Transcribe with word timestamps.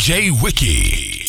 DJ 0.00 0.32
Wiki. 0.40 1.28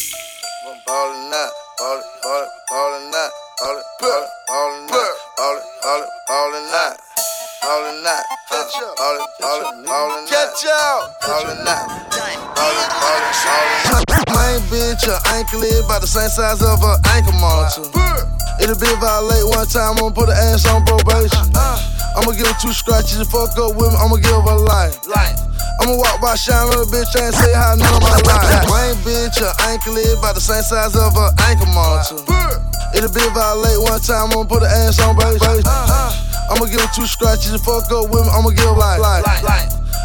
Ballin' 0.87 1.33
up, 1.35 1.51
ballin', 1.75 2.07
ballin', 2.23 2.48
ballin' 2.71 3.11
up, 3.11 3.31
ballin', 3.59 3.83
ballin', 3.99 4.87
ballin' 4.87 4.87
up, 4.87 5.19
ballin', 5.35 5.67
ballin', 5.83 6.07
ballin' 6.31 6.71
up. 6.71 6.96
Ballin' 7.60 8.07
up, 8.07 8.23
ballin', 8.47 9.28
ballin', 9.44 9.83
ballin' 9.83 10.23
up. 10.23 10.29
Catch 10.31 10.63
out, 10.71 11.19
ballin' 11.19 11.67
up, 11.67 11.83
ballin', 12.15 12.39
ballin', 12.55 12.92
ballin' 12.96 13.92
up. 13.92 14.07
Main 14.39 14.63
bitch, 14.72 15.03
a 15.03 15.19
ankle 15.35 15.63
is 15.63 15.83
about 15.83 15.99
the 15.99 16.08
same 16.08 16.30
size 16.30 16.64
of 16.64 16.80
a 16.80 16.96
ankle 17.12 17.36
monitor. 17.44 17.92
It'll 18.64 18.80
be 18.80 18.88
violate 19.04 19.52
one 19.52 19.68
time, 19.68 20.00
I'ma 20.00 20.16
put 20.16 20.30
her 20.30 20.40
ass 20.48 20.64
on 20.72 20.86
probation. 20.88 21.44
I'ma 22.16 22.32
give 22.40 22.48
her 22.48 22.56
two 22.62 22.72
scratches 22.72 23.20
and 23.20 23.28
fuck 23.28 23.52
up 23.60 23.76
with 23.76 23.92
me, 23.92 24.00
I'ma 24.00 24.16
give 24.16 24.32
her 24.32 24.60
life. 24.64 25.51
I'ma 25.80 25.96
walk 25.96 26.20
by 26.22 26.36
shine 26.36 26.68
on 26.68 26.84
the 26.84 26.88
bitch 26.92 27.14
and 27.16 27.34
say 27.34 27.54
hi 27.54 27.76
none 27.80 27.94
of 27.94 28.02
my 28.04 28.18
life. 28.28 28.68
Main 28.73 28.95
bitch, 29.05 29.40
her 29.40 29.54
ankle 29.72 29.95
is 29.98 30.14
about 30.14 30.36
the 30.36 30.41
same 30.41 30.62
size 30.64 30.95
of 30.95 31.16
a 31.16 31.32
ankle 31.48 31.68
monitor. 31.72 32.22
It'll 32.98 33.08
be 33.14 33.23
violate 33.32 33.80
one 33.80 34.02
time, 34.02 34.31
I'ma 34.36 34.44
put 34.44 34.64
her 34.64 34.68
ass 34.68 35.00
on 35.00 35.16
probation. 35.16 35.64
I'ma 36.52 36.66
give 36.68 36.81
her 36.81 36.92
two 36.94 37.08
scratches 37.08 37.54
and 37.55 37.62
fuck 37.64 37.88
up 37.92 38.12
with 38.12 38.28
me, 38.28 38.31
I'ma 38.36 38.50
give 38.52 38.68
her 38.68 38.76
life. 38.76 39.00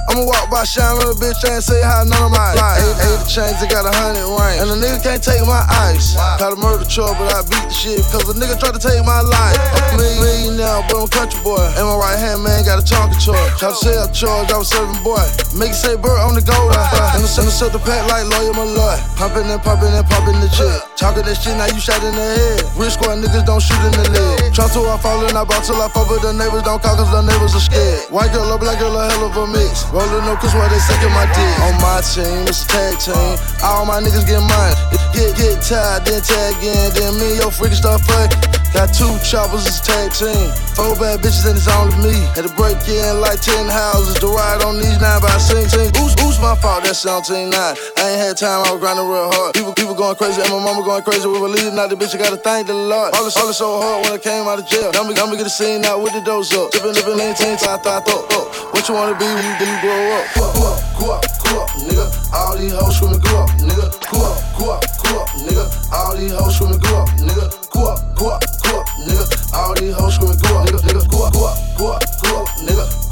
I'ma 0.07 0.23
walk 0.23 0.47
by 0.51 0.63
shine 0.63 0.95
the 1.03 1.19
bitch 1.19 1.43
and 1.43 1.59
say 1.59 1.83
hi 1.83 2.07
none 2.07 2.23
of 2.23 2.31
my 2.31 2.55
life. 2.55 2.79
Eight, 2.79 2.99
eight 3.11 3.23
chains, 3.27 3.59
I 3.59 3.67
got 3.67 3.83
a 3.83 3.93
hundred 3.93 4.23
rings. 4.31 4.63
And 4.63 4.71
a 4.71 4.77
nigga 4.79 5.03
can't 5.03 5.23
take 5.23 5.43
my 5.43 5.67
ice. 5.91 6.15
Caught 6.39 6.55
a 6.55 6.59
murder 6.63 6.87
truck, 6.87 7.19
but 7.19 7.35
I 7.35 7.43
beat 7.43 7.67
the 7.67 7.75
shit. 7.75 8.03
Cause 8.15 8.31
a 8.31 8.35
nigga 8.39 8.55
tried 8.55 8.79
to 8.79 8.83
take 8.83 9.03
my 9.03 9.19
life. 9.21 9.59
I'm 9.91 9.99
a 9.99 10.55
now, 10.55 10.87
but 10.87 11.03
I'm 11.03 11.11
country 11.11 11.43
boy. 11.43 11.61
And 11.75 11.85
my 11.85 11.97
right 11.99 12.19
hand 12.19 12.47
man 12.47 12.63
got 12.63 12.79
a 12.79 12.85
Tonka 12.87 13.19
charge. 13.19 13.53
Tried 13.59 13.75
to 13.75 13.83
sell 13.83 14.07
charge, 14.15 14.49
I 14.55 14.59
was 14.63 14.71
serving 14.71 15.03
boy. 15.03 15.23
Make 15.59 15.75
it 15.75 15.81
say 15.81 15.99
bird 15.99 16.23
on 16.23 16.39
the 16.39 16.43
gold. 16.43 16.71
And 16.71 17.23
the 17.23 17.29
center 17.29 17.51
set 17.51 17.75
the 17.75 17.83
pack 17.83 18.07
like 18.07 18.31
lawyer 18.31 18.55
my 18.55 18.63
lord. 18.63 18.99
Pumping 19.19 19.51
and 19.51 19.61
pumping 19.61 19.91
and 19.91 20.07
pumping 20.07 20.39
the 20.39 20.49
jet. 20.55 20.87
Talking 20.95 21.27
that 21.27 21.37
shit, 21.37 21.59
now 21.59 21.67
you 21.67 21.83
shot 21.83 22.01
in 22.07 22.15
the 22.15 22.27
head. 22.39 22.63
Rich 22.79 22.95
squad 22.97 23.19
niggas 23.19 23.45
don't 23.45 23.61
shoot 23.61 23.79
in 23.83 23.93
the 23.93 24.07
leg. 24.15 24.55
Try 24.55 24.71
to 24.71 24.81
I 24.87 24.97
fall 25.03 25.21
and 25.27 25.37
I 25.37 25.45
bought 25.45 25.67
till 25.67 25.83
I 25.83 25.91
fall, 25.91 26.07
but 26.09 26.23
the 26.23 26.33
neighbors 26.33 26.63
don't 26.63 26.81
call 26.81 26.97
cause 26.97 27.11
the 27.11 27.21
neighbors 27.21 27.59
are 27.59 27.61
scared. 27.61 28.09
White 28.09 28.33
girl, 28.33 28.49
a 28.49 28.57
black 28.57 28.79
girl, 28.79 28.97
a 28.97 29.11
hell 29.11 29.29
of 29.29 29.37
a 29.37 29.45
mix. 29.51 29.85
Rolling 29.97 30.29
up 30.29 30.37
cause 30.45 30.53
why 30.53 30.69
they 30.69 30.77
sucking 30.77 31.09
my 31.17 31.25
dick. 31.33 31.57
On 31.65 31.73
my 31.81 32.05
team, 32.05 32.45
it's 32.45 32.65
a 32.65 32.69
tag 32.69 33.01
team. 33.01 33.41
All 33.65 33.87
my 33.89 33.97
niggas 33.97 34.29
get 34.29 34.45
mine. 34.45 34.77
Get, 35.17 35.33
get 35.41 35.65
tired, 35.65 36.05
then 36.05 36.21
tag 36.21 36.61
in. 36.61 36.93
Then 36.93 37.17
me 37.17 37.33
and 37.33 37.41
your 37.41 37.49
freaking 37.49 37.81
start 37.81 38.05
fucking. 38.05 38.57
Got 38.77 38.93
two 38.93 39.09
choppers, 39.25 39.65
it's 39.65 39.81
a 39.81 39.85
tag 39.89 40.13
team. 40.13 40.53
Four 40.77 41.01
bad 41.01 41.25
bitches 41.25 41.49
and 41.49 41.57
it's 41.57 41.65
only 41.65 41.97
me. 42.05 42.13
Had 42.37 42.45
to 42.45 42.53
break 42.61 42.77
in 42.85 43.25
like 43.25 43.41
10 43.41 43.73
houses 43.73 44.21
to 44.21 44.29
ride 44.29 44.61
on 44.69 44.77
these 44.77 45.01
9 45.01 45.01
by 45.01 45.33
16. 45.41 45.97
Who's, 45.97 46.13
who's 46.21 46.37
my 46.45 46.53
fault? 46.61 46.85
That's 46.85 47.01
17 47.01 47.49
9. 47.49 47.57
I 47.57 47.73
ain't 48.05 48.21
had 48.21 48.37
time, 48.37 48.69
I 48.69 48.77
was 48.77 48.81
grinding 48.85 49.09
real 49.09 49.33
hard. 49.33 49.57
People, 49.57 49.73
people 49.73 49.97
going 49.97 50.13
crazy, 50.21 50.45
and 50.45 50.53
my 50.53 50.61
mama 50.61 50.85
going 50.85 51.01
crazy 51.09 51.25
with 51.25 51.41
believe 51.41 51.73
Now 51.73 51.89
the 51.89 51.97
bitch, 51.97 52.13
I 52.13 52.21
gotta 52.21 52.37
thank 52.37 52.69
the 52.69 52.77
Lord. 52.77 53.17
All 53.17 53.25
this, 53.25 53.33
all 53.41 53.49
this 53.49 53.57
so 53.57 53.81
hard 53.81 54.05
when 54.05 54.13
I 54.13 54.21
came 54.21 54.45
out 54.45 54.61
of 54.61 54.69
jail. 54.69 54.93
Now 54.93 55.09
me, 55.09 55.17
now 55.17 55.25
me 55.25 55.41
get 55.41 55.49
a 55.49 55.57
scene 55.57 55.81
out 55.89 56.05
with 56.05 56.13
the 56.13 56.21
doors 56.21 56.53
up. 56.53 56.69
Tipping, 56.77 56.93
lean, 57.17 57.33
team, 57.33 57.57
I 57.57 57.81
thought, 57.81 58.05
thought, 58.05 58.29
thought. 58.29 58.47
What 58.77 58.85
you 58.85 58.93
wanna 58.93 59.17
be 59.17 59.25
when 59.25 59.41
you, 59.41 59.55
when 59.57 59.77
grow 59.87 60.19
up? 60.19 60.35
Grow 60.35 60.43
up, 60.43 60.97
grow 60.99 61.11
up, 61.15 61.23
grow 61.39 61.63
up, 61.63 61.71
nigga. 61.79 62.07
All 62.35 62.57
these 62.59 62.73
hoes 62.73 62.97
screaming, 62.97 63.21
grow 63.21 63.43
up, 63.43 63.51
nigga. 63.51 63.87
Grow 64.11 64.27
up, 64.27 64.43
grow 64.59 64.71
up, 64.75 64.83
grow 64.99 65.23
up, 65.23 65.29
nigga. 65.47 65.93
All 65.93 66.17
these 66.17 66.33
hoes 66.33 66.55
screaming, 66.57 66.81
grow 66.81 67.03
up, 67.03 67.09
nigga. 67.23 67.71
Grow 67.71 67.85
up, 67.87 68.17
grow 68.17 68.29
up, 68.31 68.43
grow 68.63 68.81
up, 68.81 68.87
nigga. 69.07 69.55
All 69.55 69.75
these 69.77 69.95
hoes 69.95 70.15
screaming, 70.15 70.39
grow 70.39 70.59
up, 70.59 70.67
nigga. 70.67 71.09
Grow 71.09 71.27
up, 71.27 71.33
grow 71.33 71.47
up, 71.47 72.03
grow 72.19 72.43
up, 72.43 72.49
nigga. 72.67 73.06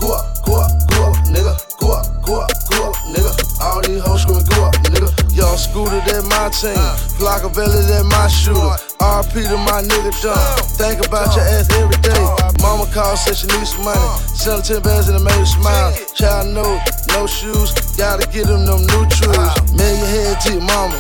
Scooter, 5.65 6.01
that 6.05 6.25
my 6.29 6.53
team. 6.53 6.77
Flockavelli, 7.17 7.89
that 7.89 8.05
my 8.05 8.29
shooter. 8.29 8.77
RP 9.01 9.49
to 9.49 9.57
my 9.57 9.81
nigga 9.81 10.13
John. 10.21 10.37
Think 10.77 11.05
about 11.05 11.35
your 11.37 11.45
ass 11.45 11.69
every 11.77 11.97
day. 12.05 12.25
Mama 12.61 12.85
called, 12.93 13.19
said 13.19 13.37
she 13.37 13.47
need 13.49 13.67
some 13.67 13.85
money. 13.85 14.01
Sell 14.29 14.61
10 14.61 14.83
bands 14.83 15.09
and 15.09 15.17
it 15.17 15.25
made 15.25 15.37
her 15.37 15.47
smile. 15.47 15.93
Child 16.15 16.53
no, 16.53 16.81
no 17.17 17.27
shoes. 17.27 17.73
Gotta 17.97 18.27
get 18.29 18.47
them 18.47 18.67
them 18.67 18.85
new 18.85 19.05
trues. 19.09 19.53
Million 19.73 20.07
head 20.07 20.41
to 20.45 20.53
your 20.53 20.63
mama. 20.63 20.97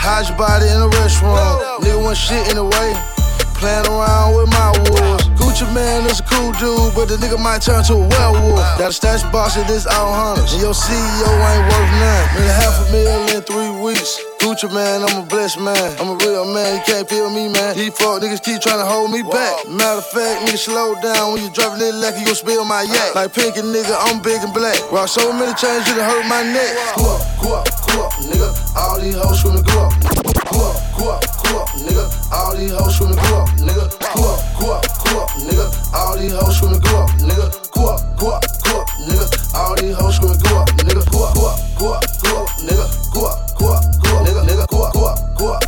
Hide 0.00 0.28
your 0.28 0.38
body 0.38 0.66
in 0.68 0.80
the 0.80 0.88
restroom. 0.96 1.36
Nigga 1.80 2.02
want 2.02 2.16
shit 2.16 2.48
in 2.48 2.56
the 2.56 2.64
way. 2.64 3.17
Playing 3.58 3.90
around 3.90 4.38
with 4.38 4.46
my 4.54 4.70
wolves. 4.86 5.26
Gucci 5.34 5.66
Mane 5.74 6.06
is 6.06 6.20
a 6.20 6.26
cool 6.30 6.54
dude, 6.62 6.94
but 6.94 7.10
the 7.10 7.18
nigga 7.18 7.42
might 7.42 7.58
turn 7.58 7.82
to 7.90 7.94
a 7.94 8.06
werewolf. 8.06 8.62
Got 8.78 8.90
a 8.90 8.92
stash 8.92 9.26
box 9.34 9.56
of 9.58 9.66
this 9.66 9.82
out 9.86 10.14
hunters. 10.14 10.54
And 10.54 10.62
your 10.62 10.70
CEO 10.70 11.26
ain't 11.26 11.66
worth 11.66 11.92
none. 11.98 12.24
Made 12.38 12.54
half 12.54 12.78
a 12.78 12.92
million 12.94 13.34
in 13.34 13.42
three 13.42 13.74
weeks. 13.82 14.22
Gucci 14.38 14.70
Mane, 14.70 15.02
I'm 15.02 15.24
a 15.24 15.26
blessed 15.26 15.58
man. 15.58 15.74
I'm 15.98 16.14
a 16.14 16.16
real 16.22 16.46
man, 16.54 16.78
you 16.78 16.82
can't 16.86 17.08
feel 17.10 17.30
me, 17.34 17.50
man. 17.50 17.74
These 17.74 17.98
fuck 17.98 18.22
niggas 18.22 18.42
keep 18.46 18.62
trying 18.62 18.78
to 18.78 18.86
hold 18.86 19.10
me 19.10 19.26
back. 19.26 19.66
Matter 19.66 19.98
of 19.98 20.06
fact, 20.06 20.46
nigga, 20.46 20.56
slow 20.56 20.94
down. 21.02 21.34
When 21.34 21.42
you 21.42 21.50
driving 21.50 21.82
this 21.82 21.98
lecky, 21.98 22.20
you 22.20 22.26
gon' 22.30 22.38
spill 22.38 22.64
my 22.64 22.86
yak. 22.86 23.18
Like 23.18 23.34
pinky 23.34 23.66
nigga, 23.66 23.98
I'm 24.06 24.22
big 24.22 24.38
and 24.46 24.54
black. 24.54 24.78
Rock 24.94 25.08
so 25.08 25.34
many 25.34 25.50
chains, 25.58 25.82
you 25.90 25.98
done 25.98 26.06
hurt 26.06 26.26
my 26.30 26.46
neck. 26.46 26.70
Go 26.94 27.10
up, 27.10 27.20
go 27.42 27.48
up, 27.58 27.66
go 27.90 28.06
up, 28.06 28.12
nigga. 28.22 28.48
All 28.78 29.00
these 29.02 29.18
hoes 29.18 29.42
screaming, 29.42 29.66
go 29.66 29.90
up. 29.90 29.92
Go 30.46 30.62
up, 30.62 30.78
go 30.94 31.04
up, 31.10 31.37
go 31.48 31.60
up, 31.62 31.68
nigga. 31.80 32.04
All 32.32 32.56
these 32.56 32.72
hoes 32.72 32.94
screaming, 32.94 33.16
go 33.16 33.36
up, 33.42 33.48
nigga. 33.58 33.84
Go 34.14 34.22
up, 34.28 34.40
go 34.60 34.72
up, 34.72 34.84
go 35.04 35.20
up, 35.22 35.30
nigga. 35.40 35.66
All 35.94 36.16
these 36.18 36.32
hoes 36.32 36.56
screaming, 36.56 36.80
go 36.80 36.96
up, 37.02 37.10
nigga. 37.20 37.46
Go 37.72 37.86
up, 37.88 38.00
go 38.18 38.26
up, 38.30 38.44
go 38.64 38.80
up, 38.80 38.88
nigga. 39.08 39.26
All 39.54 39.74
these 39.76 39.94
hoes 39.96 40.16
screaming, 40.16 40.38
go 40.40 40.58
up, 40.60 40.68
nigga. 40.68 41.02
Go 41.10 41.24
up, 41.24 41.34
go 41.34 41.92
up, 41.94 42.04
go 42.22 42.42
up, 42.42 42.48
nigga. 42.60 42.86
Go 43.14 43.26
up, 43.26 43.38
go 43.58 43.66
up, 43.72 43.82
go 44.02 44.08
up, 44.18 44.26
nigga, 44.26 44.42
nigga. 44.46 44.66
Go 44.68 44.82
up, 44.84 44.96
up, 44.96 45.38
go 45.38 45.52
up, 45.54 45.62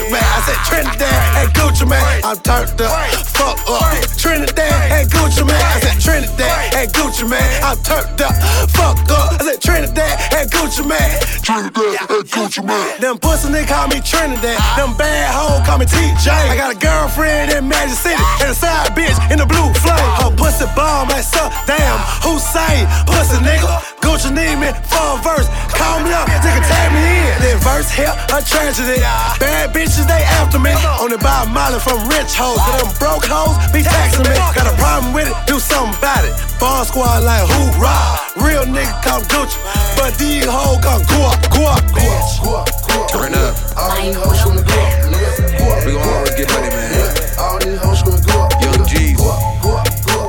Gucci 0.00 0.12
Mane. 0.12 0.24
I 0.24 0.40
said 0.40 0.60
Trinidad 0.64 1.20
at 1.36 1.48
Gucci 1.54 1.86
Mane. 1.88 2.20
I'm 2.24 2.36
turned 2.40 2.80
up, 2.80 2.90
fuck 3.36 3.58
up. 3.68 3.92
Trinidad 4.16 4.72
at 4.90 5.06
Gucci 5.08 5.44
Mane. 5.44 5.60
I 5.60 5.80
said 5.80 6.00
Trinidad 6.00 6.74
at 6.74 6.88
Gucci 6.92 7.28
Mane. 7.28 7.60
I'm 7.62 7.76
turned 7.84 8.20
up, 8.20 8.34
fuck 8.70 8.96
up. 9.10 9.40
I 9.40 9.44
said 9.44 9.60
Trinidad 9.60 10.16
at 10.32 10.48
Gucci 10.50 10.86
Mane. 10.86 11.20
Trinidad 11.44 12.00
at 12.08 12.24
Gucci 12.32 12.64
Mane. 12.64 13.00
Them 13.00 13.18
pussy 13.18 13.48
niggas 13.48 13.68
call 13.68 13.88
me 13.88 14.00
Trinidad. 14.00 14.58
Them 14.76 14.96
bad 14.96 15.28
hoes 15.34 15.66
call 15.66 15.78
me 15.78 15.86
TJ. 15.86 16.28
I 16.28 16.56
got 16.56 16.74
a 16.74 16.78
girlfriend 16.78 17.52
in 17.52 17.68
Magic 17.68 17.96
City 17.96 18.22
and 18.40 18.50
a 18.50 18.54
side 18.54 18.96
bitch 18.96 19.16
in 19.30 19.38
the 19.38 19.46
blue 19.46 19.68
flame. 19.84 20.10
Her 20.20 20.32
pussy 20.32 20.66
bomb 20.74 21.08
like 21.08 21.24
suck. 21.24 21.52
Damn, 21.66 22.00
Hussein, 22.24 22.88
pussy 23.04 23.36
nigga. 23.44 23.68
Gucci 24.00 24.32
need 24.32 24.56
me 24.56 24.72
for 24.88 25.16
a 25.16 25.22
verse. 25.22 25.48
Call 25.76 26.00
me 26.00 26.12
up, 26.12 26.26
can 26.26 26.62
tag 26.64 26.88
me 26.92 27.04
in. 27.04 27.36
Then 27.44 27.58
verse 27.60 27.90
here, 27.92 28.12
a 28.32 28.40
tragedy. 28.42 29.00
Bad 29.38 29.72
bitches, 29.90 30.06
they 30.06 30.22
after 30.38 30.58
me. 30.58 30.70
Only 31.00 31.16
buy 31.18 31.42
a 31.42 31.46
molly 31.50 31.80
from 31.80 32.06
rich 32.08 32.34
hoes. 32.38 32.58
But 32.62 32.78
them 32.78 32.92
broke 32.98 33.26
hoes 33.26 33.58
be 33.74 33.82
taxing 33.82 34.22
me. 34.22 34.34
Got 34.54 34.70
a 34.70 34.76
problem 34.78 35.12
with 35.12 35.26
it, 35.28 35.34
do 35.46 35.58
something 35.58 35.96
about 35.98 36.24
it. 36.24 36.32
Ball 36.60 36.84
squad 36.84 37.22
like 37.26 37.42
hoorah. 37.50 38.46
Real 38.46 38.64
nigga 38.64 38.94
come 39.02 39.22
Gucci, 39.26 39.58
but 39.98 40.14
these 40.18 40.46
hoes 40.46 40.78
come 40.78 41.02
go 41.10 41.26
up, 41.26 41.40
go 41.50 41.66
up, 41.66 41.82
bitch. 41.90 42.30
Go 42.42 42.62
up, 42.62 42.70
go 42.86 43.02
up, 43.02 43.10
Turn 43.10 43.34
up. 43.34 43.54
All 43.76 43.90
these 43.98 44.14
hoes 44.14 44.38
screaming, 44.38 44.64
go 44.64 44.78
up, 44.78 44.94
nigga. 45.10 45.86
We 45.86 45.92
gon' 45.92 46.08
always 46.08 46.34
get 46.38 46.48
money, 46.54 46.70
man. 46.70 47.16
All 47.38 47.58
these 47.58 47.78
hoes 47.82 47.98
screaming, 47.98 48.22
go 48.22 48.46
up, 48.46 48.52
Young 48.62 48.78
nigga. 48.78 48.86
G's, 48.86 49.18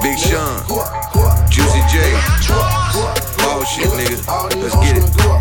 Big. 0.01 0.17
Sean, 0.17 0.65
Go 0.67 0.81
up, 0.81 1.13
go 1.13 1.29
Juicy 1.49 1.81
J, 1.91 2.01
go 2.49 2.57
up, 2.57 2.93
go 2.93 3.01
up, 3.05 3.15
go 3.37 3.43
ball 3.45 3.61
up, 3.61 3.67
shit, 3.67 3.85
nigga. 3.85 4.17
Let's 4.57 4.75
get 4.81 4.97
it. 4.97 5.40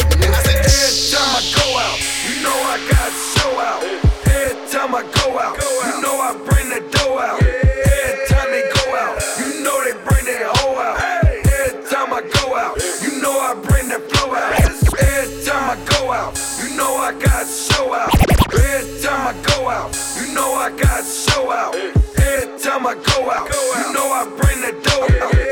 I 17.11 17.13
got 17.15 17.45
show 17.45 17.93
out. 17.93 18.15
Every 18.55 19.03
time 19.03 19.35
I 19.35 19.43
go 19.43 19.69
out, 19.69 19.99
you 20.17 20.33
know 20.33 20.55
I 20.55 20.71
got 20.71 21.05
show 21.05 21.51
out. 21.51 21.75
Every 21.75 22.57
time 22.61 22.87
I 22.87 22.95
go 22.95 23.29
out, 23.29 23.49
you 23.79 23.93
know 23.93 24.07
I 24.13 24.27
bring 24.39 24.61
the 24.61 24.81
dough 24.81 25.27
out. 25.27 25.50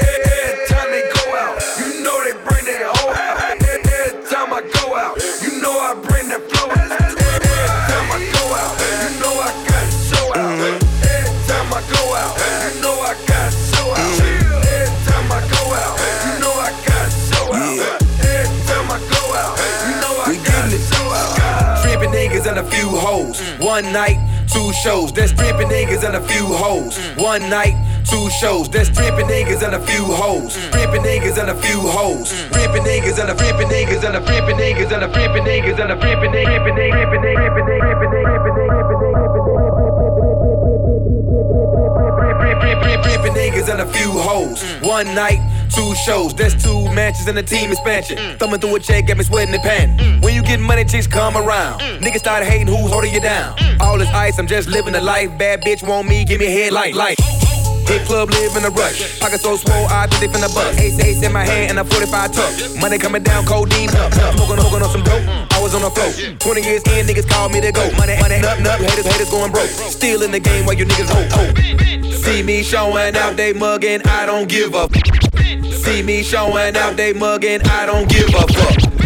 And 22.48 22.58
a 22.58 22.64
few 22.64 22.88
hoes. 22.88 23.40
One 23.60 23.92
night, 23.92 24.16
two 24.48 24.72
shows. 24.72 25.12
That's 25.12 25.30
stripping 25.32 25.68
niggas 25.68 26.02
and 26.02 26.16
a 26.16 26.20
few 26.26 26.46
hoes. 26.46 26.96
One 27.16 27.42
night, 27.50 27.76
two 28.08 28.30
shows. 28.40 28.70
There's 28.70 28.88
dripping 28.88 29.26
niggas 29.26 29.62
and 29.62 29.74
a 29.74 29.80
few 29.86 30.04
hoes. 30.04 30.56
Dripping 30.72 31.02
niggas 31.02 31.38
and 31.38 31.50
a 31.50 31.54
few 31.54 31.78
hoes. 31.78 32.32
Dripping 32.50 32.82
niggas 32.82 33.20
and 33.20 33.30
a 33.30 33.34
dripping 33.34 33.68
niggas 33.68 34.02
and 34.02 34.16
a 34.16 34.20
dripping 34.24 34.56
niggas 34.56 34.90
and 34.90 35.04
a 35.04 35.12
dripping 35.12 35.44
niggas 35.44 35.78
and 35.78 35.92
a 35.92 35.96
dripping. 36.00 36.32
Dripping 36.32 36.74
niggas, 36.74 37.04
dripping 37.04 37.20
niggas, 37.20 37.48
dripping 37.48 37.68
niggas, 37.68 38.08
dripping 38.08 38.56
niggas, 38.56 38.88
dripping 38.88 38.96
niggas. 38.96 39.98
Dripping 43.02 43.34
niggas 43.34 43.68
and 43.68 43.80
a 43.80 43.86
few 43.92 44.10
hoes. 44.12 44.62
One 44.80 45.06
night, 45.14 45.40
two 45.68 45.94
shows. 46.06 46.34
that's 46.34 46.60
two 46.62 46.84
matches 46.92 47.26
and 47.28 47.38
a 47.38 47.42
team 47.42 47.70
expansion. 47.70 48.38
Thumbing 48.38 48.60
through 48.60 48.76
a 48.76 48.80
check, 48.80 49.06
got 49.06 49.16
me 49.16 49.24
sweating 49.24 49.54
and 49.54 49.62
panting. 49.62 50.20
When 50.20 50.34
you 50.34 50.42
get 50.42 50.60
money, 50.60 50.84
chicks 50.84 51.06
come 51.06 51.36
around. 51.36 51.80
Niggas 51.80 52.18
start 52.18 52.44
hating 52.44 52.66
who's 52.66 52.90
holding 52.90 53.12
you 53.12 53.20
down. 53.20 53.56
All 53.80 53.98
this 53.98 54.08
ice, 54.08 54.38
I'm 54.38 54.46
just 54.46 54.68
living 54.68 54.92
the 54.92 55.00
life. 55.00 55.36
Bad 55.38 55.62
bitch 55.62 55.86
want 55.86 56.08
me, 56.08 56.24
give 56.24 56.40
me 56.40 56.46
a 56.46 56.50
head 56.50 56.72
like 56.72 56.94
light. 56.94 57.18
Hit 57.88 58.04
club, 58.04 58.28
live 58.28 58.54
in 58.54 58.64
a 58.64 58.70
rush. 58.70 59.18
Pocket 59.18 59.40
so 59.40 59.56
swole, 59.56 59.86
I 59.88 60.06
think 60.06 60.20
they 60.20 60.28
finna 60.28 60.52
bust. 60.52 60.78
Ace, 60.78 61.00
ace 61.00 61.22
in 61.22 61.32
my 61.32 61.42
hand 61.42 61.70
and 61.70 61.78
a 61.78 61.84
45 61.84 62.32
tuck. 62.32 62.52
Money 62.78 62.98
coming 62.98 63.22
down, 63.22 63.46
codeine 63.46 63.88
up. 63.96 64.12
Smoking, 64.12 64.60
smoking 64.60 64.82
on 64.84 64.90
some 64.90 65.02
dope. 65.02 65.24
I 65.52 65.58
was 65.62 65.74
on 65.74 65.80
the 65.80 65.88
float. 65.88 66.12
20 66.38 66.60
years 66.60 66.82
in, 66.92 67.06
niggas 67.06 67.26
call 67.26 67.48
me 67.48 67.62
to 67.62 67.72
go. 67.72 67.80
Money, 67.96 68.12
money, 68.20 68.40
nut, 68.40 68.60
nut. 68.60 68.78
Haters, 68.78 69.06
haters 69.06 69.30
going 69.30 69.50
broke. 69.50 69.70
Still 69.70 70.22
in 70.22 70.32
the 70.32 70.40
game 70.40 70.66
while 70.66 70.76
you 70.76 70.84
niggas 70.84 71.08
hope, 71.08 71.32
hope. 71.32 71.56
See 72.12 72.42
me 72.42 72.62
showing 72.62 73.16
out, 73.16 73.36
they 73.36 73.54
mugging, 73.54 74.02
I 74.06 74.26
don't 74.26 74.50
give 74.50 74.74
up. 74.74 74.92
See 75.72 76.02
me 76.02 76.22
showing 76.22 76.76
out, 76.76 76.96
they 76.98 77.14
mugging, 77.14 77.62
I 77.62 77.86
don't 77.86 78.06
give 78.06 78.28
a 78.34 78.46
fuck. 78.52 78.97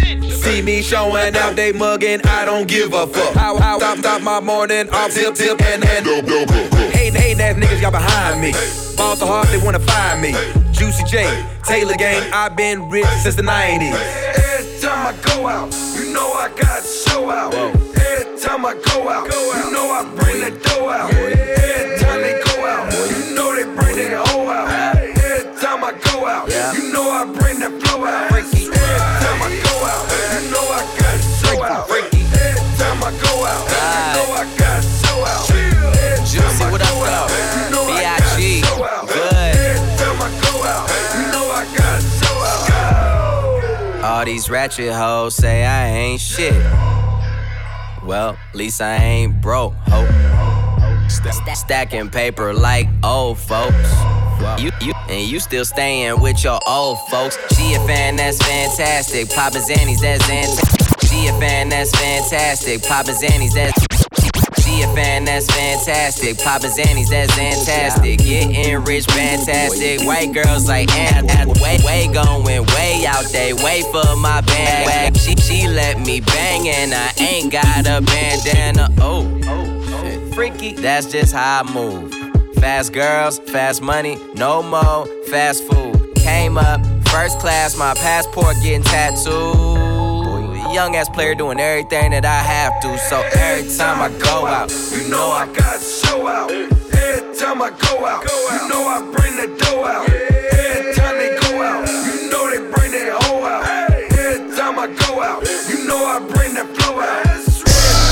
See 0.43 0.61
me 0.61 0.83
showing 0.83 1.37
out, 1.37 1.55
they 1.55 1.73
mugging, 1.73 2.21
I 2.27 2.45
don't 2.45 2.67
give 2.67 2.93
a 2.95 3.07
fuck. 3.07 3.33
How, 3.35 3.57
how, 3.59 3.79
stop, 3.79 3.99
stop 3.99 4.23
my 4.23 4.41
morning 4.41 4.91
off, 4.91 5.15
tip, 5.15 5.37
tip, 5.37 5.63
and, 5.63 5.85
and. 5.85 6.05
Hating, 6.05 7.15
hating 7.15 7.41
ass 7.41 7.55
niggas, 7.57 7.81
y'all 7.81 7.93
behind 7.93 8.41
me. 8.41 8.51
Ball 8.97 9.15
so 9.15 9.27
hard, 9.27 9.47
they 9.49 9.59
wanna 9.59 9.79
find 9.79 10.21
me. 10.21 10.33
Juicy 10.73 11.05
J, 11.05 11.47
Taylor 11.65 11.95
Gang, 11.95 12.29
I've 12.33 12.57
been 12.57 12.89
rich 12.91 13.07
since 13.23 13.37
the 13.37 13.43
90s. 13.43 13.93
Every 13.95 14.81
time 14.81 15.15
I 15.15 15.33
go 15.33 15.47
out, 15.47 15.73
you 15.95 16.13
know 16.13 16.33
I 16.33 16.49
got 16.57 16.83
show 16.83 17.31
out. 17.31 17.55
Every 17.55 18.37
time 18.41 18.67
I 18.67 18.75
go 18.75 19.09
out, 19.09 19.27
you 19.27 19.71
know 19.73 19.93
I 19.93 20.03
bring 20.17 20.41
the 20.41 20.51
dough 20.65 20.89
out. 20.91 21.15
Every 21.15 21.99
time 22.01 22.21
they 22.21 22.43
go 22.45 22.67
out, 22.67 22.93
you 22.93 23.35
know 23.37 23.55
they 23.55 23.65
bring 23.77 23.95
their 23.95 24.19
hoe 24.19 24.49
out. 24.49 24.97
Every 24.97 25.61
time 25.61 25.85
I 25.85 25.93
go 26.11 26.27
out, 26.27 26.49
you 26.75 26.93
know 26.93 27.09
I 27.11 27.25
bring 27.27 27.61
the 27.61 27.71
flow 27.87 28.05
out. 28.05 28.33
Every 28.33 28.43
time 28.75 29.41
I 29.41 29.63
go 29.63 29.85
out, 29.87 30.12
know 30.51 30.65
I 30.73 30.83
got 30.99 31.19
show 31.21 31.63
out. 31.63 31.91
Every 31.91 32.09
time 32.79 33.03
I 33.03 33.11
go 33.23 33.45
out, 33.45 33.65
you 33.69 33.77
know 34.17 34.29
I 34.33 34.45
got 34.59 34.81
show 34.83 35.25
out. 35.25 35.47
Juicy, 36.27 36.65
what 36.71 36.81
up, 36.83 36.89
go 36.89 37.05
out, 37.05 37.29
though? 37.29 37.65
you 37.65 37.71
know 37.71 37.85
I 37.87 38.03
got 38.03 38.19
to 38.19 38.85
out. 38.85 39.09
good. 39.09 39.33
Every 39.35 39.97
time 39.99 40.19
I 40.21 40.29
go 40.41 40.53
out, 40.65 40.87
you 41.15 41.25
know 41.33 41.47
I 41.51 41.63
got 41.77 42.01
to 42.01 42.07
show 42.19 42.37
out. 44.01 44.05
All 44.05 44.25
these 44.25 44.49
ratchet 44.51 44.93
hoes 44.93 45.35
say 45.35 45.65
I 45.65 45.89
ain't 45.89 46.21
shit. 46.21 46.55
Well, 48.05 48.37
at 48.51 48.57
least 48.57 48.81
I 48.81 48.97
ain't 48.97 49.41
broke, 49.41 49.75
ho. 49.87 50.07
St- 51.09 51.57
stacking 51.57 52.11
paper 52.11 52.53
like 52.53 52.89
old 53.05 53.39
folks. 53.39 54.22
You, 54.59 54.71
you, 54.81 54.93
and 55.09 55.31
you 55.31 55.39
still 55.39 55.65
staying 55.65 56.21
with 56.21 56.43
your 56.43 56.59
old 56.67 56.99
folks. 57.09 57.39
She 57.55 57.75
a 57.75 57.87
fan, 57.87 58.17
that's 58.17 58.39
fantastic. 58.39 59.31
Papa 59.31 59.59
Zannies, 59.59 60.01
that's 60.01 60.25
fantastic. 60.27 61.09
She 61.09 61.29
a 61.29 61.33
fan, 61.39 61.69
that's 61.69 61.93
fantastic. 61.93 62.83
Papa 62.83 63.11
Zannies, 63.11 63.55
that's. 63.55 63.87
She 64.65 64.83
a 64.83 64.95
fan, 64.95 65.25
that's 65.25 65.47
fantastic. 65.47 66.39
Papa 66.39 66.67
Zannies, 66.67 67.09
that's 67.11 67.33
fantastic. 67.35 68.19
Getting 68.19 68.85
rich, 68.85 69.07
fantastic. 69.07 70.01
White 70.07 70.33
girls 70.33 70.67
like 70.67 70.91
and, 70.97 71.49
way, 71.61 71.79
way 71.85 72.09
going 72.13 72.45
way 72.45 73.05
out 73.07 73.25
they 73.27 73.53
wait 73.53 73.85
for 73.93 74.17
my 74.17 74.41
band. 74.41 75.17
She, 75.17 75.37
she 75.37 75.69
let 75.69 76.01
me 76.01 76.21
bang 76.21 76.69
and 76.69 76.95
I 76.95 77.13
ain't 77.19 77.53
got 77.53 77.87
a 77.87 78.01
bandana. 78.01 78.89
Oh, 78.99 79.25
shit. 80.03 80.35
freaky. 80.35 80.73
That's 80.73 81.07
just 81.07 81.33
how 81.33 81.63
I 81.65 81.73
move. 81.73 82.22
Fast 82.63 82.93
girls, 82.93 83.41
fast 83.41 83.83
money, 83.83 84.17
no 84.37 84.63
more 84.63 85.05
fast 85.27 85.65
food. 85.65 86.15
Came 86.15 86.57
up 86.57 86.81
first 87.09 87.41
class, 87.41 87.77
my 87.77 87.93
passport 87.95 88.55
getting 88.63 88.85
tattooed. 88.85 90.57
Young 90.73 90.95
ass 90.95 91.09
player 91.09 91.35
doing 91.35 91.59
everything 91.59 92.13
that 92.13 92.25
I 92.25 92.39
have 92.39 92.81
to. 92.83 92.97
So 93.11 93.21
every 93.35 93.69
time 93.77 94.01
I 94.01 94.17
go 94.17 94.47
out, 94.47 94.71
You 94.93 95.11
know 95.11 95.33
I 95.33 95.53
got 95.53 95.81
show 95.81 96.29
out. 96.29 96.53
Every 96.53 97.37
time 97.37 97.61
I 97.61 97.71
go 97.71 98.07
out, 98.07 98.23
you 98.23 98.69
know 98.69 98.87
I 98.87 99.01
bring 99.11 99.35
the 99.37 99.59
dough 99.59 99.85
out. 99.85 100.09
Every 100.09 100.95
time 100.95 101.19
they 101.19 101.37
go 101.43 101.61
out, 101.63 101.89
you 101.89 102.31
know 102.31 102.49
they 102.49 102.63
bring 102.71 102.93
their 102.93 103.13
hoe 103.13 103.43
out. 103.45 103.91
Every 103.91 104.57
time 104.57 104.79
I 104.79 104.87
go 104.87 105.21
out, 105.21 105.43
you 105.69 105.85
know 105.89 105.99
I 105.99 106.21
bring 106.33 106.55
the 106.55 106.65
flow 106.79 107.01
out. 107.01 107.27
Every 107.27 107.43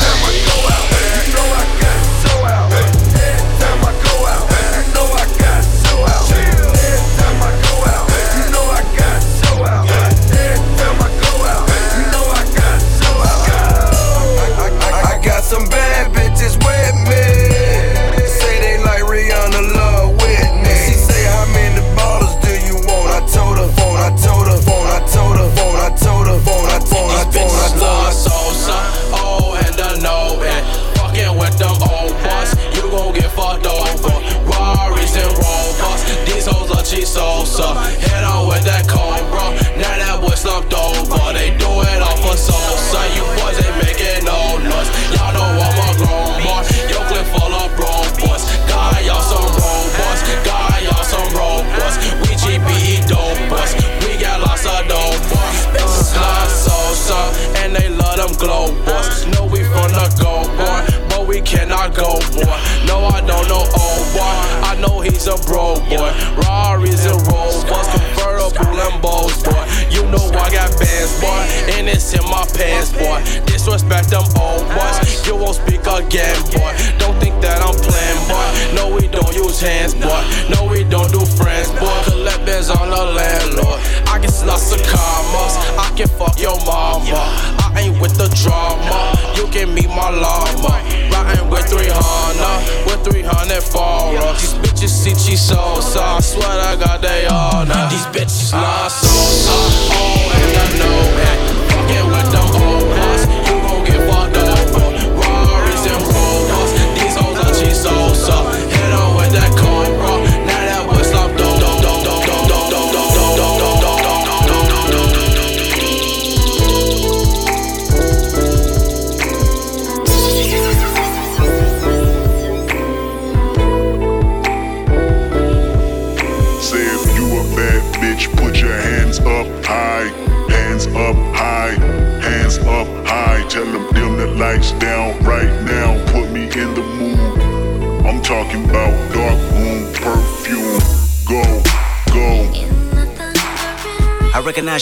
time 0.03 0.21
I 0.27 0.33
go 0.51 0.57
out, 0.75 0.87
you 1.23 1.33
know 1.35 1.47
I 1.55 1.65
got 1.81 1.99
show 2.27 2.45
out. 2.47 2.90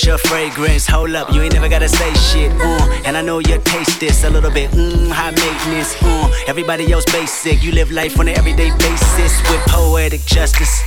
Your 0.04 0.16
fragrance. 0.18 0.86
Hold 0.86 1.14
up, 1.14 1.32
you 1.32 1.42
ain't 1.42 1.54
never 1.54 1.68
gotta 1.68 1.88
say 1.88 2.12
shit. 2.14 2.52
Uh, 2.52 3.02
and 3.04 3.16
I 3.16 3.20
know 3.20 3.40
you 3.40 3.58
taste 3.64 4.00
this 4.00 4.24
a 4.24 4.30
little 4.30 4.50
bit. 4.50 4.70
Mmm, 4.70 5.10
high 5.10 5.32
maintenance. 5.32 5.96
Uh, 6.00 6.30
everybody 6.46 6.90
else 6.92 7.04
basic. 7.04 7.62
You 7.62 7.72
live 7.72 7.90
life 7.90 8.18
on 8.18 8.28
an 8.28 8.36
everyday 8.38 8.70
basis 8.78 9.38
with 9.50 9.60
poetic 9.66 10.24
justice. 10.24 10.82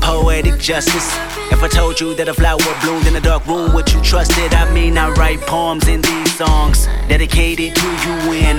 Poetic 0.00 0.58
justice. 0.60 1.08
If 1.50 1.62
I 1.62 1.68
told 1.68 2.00
you 2.00 2.14
that 2.14 2.28
a 2.28 2.34
flower 2.34 2.58
bloomed 2.82 3.06
in 3.06 3.16
a 3.16 3.20
dark 3.20 3.46
room, 3.46 3.72
would 3.72 3.90
you 3.92 4.00
trust 4.02 4.32
it? 4.36 4.54
I 4.54 4.70
mean, 4.72 4.98
I 4.98 5.10
write 5.10 5.40
poems 5.40 5.88
in 5.88 6.02
these 6.02 6.36
songs 6.36 6.86
dedicated 7.08 7.74
to 7.74 7.86
you 8.04 8.14
when 8.28 8.56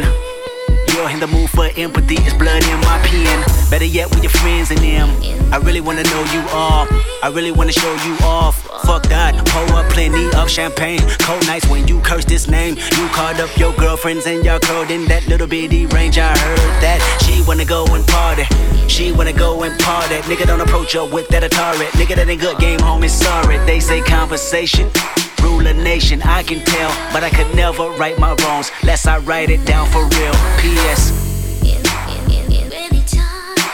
you're 0.93 1.09
in 1.09 1.19
the 1.19 1.27
mood 1.27 1.49
for 1.49 1.69
empathy. 1.77 2.15
It's 2.19 2.33
blood 2.33 2.63
in 2.63 2.79
my 2.81 2.99
pen. 3.05 3.45
Better 3.69 3.85
yet, 3.85 4.09
with 4.09 4.23
your 4.23 4.31
friends 4.31 4.71
and 4.71 4.79
them. 4.79 5.09
I 5.53 5.57
really 5.57 5.81
wanna 5.81 6.03
know 6.03 6.23
you 6.33 6.41
all. 6.51 6.87
I 7.23 7.31
really 7.31 7.51
wanna 7.51 7.71
show 7.71 7.93
you 8.03 8.17
off. 8.23 8.60
Fuck 8.85 9.03
that, 9.03 9.35
pour 9.47 9.77
up 9.77 9.89
plenty 9.91 10.25
of 10.35 10.49
champagne. 10.49 11.01
Cold 11.19 11.45
nights 11.47 11.67
when 11.67 11.87
you 11.87 12.01
curse 12.01 12.25
this 12.25 12.47
name. 12.47 12.75
You 12.75 13.07
called 13.09 13.39
up 13.39 13.55
your 13.57 13.73
girlfriends 13.73 14.25
and 14.25 14.43
y'all 14.43 14.59
curled 14.59 14.91
in 14.91 15.05
that 15.05 15.27
little 15.27 15.47
bitty 15.47 15.85
range. 15.87 16.17
I 16.17 16.29
heard 16.37 16.73
that 16.81 16.99
she 17.23 17.41
wanna 17.47 17.65
go 17.65 17.85
and 17.95 18.05
party. 18.07 18.45
She 18.87 19.11
wanna 19.11 19.33
go 19.33 19.63
and 19.63 19.79
party. 19.79 20.15
Nigga, 20.27 20.45
don't 20.45 20.61
approach 20.61 20.93
her 20.93 21.05
with 21.05 21.27
that 21.29 21.43
Atari. 21.43 21.87
Nigga, 21.99 22.15
that 22.15 22.27
ain't 22.27 22.41
good 22.41 22.57
game, 22.57 22.79
homie. 22.79 23.09
Sorry. 23.09 23.57
They 23.65 23.79
say 23.79 24.01
conversation 24.01 24.89
rule 25.41 25.67
a 25.67 25.73
nation, 25.73 26.21
I 26.23 26.43
can 26.43 26.63
tell, 26.63 26.91
but 27.13 27.23
I 27.23 27.29
could 27.29 27.53
never 27.55 27.89
right 27.91 28.17
my 28.17 28.33
wrongs, 28.43 28.71
lest 28.83 29.07
I 29.07 29.17
write 29.19 29.49
it 29.49 29.65
down 29.65 29.87
for 29.87 30.03
real. 30.03 30.33
P.S. 30.61 31.31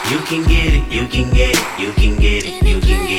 You 0.10 0.20
can 0.20 0.44
get 0.48 0.74
it, 0.74 0.90
you 0.90 1.06
can 1.08 1.34
get 1.34 1.54
it, 1.54 1.80
you 1.80 1.92
can 1.92 2.16
get 2.16 2.46
it, 2.46 2.64
you 2.64 2.80
can 2.80 3.06
get 3.06 3.12
it. 3.12 3.17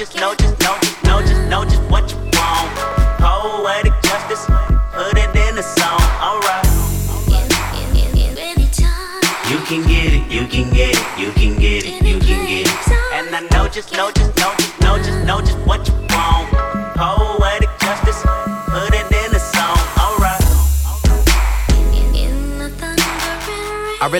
Just, 0.00 0.16
know 0.16 0.34
just, 0.34 0.58
know 0.60 0.78
just, 0.80 1.04
know 1.04 1.20
just, 1.20 1.48
know 1.50 1.62
just 1.62 1.82
what 1.90 2.10
you 2.10 2.16
want. 2.32 2.74
Poetic 3.20 3.92
justice, 4.02 4.46
put 4.94 5.18
it 5.18 5.28
in 5.36 5.58
a 5.58 5.62
song, 5.62 6.00
alright. 6.22 6.64
You 9.50 9.58
can 9.66 9.86
get 9.86 10.14
it, 10.14 10.32
you 10.32 10.46
can 10.46 10.72
get 10.72 10.96
it, 10.96 11.18
you 11.18 11.30
can 11.32 11.60
get 11.60 11.84
it, 11.84 12.02
you 12.02 12.18
can 12.18 12.46
get 12.46 12.66
it. 12.66 12.92
And 13.12 13.36
I 13.36 13.46
know 13.52 13.68
just, 13.68 13.92
know 13.92 14.10
just, 14.10 14.34
know 14.38 14.59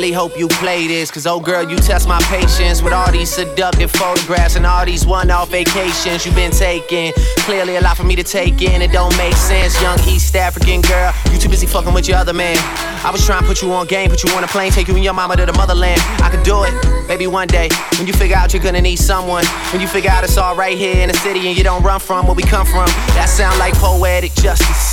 really 0.00 0.12
hope 0.12 0.38
you 0.38 0.49
play 0.49 0.87
this, 0.87 1.11
cause 1.11 1.26
oh 1.26 1.38
girl, 1.38 1.69
you 1.69 1.76
test 1.76 2.09
my 2.09 2.19
patience 2.23 2.80
with 2.80 2.95
all 2.95 3.12
these 3.12 3.28
seductive 3.28 3.90
photographs 3.90 4.57
and 4.57 4.64
all 4.64 4.83
these 4.87 5.04
one 5.04 5.30
off 5.30 5.50
vacations 5.50 6.25
you've 6.25 6.35
been 6.35 6.50
taking. 6.50 7.12
Clearly, 7.40 7.76
a 7.76 7.83
lot 7.83 7.99
for 7.99 8.04
me 8.04 8.16
to 8.16 8.23
take 8.23 8.62
in, 8.62 8.80
it 8.80 8.92
don't 8.92 9.14
make 9.19 9.35
sense. 9.35 9.78
Young 9.83 9.99
East 10.09 10.35
African 10.35 10.80
girl, 10.80 11.12
you 11.30 11.38
too 11.38 11.50
busy 11.50 11.66
fucking 11.66 11.92
with 11.92 12.09
your 12.09 12.16
other 12.16 12.33
man. 12.33 12.57
I 13.04 13.11
was 13.12 13.26
trying 13.26 13.42
to 13.42 13.47
put 13.47 13.61
you 13.61 13.71
on 13.73 13.87
game, 13.88 14.09
put 14.09 14.25
you 14.25 14.30
on 14.30 14.42
a 14.42 14.47
plane, 14.47 14.73
take 14.73 14.88
you 14.88 14.95
and 14.95 15.04
your 15.04 15.12
mama 15.12 15.37
to 15.37 15.45
the 15.45 15.52
motherland. 15.52 16.00
I 16.23 16.30
could 16.30 16.45
do 16.45 16.64
it, 16.64 16.73
maybe 17.07 17.26
one 17.26 17.49
day. 17.49 17.69
When 17.99 18.07
you 18.07 18.14
figure 18.14 18.37
out 18.37 18.54
you're 18.54 18.62
gonna 18.62 18.80
need 18.80 18.97
someone, 18.97 19.45
when 19.71 19.83
you 19.83 19.88
figure 19.88 20.11
out 20.11 20.25
it's 20.25 20.38
all 20.38 20.57
right 20.57 20.78
here 20.78 21.02
in 21.02 21.09
the 21.09 21.16
city 21.19 21.47
and 21.47 21.59
you 21.59 21.62
don't 21.62 21.83
run 21.83 22.00
from 22.00 22.25
where 22.26 22.35
we 22.35 22.42
come 22.42 22.66
from, 22.66 22.87
that 23.16 23.26
sound 23.28 23.59
like 23.59 23.75
poetic 23.75 24.33
justice. 24.33 24.89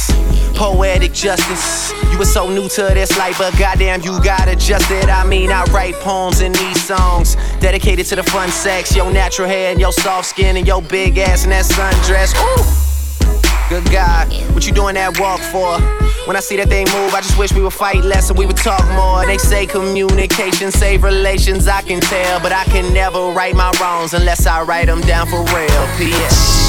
Poetic 0.58 1.14
justice. 1.14 1.94
You 2.12 2.18
were 2.18 2.26
so 2.26 2.50
new 2.50 2.68
to 2.70 2.82
this 2.96 3.16
life, 3.16 3.38
but 3.38 3.56
goddamn, 3.60 4.02
you 4.02 4.20
got 4.24 4.48
adjusted. 4.48 5.08
I 5.08 5.24
mean, 5.24 5.52
I 5.52 5.64
write 5.66 5.94
poems 5.96 6.42
in 6.42 6.52
these 6.52 6.84
songs 6.84 7.36
dedicated 7.60 8.08
to 8.08 8.16
the 8.16 8.24
fun 8.24 8.50
sex, 8.50 8.96
your 8.96 9.14
natural 9.14 9.48
hair 9.48 9.72
and 9.72 9.80
your 9.80 9.92
soft 9.92 10.28
skin 10.28 10.58
and 10.58 10.66
your 10.66 10.82
big 10.82 11.20
ass 11.20 11.44
and 11.44 11.52
that 11.52 11.66
sundress. 11.66 12.34
Ooh, 12.42 13.70
good 13.70 13.92
God, 13.92 14.34
what 14.56 14.66
you 14.66 14.74
doing 14.74 14.96
that 14.96 15.20
walk 15.20 15.42
for? 15.42 15.78
When 16.28 16.36
I 16.36 16.40
see 16.40 16.58
that 16.58 16.70
they 16.70 16.86
move, 16.86 17.14
I 17.14 17.22
just 17.22 17.38
wish 17.38 17.54
we 17.54 17.62
would 17.62 17.72
fight 17.72 18.04
less 18.04 18.32
and 18.32 18.40
we 18.40 18.48
would 18.48 18.58
talk 18.58 18.84
more. 18.94 19.28
They 19.28 19.38
say 19.38 19.68
communication 19.68 20.72
save 20.72 21.04
relations, 21.04 21.68
I 21.68 21.84
can 21.84 22.02
tell, 22.02 22.40
but 22.40 22.52
I 22.52 22.64
can 22.64 22.92
never 22.96 23.30
right 23.30 23.56
my 23.56 23.72
wrongs 23.80 24.16
unless 24.16 24.48
I 24.48 24.64
write 24.64 24.88
them 24.88 25.02
down 25.02 25.28
for 25.28 25.44
real. 25.54 25.88
P.S. 26.00 26.67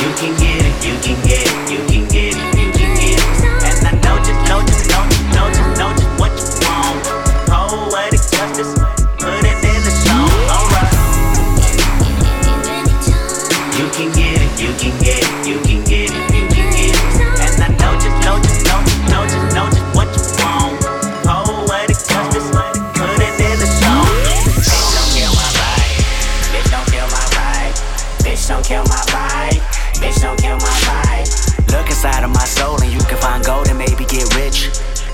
You 0.00 0.08
can 0.16 0.32
get 0.40 0.64
it, 0.64 0.74
you 0.82 0.96
can 1.04 1.16
get 1.28 1.44
it, 1.44 1.70
you 1.70 1.78
can 1.86 2.08
get 2.08 2.32
it, 2.32 2.40
you 2.56 2.72
can 2.72 2.90
get 2.96 3.20
it. 3.20 3.24
And 3.68 3.86
I 3.86 3.92
know 4.00 4.16
just, 4.24 4.40
know 4.48 4.60
just, 4.64 4.88
know 4.88 5.04
just, 5.04 5.28
know 5.36 5.48
just, 5.52 5.78
know 5.78 5.92
just 5.92 6.08
what 6.18 6.32
you 6.40 6.46
want. 6.64 7.04
Poetic 7.44 8.24
justice, 8.32 8.72
put 9.20 9.44
it 9.44 9.60
in 9.60 9.80
the 9.84 9.92
song, 10.00 10.32
alright. 10.56 10.88
You 13.76 13.86
can 13.92 14.08
get 14.16 14.40
it, 14.40 14.52
you 14.56 14.72
can 14.80 14.96
get 15.04 15.20
it, 15.20 15.46
you 15.46 15.60
can 15.68 15.84
get 15.84 16.08
it, 16.08 16.32
you 16.32 16.48
can 16.48 16.68
get 16.72 16.96
it. 16.96 17.04
And 17.44 17.60
I 17.60 17.68
know 17.76 17.92
just, 18.00 18.16
know 18.24 18.40
just, 18.40 18.64
know 18.64 18.80
just, 18.80 19.04
know 19.12 19.24
just, 19.28 19.49
find 33.20 33.44
gold 33.44 33.68
and 33.68 33.78
maybe 33.78 34.04
get 34.04 34.24
rich. 34.36 34.68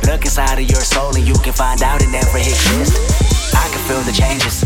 Look 0.07 0.25
inside 0.25 0.59
of 0.59 0.69
your 0.71 0.81
soul 0.81 1.15
and 1.15 1.27
you 1.27 1.35
can 1.45 1.53
find 1.53 1.83
out 1.83 2.01
it 2.03 2.11
never 2.11 2.39
exists. 2.39 2.97
I 3.55 3.69
can 3.69 3.83
feel 3.89 4.03
the 4.03 4.13
changes. 4.13 4.65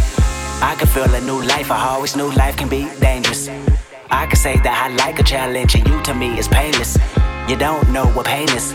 I 0.62 0.74
can 0.78 0.88
feel 0.88 1.12
a 1.14 1.20
new 1.20 1.42
life. 1.42 1.70
I 1.70 1.88
always 1.88 2.16
knew 2.16 2.30
life 2.32 2.56
can 2.56 2.68
be 2.68 2.88
dangerous. 3.00 3.48
I 4.10 4.26
can 4.26 4.36
say 4.36 4.56
that 4.56 4.74
I 4.84 4.94
like 4.96 5.18
a 5.18 5.22
challenge 5.22 5.74
and 5.74 5.86
you 5.88 6.02
to 6.02 6.14
me 6.14 6.38
is 6.38 6.48
painless. 6.48 6.98
You 7.48 7.56
don't 7.56 7.90
know 7.90 8.06
what 8.06 8.26
pain 8.26 8.48
is. 8.50 8.74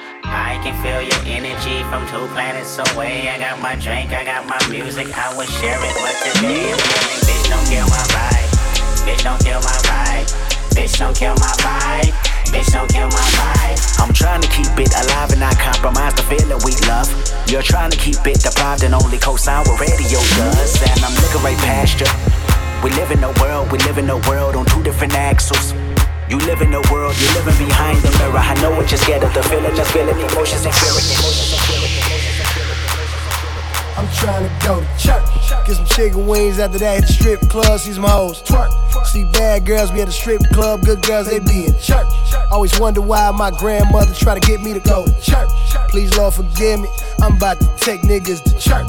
I 0.31 0.55
can 0.63 0.71
feel 0.79 1.03
your 1.03 1.21
energy 1.27 1.83
from 1.91 2.07
two 2.07 2.23
planets 2.31 2.79
away. 2.79 3.27
I 3.27 3.37
got 3.37 3.59
my 3.59 3.75
drink, 3.75 4.15
I 4.15 4.23
got 4.23 4.47
my 4.47 4.55
music, 4.71 5.11
I 5.11 5.35
will 5.35 5.43
share 5.59 5.75
it. 5.75 5.95
But 5.99 6.15
today 6.23 6.71
I'm 6.71 6.79
feeling, 6.79 7.19
bitch, 7.27 7.45
don't 7.51 7.67
kill 7.67 7.87
my 7.91 8.03
vibe. 8.15 8.49
Bitch, 9.03 9.23
don't 9.27 9.43
kill 9.43 9.59
my 9.59 9.75
vibe. 9.83 10.31
Bitch, 10.71 10.95
don't 10.97 11.11
kill 11.11 11.35
my 11.35 11.51
vibe. 11.59 12.15
Bitch, 12.47 12.71
don't 12.71 12.87
kill 12.87 13.11
my 13.11 13.27
vibe. 13.35 13.75
I'm 13.99 14.13
trying 14.13 14.39
to 14.39 14.47
keep 14.47 14.71
it 14.79 14.95
alive 15.03 15.31
and 15.35 15.41
not 15.41 15.59
compromise 15.59 16.15
the 16.15 16.23
feeling 16.23 16.63
we 16.63 16.79
love. 16.87 17.11
You're 17.51 17.61
trying 17.61 17.91
to 17.91 17.97
keep 17.97 18.23
it 18.23 18.39
deprived 18.39 18.83
and 18.83 18.95
only 18.95 19.19
co-sign 19.19 19.67
what 19.67 19.81
radio 19.83 20.19
does. 20.39 20.79
And 20.79 21.03
I'm 21.03 21.15
looking 21.19 21.43
right 21.43 21.59
past 21.59 21.99
you. 21.99 22.07
We 22.79 22.95
live 22.95 23.11
in 23.11 23.21
a 23.23 23.35
world, 23.43 23.69
we 23.69 23.79
live 23.79 23.97
in 23.97 24.09
a 24.09 24.17
world 24.31 24.55
on 24.55 24.65
two 24.65 24.81
different 24.81 25.13
axles. 25.13 25.75
You 26.31 26.37
live 26.47 26.61
in 26.61 26.73
a 26.73 26.79
world, 26.89 27.13
you're 27.19 27.43
living 27.43 27.67
behind 27.67 27.97
the 27.99 28.09
mirror. 28.17 28.37
I 28.37 28.53
know 28.61 28.71
what 28.71 28.89
you're 28.89 28.97
scared 28.97 29.21
of, 29.21 29.33
the 29.33 29.43
feeling, 29.43 29.75
just 29.75 29.91
feeling 29.91 30.15
emotions 30.15 30.63
and 30.63 30.73
I'm 33.99 34.07
trying 34.15 34.47
to 34.47 34.65
go 34.65 34.79
to 34.79 34.87
church. 34.97 35.27
Get 35.67 35.75
some 35.75 35.85
chicken 35.87 36.25
wings 36.25 36.57
after 36.57 36.77
that, 36.77 37.01
hit 37.01 37.07
the 37.07 37.11
strip 37.11 37.41
club, 37.49 37.81
see 37.81 37.91
some 37.91 38.05
hoes 38.05 38.41
twerk. 38.43 38.71
See 39.07 39.25
bad 39.25 39.65
girls 39.65 39.91
be 39.91 39.99
at 39.99 40.05
the 40.05 40.13
strip 40.13 40.41
club, 40.53 40.85
good 40.85 41.01
girls 41.01 41.27
they 41.27 41.39
be 41.39 41.65
in 41.65 41.77
church. 41.79 42.07
Always 42.49 42.79
wonder 42.79 43.01
why 43.01 43.29
my 43.31 43.51
grandmother 43.51 44.13
try 44.13 44.39
to 44.39 44.47
get 44.47 44.61
me 44.61 44.71
to 44.71 44.79
go 44.79 45.05
to 45.05 45.21
church. 45.21 45.49
Please 45.89 46.15
Lord 46.15 46.33
forgive 46.33 46.79
me, 46.79 46.87
I'm 47.19 47.35
about 47.35 47.59
to 47.59 47.67
take 47.75 48.03
niggas 48.03 48.41
to 48.43 48.57
church. 48.57 48.87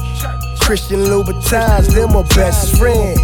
Christian 0.61 1.01
Louboutins, 1.01 1.93
them 1.93 2.13
my 2.13 2.23
best 2.37 2.79
friend. 2.79 3.19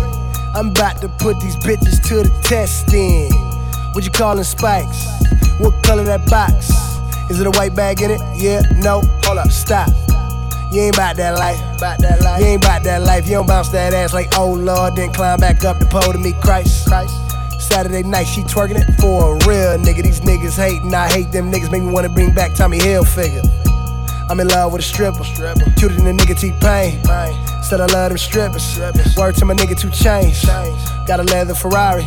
I'm 0.57 0.71
about 0.71 1.01
to 1.03 1.09
put 1.09 1.39
these 1.39 1.55
bitches 1.55 2.03
to 2.09 2.29
the 2.29 2.41
test 2.43 2.89
then. 2.89 3.48
What 3.92 4.04
you 4.04 4.11
callin' 4.11 4.45
spikes? 4.45 5.07
What 5.59 5.83
color 5.83 6.04
that 6.04 6.28
box? 6.30 6.71
Is 7.30 7.40
it 7.40 7.47
a 7.47 7.50
white 7.50 7.75
bag 7.75 8.00
in 8.00 8.11
it? 8.11 8.21
Yeah, 8.37 8.62
no. 8.76 9.02
Hold 9.25 9.38
up, 9.38 9.50
stop. 9.50 9.88
You 10.73 10.83
ain't 10.83 10.97
about 10.97 11.16
that 11.16 11.38
life. 11.38 11.59
About 11.76 11.99
that 12.00 12.21
life. 12.23 12.40
You 12.40 12.47
ain't 12.47 12.64
about 12.64 12.83
that 12.85 13.02
life. 13.02 13.26
You 13.26 13.35
don't 13.35 13.47
bounce 13.47 13.71
that 13.71 13.95
ass 13.95 14.12
like 14.12 14.28
oh 14.37 14.52
lord, 14.52 14.97
then 14.97 15.12
climb 15.12 15.40
back 15.40 15.64
up 15.64 15.78
the 15.78 15.87
pole 15.87 16.12
to 16.12 16.18
meet 16.18 16.37
Christ. 16.40 16.87
Christ. 16.87 17.14
Saturday 17.59 18.02
night, 18.02 18.25
she 18.25 18.42
twerking 18.42 18.76
it 18.76 19.00
for 19.00 19.35
a 19.35 19.49
real 19.49 19.78
nigga. 19.78 20.02
These 20.02 20.21
niggas 20.21 20.57
hating, 20.57 20.95
I 20.95 21.09
hate 21.09 21.33
them 21.33 21.50
niggas. 21.50 21.71
Make 21.71 21.83
me 21.83 21.90
wanna 21.90 22.09
bring 22.09 22.35
back 22.35 22.54
Tommy 22.54 22.78
Hilfiger. 22.78 23.42
I'm 24.30 24.38
in 24.40 24.49
love 24.49 24.73
with 24.73 24.83
a 24.83 24.85
stripper. 24.85 25.25
stripper. 25.25 25.73
Cuter 25.78 25.95
than 25.95 26.07
a 26.07 26.12
nigga 26.12 26.38
T-Pain. 26.38 27.02
Said 27.62 27.80
I 27.80 27.87
love 27.87 28.11
them 28.11 28.18
strippers. 28.18 28.62
strippers. 28.62 29.16
Word 29.16 29.35
to 29.37 29.47
my 29.47 29.54
nigga 29.54 29.78
2 29.78 29.88
Chainz. 29.88 30.45
Got 31.07 31.21
a 31.21 31.23
leather 31.25 31.54
Ferrari. 31.54 32.04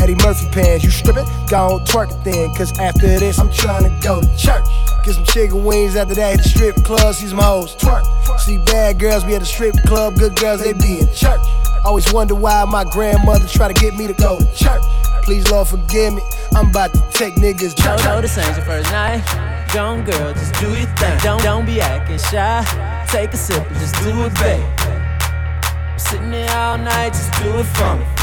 Eddie 0.00 0.16
Murphy 0.16 0.48
pants. 0.50 0.84
You 0.84 0.90
stripping? 0.90 1.26
Go 1.48 1.76
on 1.76 1.84
twerk 1.86 2.10
it 2.10 2.24
then. 2.24 2.54
Cause 2.54 2.78
after 2.78 3.06
this, 3.18 3.38
I'm 3.38 3.52
trying 3.52 3.84
to 3.84 4.06
go 4.06 4.20
to 4.20 4.36
church. 4.36 4.64
Get 5.04 5.14
some 5.14 5.24
chicken 5.24 5.64
wings 5.64 5.96
after 5.96 6.14
that, 6.14 6.36
hit 6.36 6.42
the 6.42 6.48
strip 6.48 6.76
club, 6.84 7.14
see 7.14 7.26
some 7.26 7.38
hoes 7.38 7.74
twerk. 7.76 8.04
See 8.40 8.58
bad 8.58 8.98
girls 8.98 9.24
be 9.24 9.34
at 9.34 9.40
the 9.40 9.46
strip 9.46 9.74
club, 9.86 10.16
good 10.16 10.36
girls, 10.36 10.62
they 10.62 10.72
be 10.74 11.00
in 11.00 11.08
church. 11.14 11.40
Always 11.84 12.12
wonder 12.12 12.34
why 12.34 12.64
my 12.66 12.84
grandmother 12.84 13.46
try 13.48 13.72
to 13.72 13.74
get 13.74 13.94
me 13.96 14.06
to 14.06 14.12
go 14.12 14.38
to 14.38 14.54
church. 14.54 14.82
Please, 15.22 15.50
Lord, 15.50 15.68
forgive 15.68 16.14
me. 16.14 16.22
I'm 16.54 16.68
about 16.68 16.92
to 16.92 17.00
take 17.12 17.34
niggas 17.34 17.74
to 17.74 17.82
church. 17.82 18.04
No, 18.04 18.20
this 18.20 18.36
ain't 18.36 18.56
your 18.56 18.64
first 18.64 18.90
night. 18.90 19.24
Don't, 19.72 20.04
girl, 20.04 20.34
just 20.34 20.54
do 20.60 20.68
your 20.68 20.86
thing. 20.96 21.18
Don't, 21.22 21.42
don't 21.42 21.64
be 21.64 21.80
acting 21.80 22.18
shy. 22.18 23.06
Take 23.08 23.32
a 23.32 23.36
sip 23.36 23.66
and 23.66 23.76
just 23.76 23.94
do 24.02 24.10
it, 24.24 24.34
babe. 24.34 24.64
I'm 24.80 25.98
sitting 25.98 26.32
here 26.32 26.50
all 26.50 26.76
night, 26.76 27.10
just 27.10 27.32
do 27.42 27.48
it 27.58 27.64
for 27.64 27.96
me. 27.96 28.19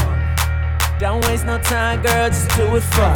Don't 0.98 1.24
waste 1.26 1.46
no 1.46 1.58
time, 1.58 2.02
girl, 2.02 2.28
just 2.28 2.50
do 2.56 2.74
it 2.74 2.80
for. 2.80 3.12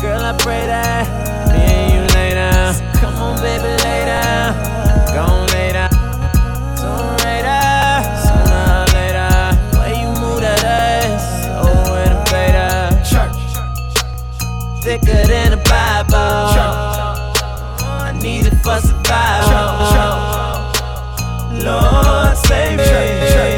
Girl, 0.00 0.22
I 0.22 0.36
pray 0.38 0.64
that 0.66 1.04
me 1.48 1.58
and 1.58 1.92
you 1.92 2.00
lay 2.14 2.30
down. 2.34 2.74
Come 2.94 3.16
on, 3.16 3.36
baby, 3.42 3.66
lay 3.82 4.04
down. 4.06 4.54
Go 5.12 5.22
on, 5.22 5.48
lay 5.48 5.72
down. 5.72 5.90
Sooner 6.78 6.94
or 6.94 7.18
later, 7.26 7.58
sooner 8.22 8.62
or 8.70 8.86
later. 8.94 9.34
Way 9.80 9.98
you 9.98 10.10
move 10.22 10.40
that 10.46 10.62
ass, 10.62 11.50
oh, 11.58 11.90
with 11.90 12.14
a 12.14 12.22
beta. 12.30 12.94
Church. 13.02 13.34
Thicker 14.84 15.26
than 15.26 15.54
a 15.54 15.60
Bible. 15.66 16.54
Church. 16.54 17.42
I 17.82 18.14
need 18.22 18.46
it 18.46 18.54
for 18.62 18.78
survival. 18.78 19.90
Church, 19.90 21.64
Lord, 21.64 22.36
save 22.46 22.78
me. 22.78 23.57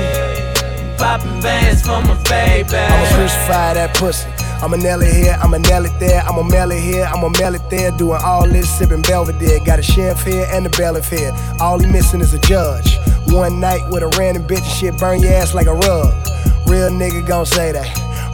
Bands 1.41 1.83
for 1.83 2.03
my 2.03 2.15
baby. 2.25 2.77
I'ma 2.77 3.17
crucify 3.17 3.75
that 3.75 3.95
pussy. 3.95 4.29
I'ma 4.63 4.77
nail 4.77 5.01
it 5.01 5.13
here, 5.13 5.39
I'ma 5.41 5.57
nail 5.57 5.87
it 5.87 5.99
there, 5.99 6.21
I'ma 6.23 6.43
mail 6.43 6.71
it 6.71 6.81
here, 6.81 7.05
I'ma 7.05 7.31
mail 7.31 7.55
it 7.55 7.63
there. 7.71 7.91
Doing 7.93 8.21
all 8.23 8.47
this, 8.47 8.69
sipping 8.79 9.03
Belvedere. 9.03 9.59
Got 9.65 9.79
a 9.79 9.83
chef 9.83 10.23
here 10.23 10.47
and 10.53 10.67
a 10.67 10.71
bailiff 10.71 11.09
here. 11.09 11.33
All 11.61 11.79
he 11.79 11.87
missing 11.87 12.21
is 12.21 12.35
a 12.35 12.39
judge. 12.41 12.99
One 13.29 13.59
night 13.59 13.81
with 13.91 14.03
a 14.03 14.09
random 14.19 14.47
bitch 14.47 14.59
and 14.59 14.67
shit 14.67 14.99
burn 14.99 15.21
your 15.21 15.33
ass 15.33 15.55
like 15.55 15.67
a 15.67 15.75
rug. 15.75 16.13
Real 16.69 16.91
nigga 16.91 17.27
gon' 17.27 17.47
say 17.47 17.73
that. 17.73 17.89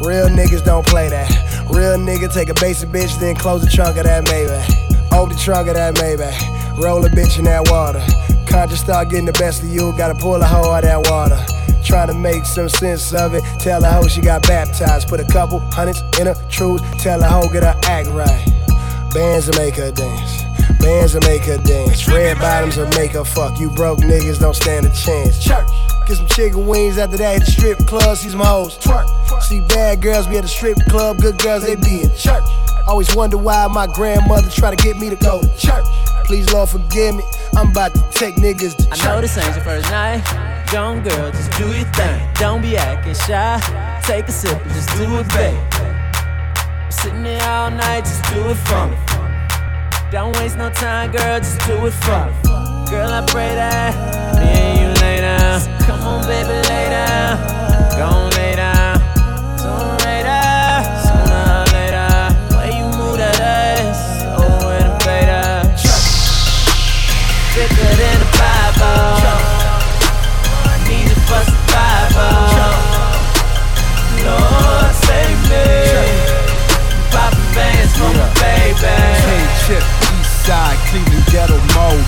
Real 0.05 0.27
niggas 0.29 0.65
don't 0.65 0.87
play 0.87 1.09
that. 1.09 1.31
Real 1.71 1.97
nigga 1.97 2.33
take 2.33 2.49
a 2.49 2.55
basic 2.55 2.89
bitch, 2.91 3.19
then 3.21 3.37
close 3.37 3.63
the 3.63 3.71
trunk 3.71 3.97
of 3.97 4.05
that 4.05 4.25
Maybach. 4.25 5.13
Open 5.13 5.37
the 5.37 5.41
trunk 5.41 5.69
of 5.69 5.75
that 5.75 5.95
Maybach. 5.95 6.83
Roll 6.83 7.05
a 7.05 7.09
bitch 7.09 7.39
in 7.39 7.45
that 7.45 7.71
water. 7.71 8.03
Conscious 8.47 8.81
start 8.81 9.11
getting 9.11 9.27
the 9.27 9.33
best 9.33 9.63
of 9.63 9.69
you, 9.69 9.95
gotta 9.97 10.15
pull 10.15 10.43
a 10.43 10.45
hoe 10.45 10.71
out 10.71 10.83
that 10.83 11.09
water. 11.11 11.56
Trying 11.87 12.09
to 12.09 12.15
make 12.15 12.45
some 12.45 12.69
sense 12.69 13.15
of 13.15 13.35
it. 13.35 13.45
Tell 13.61 13.85
a 13.85 13.89
hoe 13.89 14.09
she 14.09 14.21
got 14.21 14.43
baptized. 14.43 15.07
Put 15.07 15.21
a 15.21 15.25
couple 15.25 15.61
hundreds 15.61 16.03
in 16.19 16.27
her 16.27 16.35
truth. 16.51 16.83
Tell 16.99 17.23
a 17.23 17.29
hoe 17.29 17.49
get 17.49 17.63
her 17.63 17.79
act 17.85 18.09
right. 18.09 18.45
Bands 19.15 19.47
will 19.47 19.57
make 19.57 19.77
her 19.77 19.93
dance. 19.93 20.43
Bands 20.81 21.15
will 21.15 21.23
make 21.23 21.45
her 21.45 21.59
dance. 21.59 22.09
Red 22.09 22.39
bottoms 22.39 22.77
will 22.77 22.89
make 22.89 23.13
her 23.13 23.25
fuck. 23.25 23.61
You 23.61 23.71
broke 23.71 24.01
niggas 24.01 24.41
don't 24.41 24.57
stand 24.57 24.85
a 24.85 24.91
chance. 24.91 25.43
Church. 25.43 25.69
Get 26.09 26.17
some 26.17 26.27
chicken 26.27 26.67
wings 26.67 26.99
after 26.99 27.17
that. 27.19 27.35
Hit 27.35 27.45
the 27.47 27.51
strip 27.53 27.79
club. 27.87 28.17
See 28.17 28.31
some 28.31 28.41
hoes 28.41 28.77
twerk. 28.79 29.07
See 29.43 29.61
bad 29.69 30.03
girls 30.03 30.27
be 30.27 30.39
at 30.39 30.43
the 30.43 30.49
strip 30.49 30.79
club. 30.89 31.19
Good 31.19 31.39
girls 31.39 31.65
they 31.65 31.77
be 31.77 32.03
in 32.03 32.11
church. 32.17 32.45
Always 32.89 33.15
wonder 33.15 33.39
why 33.39 33.69
my 33.69 33.87
grandmother 33.87 34.51
try 34.51 34.75
to 34.75 34.77
get 34.77 34.97
me 34.99 35.09
to 35.09 35.17
go 35.17 35.41
to 35.41 35.57
church. 35.57 35.87
Please, 36.25 36.53
Lord, 36.53 36.69
forgive 36.69 37.15
me. 37.15 37.23
I'm 37.57 37.71
about 37.71 37.95
to 37.95 38.03
take 38.11 38.35
niggas 38.35 38.77
to 38.77 38.87
church. 38.87 39.05
I 39.05 39.15
know 39.15 39.21
this 39.21 39.39
ain't 39.39 39.55
your 39.55 39.65
first 39.65 39.89
night. 39.91 40.46
Young 40.73 41.03
girl, 41.03 41.31
just 41.31 41.51
do 41.57 41.67
your 41.73 41.87
thing. 41.93 42.29
Don't 42.35 42.61
be 42.61 42.77
acting 42.77 43.15
shy. 43.15 43.61
Take 44.03 44.29
a 44.29 44.33
sip 44.33 44.61
and 44.61 44.73
just 44.73 44.91
do 44.99 45.05
it, 45.19 45.29
babe. 45.29 45.59
Sitting 46.91 47.25
here 47.25 47.41
all 47.43 47.71
night, 47.71 48.01
just 48.05 48.23
do 48.35 48.41
it 48.51 48.57
for 48.67 48.87
me. 48.89 48.97
Don't 50.11 50.37
waste 50.37 50.59
no 50.59 50.69
time, 50.71 51.13
girl, 51.13 51.39
just 51.39 51.61
do 51.67 51.75
it 51.87 51.93
for 51.93 52.27
me. 52.27 52.91
Girl, 52.91 53.11
I 53.11 53.25
pray 53.27 53.55
that 53.55 53.95
me 54.37 54.49
and 54.49 54.81
you 54.81 55.03
lay 55.03 55.21
down. 55.21 55.61
Come 55.87 56.01
on, 56.01 56.27
baby, 56.27 56.49
lay 56.69 56.91
down. 56.91 57.39
Go 57.99 58.37
lay 58.37 58.57
down. 58.57 58.76
My 78.77 78.89
baby. 78.89 79.17
K-Chip, 79.25 79.85
East 80.19 80.47
Side, 80.47 80.79
Cleveland 80.91 81.27
Ghetto 81.33 81.59
Mobile. 81.75 82.03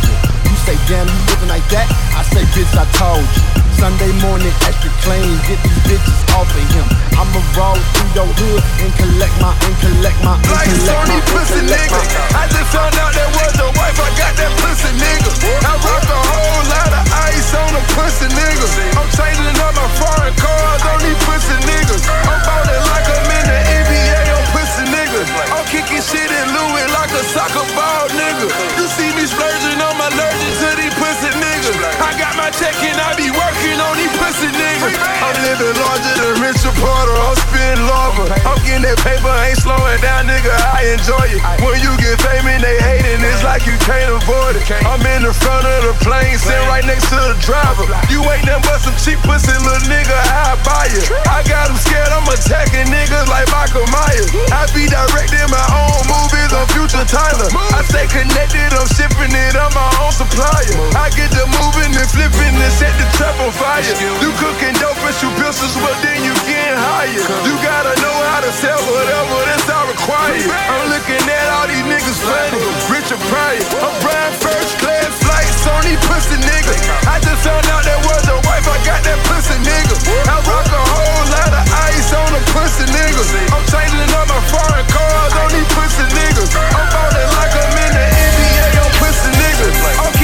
You 0.44 0.56
say, 0.64 0.76
damn, 0.88 1.06
you 1.06 1.20
living 1.32 1.48
like 1.48 1.66
that? 1.70 1.88
I 2.14 2.22
say, 2.22 2.44
bitch, 2.52 2.72
I 2.76 2.84
told 2.96 3.24
you. 3.24 3.42
Sunday 3.78 4.12
morning, 4.20 4.52
extra 4.66 4.90
clean, 5.06 5.38
get 5.46 5.62
these 5.62 5.80
bitches 5.86 6.20
off 6.34 6.50
of 6.50 6.66
him. 6.74 7.07
I'ma 7.18 7.42
roll 7.58 7.74
through 7.98 8.10
your 8.14 8.30
hood 8.38 8.62
and 8.78 8.92
collect 8.94 9.34
my, 9.42 9.50
and 9.66 9.76
collect 9.82 10.18
my, 10.22 10.38
and 10.38 10.54
Like 10.54 10.70
collect 10.70 10.86
my, 10.86 11.02
Sony 11.02 11.18
and 11.18 11.26
pussy 11.34 11.60
collect 11.66 11.90
nigga. 11.90 11.98
my. 11.98 12.38
I 12.38 12.42
just 12.46 12.68
found 12.70 12.94
out 13.02 13.12
that 13.18 13.30
was 13.34 13.52
your 13.58 13.72
wife. 13.74 13.98
I 13.98 14.08
got 14.14 14.32
that 14.38 14.52
pussy 14.62 14.90
nigga. 14.94 15.30
I 15.66 15.72
rock 15.82 16.06
a 16.06 16.20
whole 16.30 16.62
lot 16.70 16.90
of 16.94 17.04
ice 17.26 17.50
on 17.58 17.74
a 17.74 17.82
pussy 17.98 18.28
nigga. 18.30 18.66
I'm 18.94 19.08
changing 19.18 19.58
up 19.58 19.74
my 19.74 19.88
foreign 19.98 20.34
cars 20.38 20.82
on 20.86 20.98
these 21.02 21.18
pussy 21.26 21.58
niggas. 21.66 22.02
I'm 22.06 22.38
ballin' 22.46 22.84
like 22.86 23.06
I'm 23.10 23.26
in 23.34 23.44
the 23.50 23.58
NBA 23.82 24.18
on 24.38 24.44
pussy 24.54 24.84
niggas. 24.86 25.28
I'm 25.50 25.66
kicking 25.74 26.04
shit 26.06 26.30
in 26.30 26.46
Louis 26.54 26.86
like 26.94 27.10
a 27.18 27.22
soccer 27.34 27.66
ball 27.74 28.06
nigga. 28.14 28.46
You 28.78 28.86
see 28.94 29.10
me 29.18 29.26
splurging 29.26 29.82
on 29.82 29.98
my 29.98 30.06
allergic 30.06 30.54
to 30.62 30.68
these 30.78 30.94
pussy 30.94 31.34
niggas. 31.34 31.76
I 31.98 32.14
got 32.14 32.38
my 32.38 32.48
check 32.54 32.78
and 32.86 32.94
I 33.02 33.18
be 33.18 33.26
working 33.34 33.78
on 33.82 33.98
these 33.98 34.14
pussy 34.38 34.54
niggas. 34.54 34.94
I'm 35.18 35.34
living 35.42 35.74
larger 35.82 36.14
than 36.22 36.34
Richard 36.42 36.76
Porter. 36.78 37.16
I'm 37.18 37.34
spitting 37.34 37.82
lava. 37.90 38.30
I'm 38.46 38.58
getting 38.62 38.86
that 38.86 38.98
paper, 39.02 39.30
ain't 39.42 39.58
slowing 39.58 39.98
down, 39.98 40.30
nigga. 40.30 40.54
I 40.70 40.94
enjoy 40.94 41.26
it. 41.34 41.42
When 41.62 41.78
you 41.82 41.90
get 41.98 42.22
famous, 42.22 42.62
they 42.62 42.78
hating, 42.78 43.20
it's 43.26 43.42
like 43.42 43.66
you 43.66 43.74
can't 43.82 44.10
avoid 44.14 44.62
it. 44.62 44.64
I'm 44.86 45.02
in 45.18 45.26
the 45.26 45.34
front 45.34 45.66
of 45.66 45.90
the 45.90 45.94
plane, 46.06 46.38
sitting 46.38 46.66
right 46.70 46.86
next 46.86 47.10
to 47.10 47.18
the 47.18 47.36
driver. 47.42 47.90
You 48.06 48.22
ain't 48.30 48.46
nothing 48.46 48.62
but 48.62 48.78
some 48.78 48.96
cheap 49.02 49.18
pussy, 49.26 49.54
little 49.58 49.82
nigga. 49.90 50.14
I 50.14 50.54
buy 50.62 50.86
you. 50.94 51.02
I 51.26 51.42
got 51.42 51.70
'em 51.70 51.78
scared, 51.78 52.10
I'm 52.14 52.26
attacking 52.30 52.86
niggas 52.86 53.26
like 53.26 53.50
Michael 53.50 53.86
Myers. 53.90 54.30
I 54.54 54.70
be 54.70 54.86
directing 54.86 55.48
my 55.50 55.66
own 55.74 56.00
movies, 56.06 56.50
I'm 56.54 56.66
future 56.70 57.04
Tyler. 57.04 57.50
I 57.74 57.82
stay 57.90 58.06
connected, 58.06 58.70
I'm 58.70 58.86
shipping 58.94 59.34
it, 59.34 59.54
I'm 59.58 59.72
my 59.74 59.90
own 60.02 60.12
supplier. 60.14 60.74
I 60.94 61.10
get 61.18 61.30
the 61.34 61.44
moving 61.58 61.90
and 61.90 62.08
flipping 62.14 62.54
and 62.54 62.72
set 62.78 62.94
the 62.98 63.06
trap 63.18 63.34
on 63.42 63.50
fire. 63.52 63.82
You 64.28 64.36
cooking 64.36 64.76
dope 64.76 65.00
and 65.08 65.16
shoot 65.16 65.32
pistols, 65.40 65.72
but 65.80 65.96
then 66.04 66.20
you 66.20 66.36
getting 66.44 66.76
higher. 66.76 67.16
You 67.48 67.54
gotta 67.64 67.96
know 68.04 68.12
how 68.28 68.44
to 68.44 68.52
sell 68.52 68.76
whatever 68.76 69.40
that's 69.48 69.64
all 69.72 69.88
required. 69.88 70.44
I'm 70.68 70.84
looking 70.92 71.16
at 71.16 71.48
all 71.56 71.64
these 71.64 71.80
niggas 71.88 72.20
funny, 72.20 72.60
Richard 72.92 73.24
Pryor. 73.32 73.64
I'm 73.80 73.96
Brian 74.04 74.36
first 74.36 74.76
class 74.84 75.16
flights 75.24 75.64
on 75.72 75.80
these 75.80 75.96
pussy 76.04 76.36
niggas. 76.44 76.76
I 77.08 77.16
just 77.24 77.40
found 77.40 77.72
out 77.72 77.88
that 77.88 78.04
was 78.04 78.20
your 78.28 78.36
wife, 78.44 78.68
I 78.68 78.76
got 78.84 79.00
that 79.08 79.16
pussy 79.32 79.56
nigga. 79.64 79.96
I 80.28 80.36
rock 80.44 80.68
a 80.76 80.82
whole 80.92 81.24
lot 81.32 81.48
of 81.48 81.64
ice 81.88 82.12
on 82.12 82.28
a 82.28 82.42
pussy 82.52 82.84
nigga. 82.84 83.24
I'm 83.48 83.64
changing 83.64 84.12
up 84.12 84.28
my 84.28 84.44
foreign 84.52 84.84
cars 84.92 85.32
on 85.40 85.48
these 85.56 85.72
pussy 85.72 86.04
niggas. 86.04 86.52
I'm 86.52 86.84
ballin' 86.92 87.32
like 87.32 87.56
I'm 87.56 87.80
in 87.80 87.92
the 87.96 88.06
NBA 88.12 88.76
on 88.76 88.92
pussy 89.00 89.32
niggas. 89.40 89.72
I'm 90.04 90.17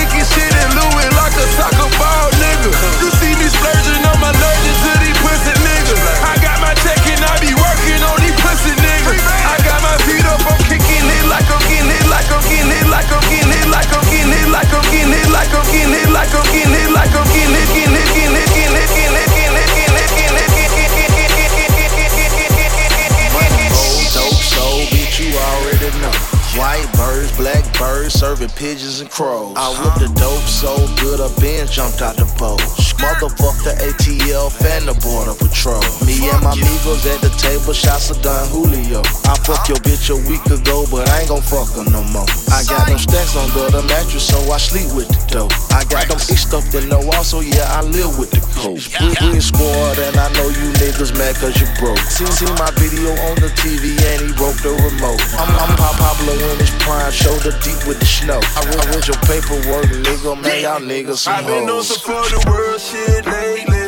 pigeons 28.57 29.01
and 29.01 29.11
crows. 29.11 29.55
I 29.57 29.69
whipped 29.77 30.01
the 30.01 30.09
dope 30.19 30.49
so 30.49 30.73
good, 31.03 31.21
I 31.21 31.29
been 31.41 31.67
jumped 31.67 32.03
out 32.03 32.17
the 32.17 32.25
boat. 32.39 32.61
Motherfuck 33.05 33.61
the 33.67 33.75
ATL 33.85 34.49
and 34.65 34.89
the 34.89 34.97
border 35.05 35.37
patrol. 35.37 35.83
Me 36.07 36.17
and 36.31 36.41
my 36.41 36.57
amigos 36.57 37.05
at 37.05 37.21
the 37.21 37.29
table, 37.37 37.75
shots 37.75 38.09
of 38.09 38.23
Don 38.23 38.49
Julio. 38.49 39.05
I 39.29 39.37
fuck 39.45 39.69
your 39.69 39.77
bitch 39.85 40.09
a 40.09 40.17
week 40.31 40.41
ago, 40.49 40.87
but 40.89 41.05
I 41.11 41.27
ain't 41.27 41.29
gon' 41.29 41.45
fuck 41.45 41.69
her 41.77 41.85
no 41.85 42.01
more. 42.15 42.25
I 42.49 42.65
got 42.65 42.89
them 42.89 42.97
stacks 42.97 43.37
under 43.37 43.69
the 43.69 43.83
mattress, 43.91 44.25
so 44.25 44.41
I 44.49 44.57
sleep 44.57 44.89
with 44.97 45.11
the 45.11 45.21
dope. 45.29 45.53
I 45.75 45.85
got 45.91 46.09
them 46.09 46.23
itch 46.33 46.49
stuff 46.49 46.65
that 46.73 46.87
know 46.89 47.05
so 47.21 47.41
yeah, 47.41 47.67
I 47.77 47.83
live 47.83 48.17
with 48.17 48.31
the 48.31 48.41
coke. 48.57 48.81
Big 48.81 49.43
squad, 49.43 49.99
and 49.99 50.17
I 50.17 50.33
know 50.39 50.49
you 50.49 50.67
niggas 50.81 51.13
mad 51.19 51.37
cause 51.37 51.59
you 51.61 51.69
broke. 51.77 52.01
See, 52.09 52.25
see 52.31 52.49
my 52.57 52.71
video 52.79 53.13
on 53.29 53.37
the 53.43 53.51
TV, 53.59 53.99
and 54.15 54.19
he 54.25 54.31
broke 54.39 54.57
the 54.65 54.73
remote. 54.73 55.21
I'm, 55.37 55.51
I'm 55.61 55.73
pop 55.77 55.99
popular 55.99 56.37
when 56.41 56.57
it's 56.63 56.73
prime, 56.81 57.13
shoulder 57.13 57.53
deep 57.75 57.89
with 57.89 57.99
the 57.99 58.07
snow. 58.07 58.41
I 58.43 58.61
read 58.91 59.07
your 59.07 59.17
paperwork, 59.29 59.87
nigga, 59.87 60.41
man, 60.43 60.63
y'all 60.63 60.81
niggas 60.81 61.19
some 61.19 61.35
I've 61.35 61.47
been 61.47 61.69
on 61.69 61.83
some 61.83 61.99
for 61.99 62.25
the 62.31 62.41
world 62.51 62.81
shit 62.81 63.27
lately, 63.27 63.87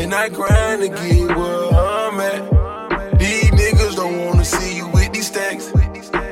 and 0.00 0.14
I 0.14 0.28
grind 0.28 0.82
to 0.82 0.88
get 0.88 1.36
where 1.36 1.68
I'm 1.72 2.20
at. 2.20 3.18
These 3.18 3.50
niggas 3.50 3.96
don't 3.96 4.24
wanna 4.24 4.44
see 4.44 4.76
you 4.76 4.88
with 4.88 5.12
these 5.12 5.26
stacks. 5.26 5.72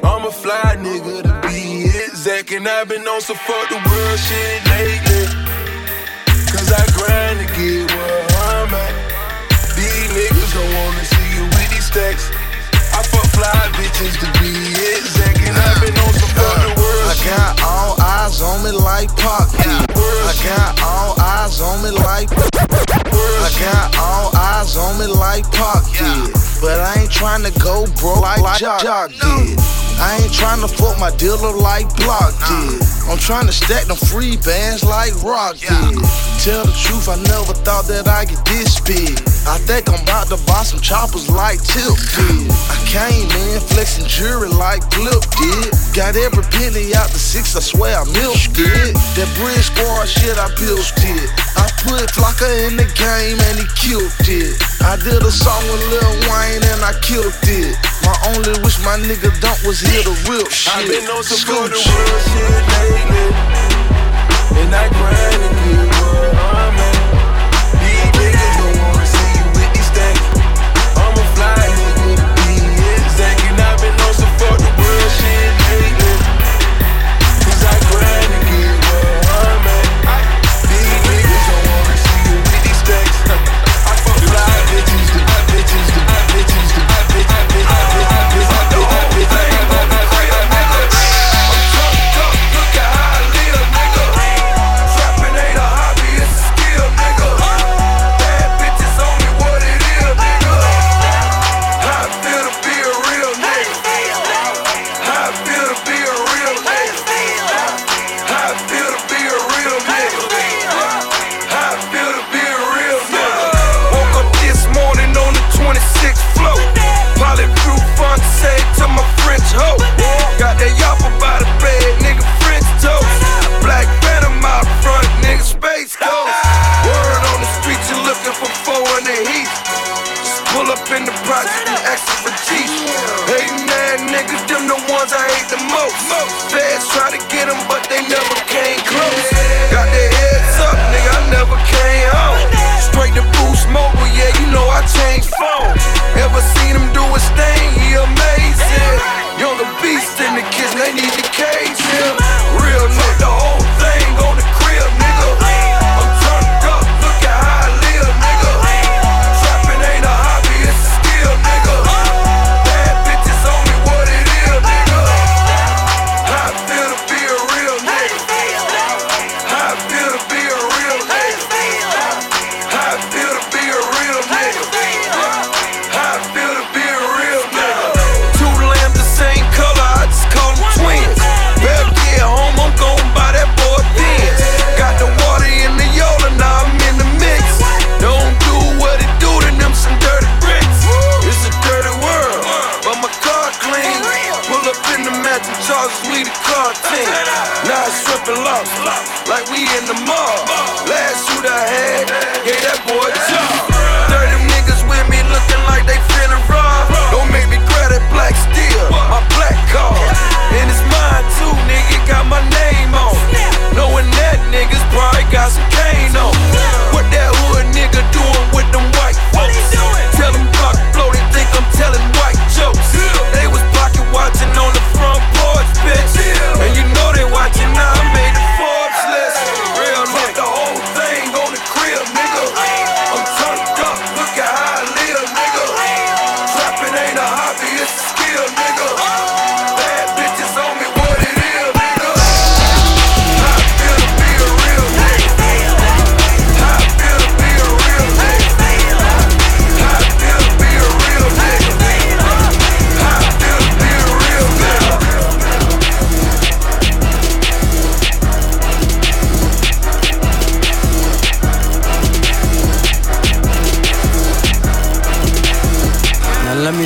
I'm 0.04 0.24
a 0.26 0.32
fly 0.32 0.76
nigga 0.78 1.22
to 1.22 1.48
be 1.48 1.85
exact. 1.87 2.52
And 2.52 2.68
I've 2.68 2.88
been 2.88 3.06
on 3.06 3.20
some 3.20 3.37
fuck 3.37 3.68
the 3.68 3.80
world 3.88 4.18
shit 4.18 4.61
lately. 4.74 5.24
Cause 6.52 6.70
I 6.70 6.85
grind 6.98 7.38
to 7.40 7.46
get 7.56 7.90
where 7.96 8.26
I'm 8.50 8.74
at. 8.74 8.94
These 9.76 10.08
niggas 10.16 10.52
don't 10.54 10.72
wanna 10.78 11.04
see 11.04 11.28
you 11.37 11.44
with 11.44 11.70
these 11.70 11.87
stacks. 11.87 12.30
I 12.92 13.02
fuck 13.11 13.26
fly 13.37 13.61
bitches 13.78 14.14
to 14.20 14.28
be 14.40 14.52
exact. 14.96 15.21
On 18.42 18.64
me 18.64 18.72
like 18.72 19.09
Pac. 19.16 19.48
I 19.64 20.35
got 20.42 20.83
all 20.83 21.14
eyes 21.20 21.61
on 21.61 21.83
me 21.83 21.90
like. 21.90 22.28
I 22.33 23.50
got 23.59 23.96
all 23.98 24.41
eyes 24.62 24.77
on 24.77 24.98
me 24.98 25.07
like 25.07 25.44
Pac 25.53 25.83
did. 25.90 26.33
But 26.61 26.79
I 26.79 27.03
ain't 27.03 27.11
trying 27.11 27.42
to 27.42 27.53
go 27.59 27.87
broke 27.98 28.22
like 28.22 28.59
Jock 28.59 28.83
Jock 28.83 29.11
did. 29.11 29.59
I 29.98 30.18
ain't 30.22 30.33
trying 30.33 30.61
to 30.62 30.68
fuck 30.68 30.98
my 30.98 31.14
dealer 31.16 31.55
like 31.55 31.87
Block 31.96 32.35
did. 32.48 32.83
I'm 33.11 33.18
trying 33.18 33.46
to 33.46 33.53
stack 33.53 33.87
them 33.87 33.96
free 33.96 34.37
bands 34.42 34.83
like 34.83 35.14
Rock 35.22 35.59
did. 35.59 35.94
Tell 36.42 36.66
the 36.66 36.75
truth, 36.75 37.07
I 37.07 37.18
never 37.22 37.55
thought 37.62 37.87
that 37.87 38.09
I 38.09 38.25
get 38.25 38.42
this 38.46 38.81
big. 38.83 39.14
I 39.46 39.59
think 39.62 39.87
I'm 39.90 40.03
about 40.03 40.27
to 40.35 40.38
buy 40.46 40.62
some 40.66 40.81
choppers 40.81 41.31
like 41.31 41.62
Tip 41.62 41.94
did. 42.18 42.51
I 42.51 42.79
came 42.90 43.31
in 43.31 43.62
flexing 43.62 44.07
jewelry 44.07 44.51
like 44.51 44.83
Flip 44.90 45.22
did. 45.38 45.70
Got 45.94 46.18
every 46.18 46.42
penny 46.51 46.94
out 46.98 47.11
the 47.14 47.22
six, 47.22 47.55
I 47.55 47.62
swear 47.62 47.98
I 47.98 48.05
milked 48.11 48.59
it. 48.59 48.94
That 49.14 49.31
bridge 49.38 49.70
squad 49.70 50.07
shit, 50.07 50.35
I 50.35 50.51
built 50.59 50.83
it. 50.98 51.31
I 51.55 51.70
put 51.87 52.11
Flocka 52.11 52.51
in 52.66 52.75
the 52.75 52.90
game 52.98 53.38
and 53.38 53.57
he 53.59 53.66
killed 53.79 54.11
it. 54.27 54.51
I 54.84 54.96
did 54.96 55.22
a 55.22 55.30
song 55.30 55.62
with 55.70 55.82
Lil 55.90 56.12
Wayne 56.28 56.64
and 56.64 56.82
I 56.82 56.92
killed 57.00 57.34
it. 57.44 57.76
My 58.04 58.16
only 58.34 58.52
wish 58.62 58.78
my 58.84 58.96
nigga 58.98 59.30
dump 59.40 59.62
was 59.64 59.80
here 59.80 60.02
to 60.02 60.14
real 60.28 60.48
shit. 60.48 60.74
I've 60.74 60.88
been 60.88 61.08
on 61.10 61.22
some 61.22 61.38
Scooch. 61.38 61.70
world 61.70 62.22
shit 62.30 62.62
lately. 62.76 63.28
And 64.60 64.74
I 64.74 64.88
grind 64.90 65.40
to 65.42 65.48
get 65.64 65.86
where 66.00 66.30
I'm 66.34 66.78
at. 66.78 66.91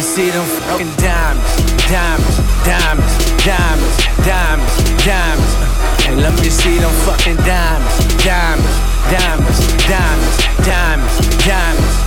See 0.03 0.31
them 0.31 0.45
fucking 0.45 0.91
diamonds, 0.97 1.57
diamonds, 1.89 2.37
diamonds, 2.65 3.45
diamonds, 3.45 3.97
diamonds, 4.27 5.05
diamonds. 5.05 6.07
And 6.07 6.21
let 6.21 6.35
me 6.41 6.51
see 6.51 6.79
them 6.79 6.91
fucking 7.05 7.37
diamonds, 7.37 8.25
diamonds, 8.25 8.77
diamonds, 9.11 9.87
diamonds, 9.87 10.67
diamonds, 10.67 11.45
diamonds. 11.47 12.06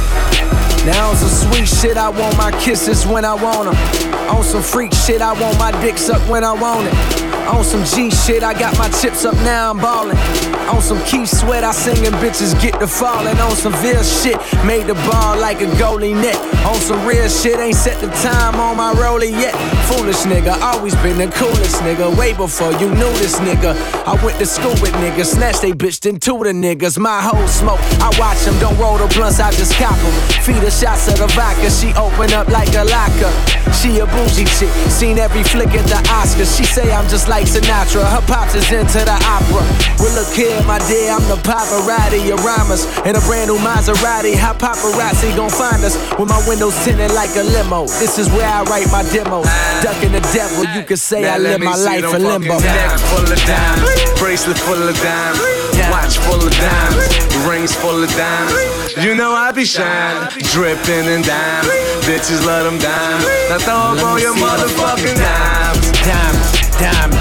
Now 0.86 1.10
on 1.10 1.16
some 1.18 1.52
sweet 1.52 1.68
shit, 1.68 1.98
I 1.98 2.10
want 2.10 2.38
my 2.38 2.52
kisses 2.62 3.06
when 3.06 3.26
I 3.26 3.34
want 3.34 3.72
them. 3.72 4.30
On 4.30 4.44
some 4.44 4.64
freak 4.64 4.94
shit, 4.94 5.22
I 5.22 5.34
want 5.40 5.58
my 5.60 5.72
dick 5.82 5.98
up 6.10 6.22
when 6.30 6.44
I 6.44 6.54
want 6.54 6.88
it. 6.88 7.30
On 7.50 7.64
some 7.64 7.84
G 7.84 8.12
shit, 8.12 8.44
I 8.44 8.54
got 8.54 8.78
my 8.78 8.88
chips 9.02 9.26
up, 9.26 9.34
now 9.38 9.72
I'm 9.72 9.78
ballin'. 9.78 10.16
On 10.70 10.82
some 10.84 11.04
key 11.06 11.26
Sweat, 11.26 11.64
I 11.64 11.72
singin' 11.72 12.14
bitches 12.22 12.54
get 12.62 12.80
to 12.80 12.86
fallin'. 12.86 13.38
On 13.40 13.56
some 13.56 13.74
real 13.82 14.04
shit, 14.04 14.38
made 14.64 14.86
the 14.86 14.94
ball 15.10 15.36
like 15.40 15.60
a 15.62 15.66
goalie 15.82 16.14
net. 16.14 16.38
On 16.64 16.76
some 16.76 17.04
real 17.08 17.28
shit, 17.28 17.60
ain't 17.60 17.76
set 17.76 18.00
the 18.02 18.08
time 18.22 18.60
on 18.60 18.78
my 18.78 18.94
roller 18.94 19.26
yet. 19.26 19.56
Foolish 19.90 20.22
nigga, 20.30 20.62
always 20.62 20.94
been 20.98 21.18
the 21.18 21.28
coolest 21.36 21.82
nigga. 21.82 22.16
Way 22.16 22.34
before 22.34 22.72
you 22.74 22.88
knew 22.90 23.12
this 23.18 23.40
nigga. 23.40 23.74
I 24.06 24.24
went 24.24 24.38
to 24.38 24.46
school 24.46 24.78
with 24.80 24.94
niggas, 25.02 25.34
snatched 25.34 25.64
they 25.64 25.72
bitch 25.72 26.06
into 26.06 26.38
the 26.44 26.54
niggas. 26.54 27.00
My 27.00 27.20
whole 27.20 27.48
smoke, 27.48 27.80
I 28.00 28.14
watch 28.20 28.46
them, 28.46 28.58
don't 28.60 28.78
roll 28.78 29.00
the 29.00 29.12
blunts, 29.16 29.40
I 29.40 29.50
just 29.54 29.74
cop 29.74 29.98
them. 29.98 30.14
Feed 30.46 30.62
her 30.70 30.86
shots 30.86 31.08
of 31.08 31.18
the 31.18 31.28
vodka, 31.34 31.70
she 31.70 31.90
open 31.98 32.32
up 32.34 32.48
like 32.48 32.70
a 32.78 32.86
locker. 32.86 33.32
She 33.74 33.98
a 34.00 34.06
bougie 34.06 34.46
chick, 34.58 34.70
seen 34.90 35.18
every 35.18 35.44
flick 35.44 35.74
at 35.74 35.86
the 35.90 36.00
Oscars. 36.14 36.58
She 36.58 36.64
say 36.64 36.92
I'm 36.92 37.08
just 37.08 37.28
like 37.28 37.46
Sinatra, 37.46 38.06
her 38.06 38.22
pops 38.28 38.56
is 38.56 38.70
into 38.72 39.02
the 39.02 39.18
opera. 39.26 39.66
Well, 39.98 40.14
look 40.14 40.30
here, 40.34 40.62
my 40.66 40.78
dear, 40.86 41.12
I'm 41.14 41.26
the 41.26 41.40
paparazzi 41.42 42.30
of 42.34 42.44
rhymers. 42.44 42.86
In 43.06 43.16
a 43.16 43.22
brand 43.26 43.50
new 43.50 43.58
Maserati, 43.58 44.36
how 44.36 44.54
paparazzi 44.54 45.36
gon' 45.36 45.50
find 45.50 45.84
us? 45.84 45.96
With 46.20 46.30
my 46.30 46.42
windows 46.48 46.76
tinted 46.84 47.12
like 47.14 47.34
a 47.36 47.44
limo. 47.44 47.86
This 47.98 48.20
is 48.20 48.30
where 48.30 48.48
I 48.48 48.64
write 48.64 48.92
my 48.92 49.04
demos. 49.10 49.48
Ducking 49.82 50.12
the 50.12 50.22
devil, 50.34 50.66
you 50.76 50.84
could 50.84 51.00
say 51.00 51.22
Now 51.22 51.36
I 51.36 51.38
live 51.38 51.62
my 51.62 51.76
life 51.76 52.04
in 52.04 52.24
limbo. 52.24 52.60
Neck 52.60 53.00
full 53.10 53.26
of 53.26 53.40
diamonds, 53.48 54.20
bracelet 54.20 54.58
full 54.58 54.82
of 54.82 54.96
diamonds, 55.02 55.42
watch 55.90 56.18
full 56.20 56.42
of 56.42 56.54
diamonds, 56.54 57.16
rings 57.48 57.74
full 57.74 58.04
of 58.04 58.10
diamonds. 58.14 58.80
You 58.98 59.16
know 59.16 59.32
I 59.32 59.52
be 59.52 59.64
shine, 59.64 60.28
dripping 60.60 61.08
in 61.08 61.22
diamonds. 61.22 61.72
Bitches 62.04 62.44
love 62.46 62.66
them 62.68 62.78
diamonds. 62.80 63.26
Now 63.48 63.60
throw 63.64 63.96
up 63.96 64.04
on 64.04 64.20
your 64.20 64.36
motherfucking 64.36 65.16
diamonds. 65.16 65.88
Diamonds, 66.04 66.52
diamonds, 66.76 67.19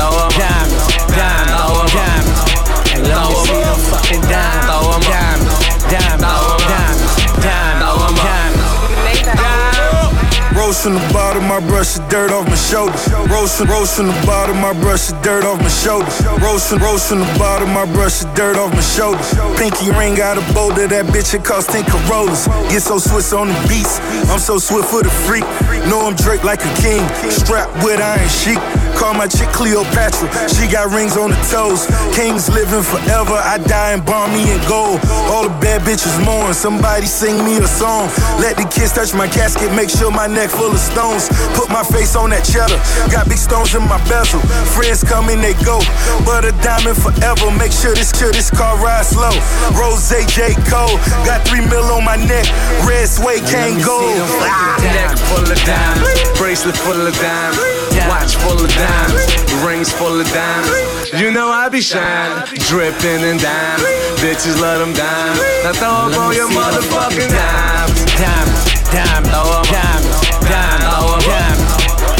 Rose 10.68 10.82
from 10.82 11.00
the 11.00 11.12
bottom, 11.16 11.50
I 11.50 11.60
brush 11.66 11.94
the 11.94 12.04
dirt 12.08 12.30
off 12.30 12.44
my 12.44 12.54
shoulders. 12.54 13.00
Rose 13.32 13.56
from, 13.56 13.70
rose 13.70 13.96
from 13.96 14.08
the 14.08 14.26
bottom, 14.28 14.62
I 14.62 14.74
brush 14.74 15.06
the 15.06 15.16
dirt 15.22 15.42
off 15.42 15.58
my 15.62 15.68
shoulders. 15.68 16.12
Rose 16.44 16.68
from, 16.68 16.80
rose 16.80 17.08
from 17.08 17.20
the 17.20 17.38
bottom, 17.38 17.74
I 17.74 17.86
brush 17.96 18.20
the 18.20 18.28
dirt 18.34 18.58
off 18.58 18.74
my 18.74 18.82
shoulders. 18.82 19.32
Pinky 19.56 19.88
ring 19.96 20.14
got 20.14 20.36
a 20.36 20.44
boulder, 20.52 20.86
that 20.86 21.06
bitch 21.06 21.32
it 21.32 21.42
cost 21.42 21.70
10 21.70 21.88
Corollas. 21.88 22.48
Get 22.68 22.82
so 22.82 22.98
Swiss 22.98 23.32
on 23.32 23.48
the 23.48 23.56
beats, 23.64 23.96
I'm 24.28 24.38
so 24.38 24.58
swift 24.58 24.90
for 24.90 25.02
the 25.02 25.08
freak. 25.08 25.48
Know 25.88 26.04
I'm 26.04 26.14
Drake 26.16 26.44
like 26.44 26.60
a 26.60 26.74
king, 26.84 27.00
strapped 27.32 27.72
with 27.82 27.98
iron 28.04 28.28
chic. 28.28 28.60
Call 28.96 29.14
my 29.14 29.26
chick 29.26 29.48
Cleopatra, 29.50 30.28
she 30.48 30.70
got 30.70 30.90
rings 30.94 31.16
on 31.16 31.30
the 31.30 31.40
toes. 31.50 31.86
Kings 32.14 32.48
living 32.48 32.82
forever, 32.82 33.34
I 33.34 33.58
die 33.58 33.92
and 33.92 34.04
bomb 34.04 34.32
me 34.32 34.52
in 34.52 34.60
gold. 34.68 35.00
All 35.28 35.42
the 35.44 35.54
bad 35.60 35.82
bitches 35.82 36.14
mourn, 36.24 36.54
somebody 36.54 37.06
sing 37.06 37.44
me 37.44 37.58
a 37.58 37.66
song. 37.66 38.08
Let 38.40 38.56
the 38.56 38.66
kids 38.68 38.92
touch 38.92 39.14
my 39.14 39.28
casket, 39.28 39.72
make 39.74 39.90
sure 39.90 40.10
my 40.10 40.26
neck 40.26 40.50
full 40.50 40.72
of 40.72 40.78
stones. 40.78 41.28
Put 41.54 41.68
my 41.70 41.82
face 41.82 42.16
on 42.16 42.30
that 42.30 42.44
cheddar, 42.44 42.78
got 43.10 43.28
big 43.28 43.38
stones 43.38 43.74
in 43.74 43.82
my 43.88 43.98
bezel. 44.08 44.40
Friends 44.72 45.02
come 45.02 45.28
and 45.28 45.42
they 45.42 45.54
go, 45.64 45.78
but 46.24 46.44
a 46.44 46.52
diamond 46.62 46.96
forever. 46.96 47.50
Make 47.58 47.72
sure 47.72 47.94
this, 47.94 48.14
sure 48.16 48.32
this 48.32 48.50
car 48.50 48.78
ride 48.78 49.04
slow. 49.04 49.34
Rose 49.74 50.08
J. 50.08 50.54
Cole, 50.70 50.98
got 51.26 51.46
three 51.46 51.64
mil 51.66 51.84
on 51.90 52.04
my 52.04 52.16
neck. 52.16 52.46
Red 52.86 53.08
suede 53.08 53.44
can't 53.46 53.82
go. 53.84 53.98
Ah. 54.46 54.78
Neck 54.78 55.18
full 55.28 55.44
of 55.44 55.58
diamonds, 55.66 56.38
bracelet 56.38 56.76
full 56.76 57.06
of 57.06 57.14
diamonds, 57.18 57.60
watch 58.08 58.36
full 58.36 58.58
of 58.58 58.70
diamonds, 58.78 59.26
rings 59.66 59.90
full 59.92 60.20
of 60.20 60.26
diamonds. 60.30 61.10
You 61.18 61.30
know 61.30 61.48
I 61.50 61.68
be 61.68 61.80
shine, 61.80 62.46
dripping 62.70 63.22
in 63.26 63.36
diamonds. 63.38 63.90
Bitches 64.22 64.60
love 64.60 64.78
them 64.78 64.94
diamonds. 64.94 65.42
Now 65.64 65.72
throw 65.74 66.06
up 66.06 66.14
on 66.18 66.34
your 66.34 66.48
motherfucking 66.48 67.28
diamonds. 67.28 68.06
Diamonds, 68.14 68.62
diamonds, 68.94 69.34
diamonds, 69.70 70.20
diamonds, 70.46 71.26
diamonds. 71.26 71.74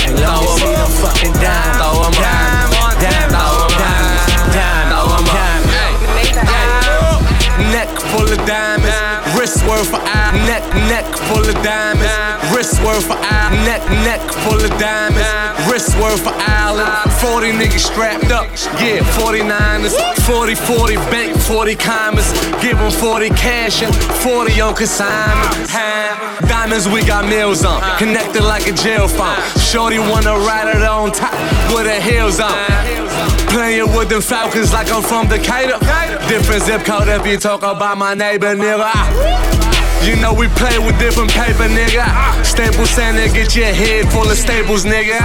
And 0.09 0.19
let 0.19 0.41
me 0.41 0.47
see 0.59 0.75
them 0.75 0.91
fucking 1.03 1.37
diamonds, 1.39 2.19
diamonds, 2.19 2.99
diamonds, 2.99 3.75
diamonds, 3.79 4.27
diamonds, 4.55 5.31
diamonds. 5.31 5.79
Neck 7.75 7.91
full 8.11 8.25
of 8.25 8.41
diamonds, 8.47 8.97
wrist 9.37 9.61
worth 9.69 9.91
for 9.91 10.01
eye. 10.01 10.33
Neck, 10.49 10.65
neck 10.89 11.07
full 11.29 11.45
of 11.45 11.55
diamonds, 11.63 12.09
wrist 12.55 12.83
worth 12.83 13.07
for 13.07 13.17
eye. 13.17 13.49
Neck, 13.65 13.83
neck 14.05 14.21
full 14.45 14.61
of 14.61 14.71
diamonds, 14.79 15.29
wrist 15.71 15.97
worth 15.99 16.23
for 16.23 16.35
island. 16.35 16.89
40 17.21 17.53
niggas 17.53 17.85
strapped 17.91 18.31
up, 18.31 18.47
yeah, 18.81 19.01
49ers. 19.19 19.95
40, 20.27 20.55
40 20.55 20.97
bank, 21.11 21.37
40 21.41 21.75
commas. 21.77 22.31
Give 22.61 22.79
'em 22.79 22.91
40 22.91 23.31
cash 23.31 23.83
and 23.83 23.95
40 24.23 24.61
on 24.61 24.75
consignment. 24.75 25.69
Diamonds, 26.49 26.89
we 26.89 27.03
got 27.03 27.27
meals 27.27 27.65
on, 27.65 27.81
connected 27.99 28.43
like 28.43 28.67
a 28.67 28.73
jail 28.73 29.09
phone. 29.09 29.37
Shorty 29.59 29.99
wanna 29.99 30.39
ride 30.39 30.69
it 30.77 30.83
on 30.83 31.13
top 31.13 31.35
with 31.75 31.87
her 31.87 32.01
heels 32.01 32.41
on. 32.41 32.55
Playing 33.49 33.93
with 33.95 34.09
them 34.09 34.21
falcons 34.21 34.73
like 34.73 34.91
I'm 34.93 35.03
from 35.03 35.27
Decatur. 35.29 35.79
Different 36.29 36.63
zip 36.65 36.85
code 36.85 37.09
if 37.09 37.27
you 37.27 37.39
talk 37.39 37.63
about 37.63 37.97
my 37.99 38.15
neighbor, 38.15 38.55
nigga. 38.55 39.88
You 40.07 40.17
know 40.17 40.33
we 40.33 40.49
play 40.55 40.79
with 40.79 40.99
different 40.99 41.31
paper, 41.31 41.67
nigga. 41.67 42.07
Staples 42.45 42.91
Center, 42.91 43.27
get 43.33 43.55
your 43.57 43.73
head 43.73 44.09
full 44.13 44.31
of 44.31 44.39
staples, 44.39 44.85
nigga. 44.85 45.19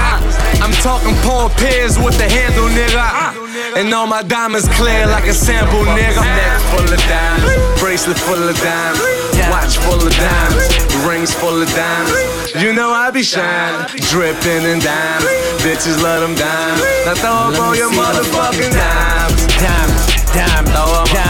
I'm 0.61 0.73
talking 0.81 1.15
Paul 1.21 1.49
Pierce 1.61 1.97
with 1.97 2.17
the 2.17 2.27
handle, 2.27 2.67
nigga. 2.69 3.77
And 3.77 3.93
all 3.93 4.07
my 4.07 4.23
diamonds 4.23 4.67
clear 4.69 5.05
like 5.07 5.25
a 5.25 5.33
sample, 5.33 5.85
nigga. 5.85 6.21
Neck 6.21 6.61
full 6.73 6.89
of 6.93 7.01
diamonds, 7.05 7.79
bracelet 7.79 8.17
full 8.17 8.49
of 8.49 8.57
diamonds, 8.61 9.01
watch 9.49 9.77
full 9.77 10.01
of 10.01 10.13
diamonds, 10.13 10.67
rings 11.05 11.33
full 11.33 11.61
of 11.61 11.69
diamonds. 11.73 12.53
You 12.61 12.73
know 12.73 12.89
I 12.89 13.09
be 13.11 13.23
shine, 13.23 13.87
dripping 14.09 14.63
in 14.65 14.79
diamonds. 14.79 15.33
Bitches 15.61 16.01
love 16.01 16.21
them 16.21 16.35
diamonds. 16.35 16.85
Now 17.05 17.15
throw 17.15 17.53
up 17.53 17.59
on 17.61 17.77
your 17.77 17.91
motherfucking 17.91 18.73
diamonds. 18.73 19.47
Diamonds, 19.57 20.05
diamonds, 20.33 20.71
diamonds, 20.71 21.13
diamonds, 21.13 21.22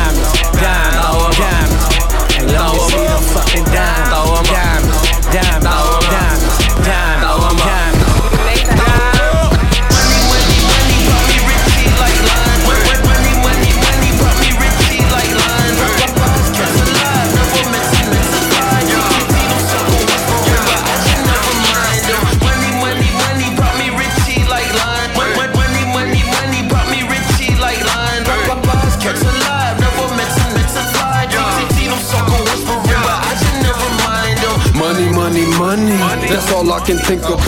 I 36.83 36.85
can 36.85 36.97
think 36.97 37.23
of. 37.29 37.39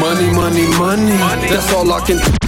Money, 0.00 0.32
money, 0.32 0.66
money, 0.78 1.12
that's 1.52 1.74
all 1.74 1.92
I 1.92 2.00
can. 2.06 2.16
Think 2.16 2.38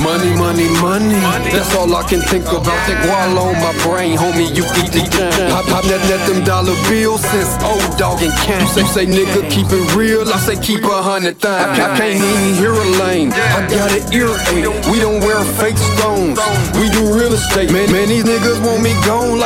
Money, 0.00 0.32
money, 0.40 0.64
money, 0.80 1.12
that's 1.52 1.76
all 1.76 1.92
I 1.92 2.00
can 2.08 2.24
think 2.24 2.48
about. 2.48 2.72
That 2.88 3.04
wallow 3.04 3.52
on 3.52 3.60
my 3.60 3.76
brain, 3.84 4.16
homie, 4.16 4.48
you 4.56 4.64
eat 4.80 4.96
the 4.96 5.04
I 5.04 5.60
pop 5.68 5.84
net 5.84 6.00
net 6.08 6.24
them 6.24 6.40
dollar 6.40 6.72
bills 6.88 7.20
since 7.20 7.52
old 7.60 7.84
dog 8.00 8.24
and 8.24 8.32
can. 8.40 8.64
You 8.64 8.88
say, 8.88 9.04
nigga, 9.04 9.44
keep 9.52 9.68
it 9.68 9.84
real, 9.92 10.24
I 10.24 10.40
say 10.40 10.56
keep 10.56 10.88
a 10.88 11.04
hundred. 11.04 11.36
I, 11.44 11.76
I 11.76 11.98
can't 12.00 12.16
even 12.16 12.56
hear 12.56 12.72
a 12.72 12.86
lane, 12.96 13.28
I 13.36 13.68
got 13.68 13.92
an 13.92 14.08
earache. 14.08 14.72
We 14.88 15.04
don't 15.04 15.20
wear 15.20 15.44
fake 15.60 15.76
stones, 15.76 16.40
we 16.80 16.88
do 16.88 17.12
real 17.12 17.36
estate. 17.36 17.68
Man, 17.68 17.92
man, 17.92 18.08
these 18.08 18.24
niggas 18.24 18.56
gone 18.64 18.79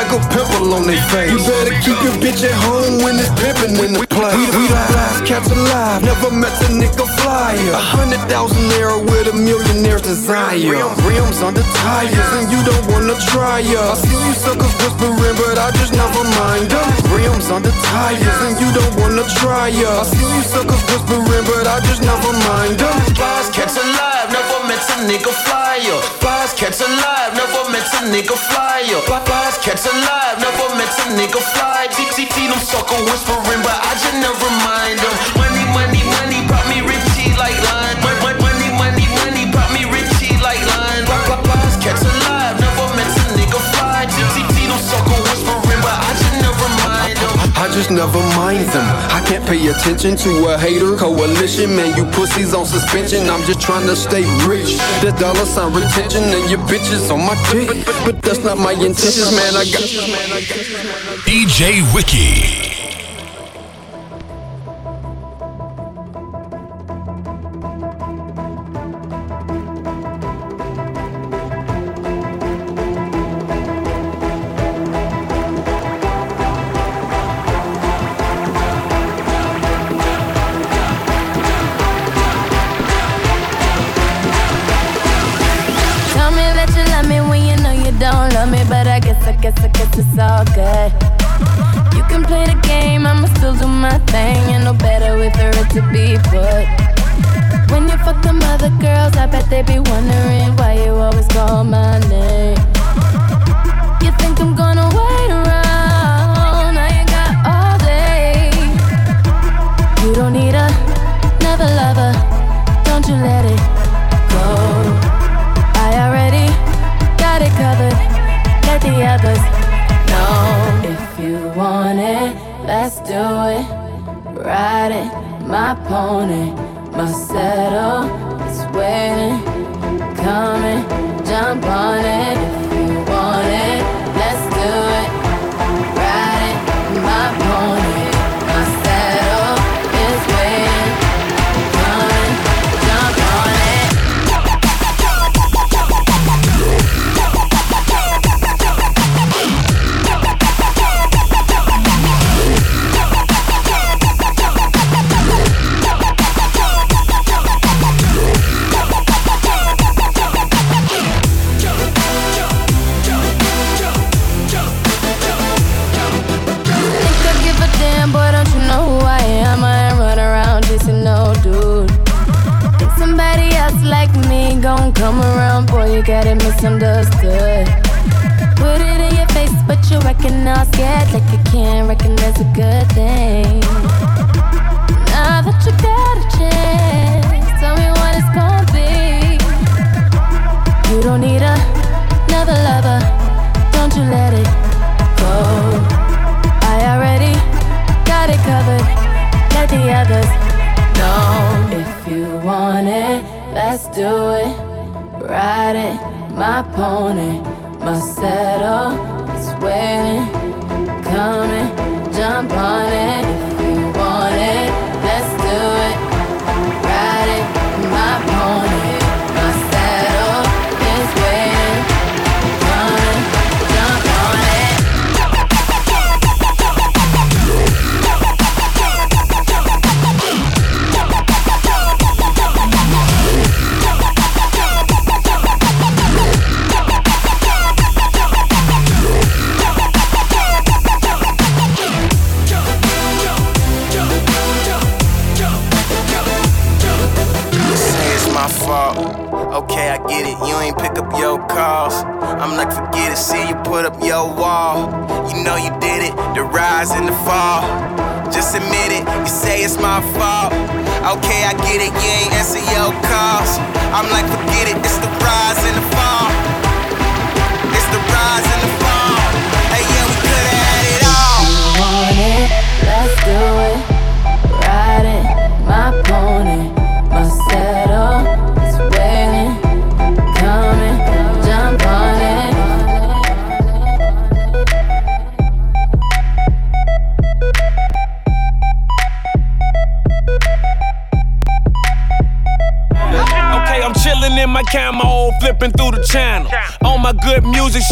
like 0.05 0.21
a 0.21 0.29
pimple 0.29 0.75
on 0.75 0.85
their 0.85 1.01
face. 1.09 1.33
You 1.33 1.39
better 1.41 1.75
keep 1.81 1.99
your 2.05 2.17
bitch 2.21 2.45
at 2.45 2.57
home 2.69 3.01
when 3.01 3.17
it's 3.17 3.33
pimpin' 3.41 3.77
in 3.81 3.93
the 3.97 4.05
place. 4.07 4.37
We, 4.37 4.45
we 4.53 4.69
the 4.69 4.81
blast 4.93 5.25
cats 5.25 5.51
alive, 5.51 6.03
never 6.05 6.31
met 6.31 6.53
a 6.65 6.69
nigga 6.69 7.07
flyer. 7.21 7.73
A 7.73 7.81
hundred 7.81 8.21
thousand 8.29 8.65
era 8.77 8.99
with 9.01 9.33
a 9.33 9.37
millionaire's 9.37 10.03
desire. 10.03 10.61
Rims, 11.05 11.41
on 11.41 11.55
the 11.55 11.65
tires, 11.81 12.31
and 12.37 12.53
you 12.53 12.61
don't 12.65 12.85
wanna 12.93 13.17
try 13.33 13.61
ya. 13.61 13.93
I 13.93 13.97
see 13.97 14.13
you 14.13 14.35
suckers 14.35 14.75
whispering, 14.81 15.37
but 15.41 15.57
I 15.57 15.73
just 15.81 15.93
never 15.97 16.25
mind 16.37 16.69
them. 16.69 16.89
Rims 17.13 17.49
on 17.51 17.63
the 17.63 17.73
tires, 17.89 18.39
and 18.45 18.57
you 18.61 18.69
don't 18.77 18.95
wanna 19.01 19.25
try 19.41 19.69
ya. 19.69 19.89
I 19.89 20.05
see 20.05 20.21
you 20.21 20.43
suckers 20.45 20.83
whispering, 20.91 21.45
but 21.49 21.65
I 21.67 21.81
just 21.89 22.03
never 22.05 22.33
mind 22.45 22.77
them. 22.77 22.97
Blast 23.17 23.53
cats 23.57 23.77
alive, 23.81 24.29
never 24.29 24.59
met 24.69 24.85
a 24.85 24.97
nigga 25.09 25.33
flyer. 25.33 25.99
Blast 26.21 26.57
cats 26.59 26.81
alive, 26.81 27.33
never 27.33 27.63
met 27.73 27.89
a 27.99 28.01
nigga 28.13 28.37
flyer. 28.37 29.01
Blast 29.09 29.63
cats 29.63 29.87
alive 29.87 29.94
alive. 29.95 30.37
Never 30.43 30.67
meant 30.75 30.93
to 30.99 31.05
nigga 31.15 31.41
fly. 31.55 31.87
Dixie 31.95 32.27
feed 32.35 32.51
him, 32.51 32.59
sucker 32.59 32.99
whispering, 33.07 33.63
but 33.63 33.79
I 33.79 33.93
just 33.95 34.19
never 34.19 34.51
mind 34.67 34.99
them. 34.99 35.15
When 35.39 35.54
just 47.75 47.91
never 47.91 48.21
mind 48.39 48.65
them. 48.71 48.87
I 49.11 49.21
can't 49.27 49.45
pay 49.45 49.67
attention 49.67 50.17
to 50.17 50.55
a 50.55 50.59
hater 50.59 50.97
coalition. 50.97 51.75
Man, 51.75 51.97
you 51.97 52.05
pussies 52.13 52.55
on 52.55 52.67
suspension. 52.67 53.29
I'm 53.29 53.43
just 53.43 53.61
trying 53.61 53.87
to 53.89 53.97
stay 53.97 54.23
rich. 54.47 54.79
The 55.03 55.15
dollar 55.19 55.45
sign 55.45 55.75
retention 55.75 56.23
and 56.23 56.49
your 56.49 56.61
bitches 56.71 57.11
on 57.11 57.21
my 57.27 57.35
dick. 57.51 57.85
But, 58.05 58.23
that's 58.23 58.45
not 58.45 58.59
my 58.59 58.73
intentions, 58.73 59.31
man. 59.33 59.57
I 59.57 59.65
got. 59.65 59.83
DJ 61.27 61.83
Wiki. 61.93 62.74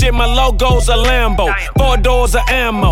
Shit, 0.03 0.15
my 0.15 0.27
logo's 0.27 0.89
a 0.89 0.97
Lambo. 0.97 1.55
Four 1.79 1.97
doors 1.97 2.35
of 2.35 2.43
ammo. 2.49 2.92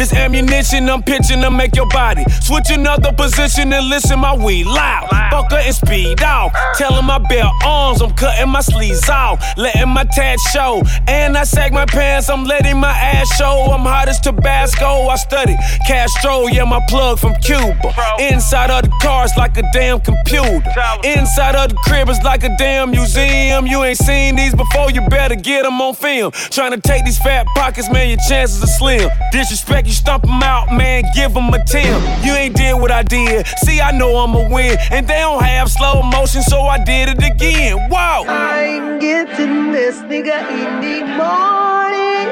This 0.00 0.14
ammunition 0.14 0.88
I'm 0.88 1.02
pitching 1.02 1.42
to 1.42 1.50
make 1.50 1.76
your 1.76 1.86
body 1.88 2.24
switch 2.40 2.70
another 2.70 3.12
position 3.12 3.70
and 3.70 3.86
listen 3.90 4.18
my 4.18 4.34
weed 4.34 4.64
loud. 4.64 5.10
Fucker 5.30 5.60
and 5.60 5.74
speed 5.74 6.22
off. 6.22 6.54
Tell 6.78 7.02
my 7.02 7.18
bear 7.18 7.44
arms, 7.66 8.00
I'm 8.00 8.10
cutting 8.14 8.48
my 8.48 8.62
sleeves 8.62 9.06
off. 9.10 9.44
Letting 9.58 9.90
my 9.90 10.04
tats 10.04 10.40
show. 10.52 10.82
And 11.06 11.36
I 11.36 11.44
sag 11.44 11.74
my 11.74 11.84
pants, 11.84 12.30
I'm 12.30 12.44
letting 12.44 12.78
my 12.80 12.92
ass 12.92 13.28
show. 13.36 13.68
I'm 13.70 13.82
hot 13.82 14.08
as 14.08 14.18
Tabasco. 14.20 15.08
I 15.08 15.16
study 15.16 15.54
Castro, 15.86 16.46
yeah, 16.46 16.64
my 16.64 16.80
plug 16.88 17.18
from 17.18 17.34
Cuba. 17.34 17.94
Inside 18.18 18.70
of 18.70 18.84
the 18.84 18.92
cars 19.02 19.32
like 19.36 19.58
a 19.58 19.64
damn 19.74 20.00
computer. 20.00 20.62
Inside 21.04 21.56
of 21.56 21.68
the 21.68 21.76
crib 21.84 22.08
is 22.08 22.22
like 22.22 22.42
a 22.42 22.56
damn 22.56 22.90
museum. 22.90 23.66
You 23.66 23.84
ain't 23.84 23.98
seen 23.98 24.36
these 24.36 24.54
before, 24.54 24.90
you 24.90 25.02
better 25.10 25.34
get 25.34 25.64
them 25.64 25.78
on 25.78 25.94
film. 25.94 26.32
Trying 26.32 26.72
to 26.72 26.80
take 26.80 27.04
these 27.04 27.18
fat 27.18 27.46
pockets, 27.54 27.92
man, 27.92 28.08
your 28.08 28.18
chances 28.26 28.64
are 28.64 28.66
slim. 28.78 29.10
Disrespect, 29.30 29.89
you 29.90 29.96
stomp 29.96 30.22
them 30.22 30.40
out, 30.42 30.72
man, 30.72 31.02
give 31.16 31.34
them 31.34 31.52
a 31.52 31.64
10. 31.64 32.24
You 32.24 32.32
ain't 32.32 32.54
did 32.54 32.74
what 32.74 32.92
I 32.92 33.02
did. 33.02 33.44
See, 33.64 33.80
I 33.80 33.90
know 33.90 34.16
I'ma 34.22 34.48
win. 34.48 34.78
And 34.92 35.06
they 35.06 35.18
don't 35.18 35.42
have 35.42 35.68
slow 35.68 36.02
motion, 36.02 36.42
so 36.42 36.62
I 36.62 36.78
did 36.84 37.08
it 37.08 37.18
again. 37.18 37.76
Whoa! 37.90 38.24
I'm 38.28 39.00
getting 39.00 39.72
this 39.72 39.96
nigga 40.10 40.38
in 40.60 40.70
the 40.84 40.96
morning. 41.18 42.30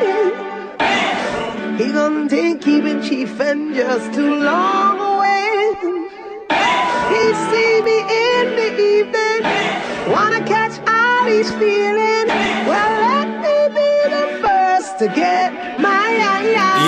He 1.78 1.92
gon' 1.92 2.28
take 2.28 2.60
keeping 2.60 3.02
chief 3.02 3.40
and 3.40 3.74
just 3.74 4.14
too 4.14 4.36
long 4.36 4.96
away. 5.10 5.74
He 7.12 7.22
see 7.48 7.74
me 7.88 7.98
in 8.30 8.46
the 8.60 8.70
evening, 8.94 9.42
wanna 10.12 10.42
catch 10.46 10.74
all 10.86 11.26
he's 11.26 11.50
feeling. 11.58 12.28
Well, 12.68 12.92
let 13.06 13.28
me 13.44 13.58
be 13.78 13.90
the 14.14 14.26
first 14.42 14.98
to 15.00 15.06
get 15.08 15.80
my 15.80 15.97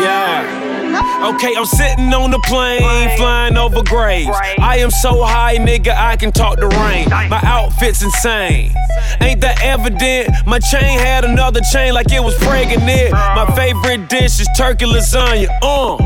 Yeah. 0.01 1.35
Okay, 1.35 1.55
I'm 1.57 1.67
sitting 1.67 2.13
on 2.13 2.31
the 2.31 2.41
plane, 2.47 3.17
flying 3.17 3.57
over 3.57 3.83
graves. 3.83 4.37
I 4.59 4.79
am 4.79 4.91
so 4.91 5.23
high, 5.23 5.57
nigga, 5.57 5.95
I 5.95 6.17
can 6.17 6.33
talk 6.33 6.59
the 6.59 6.67
rain. 6.67 7.09
My 7.11 7.41
outfit's 7.45 8.03
insane. 8.03 8.73
Ain't 9.21 9.41
that 9.43 9.61
evident? 9.63 10.31
My 10.47 10.59
chain 10.59 10.99
had 10.99 11.25
another 11.25 11.61
chain 11.73 11.95
like 11.95 12.11
it 12.13 12.23
was 12.23 12.35
pregnant. 12.39 13.13
My 13.13 13.47
favorite 13.55 14.09
dish 14.09 14.41
is 14.41 14.49
turkey 14.57 14.87
lasagna. 14.87 15.49
Uh. 15.63 15.99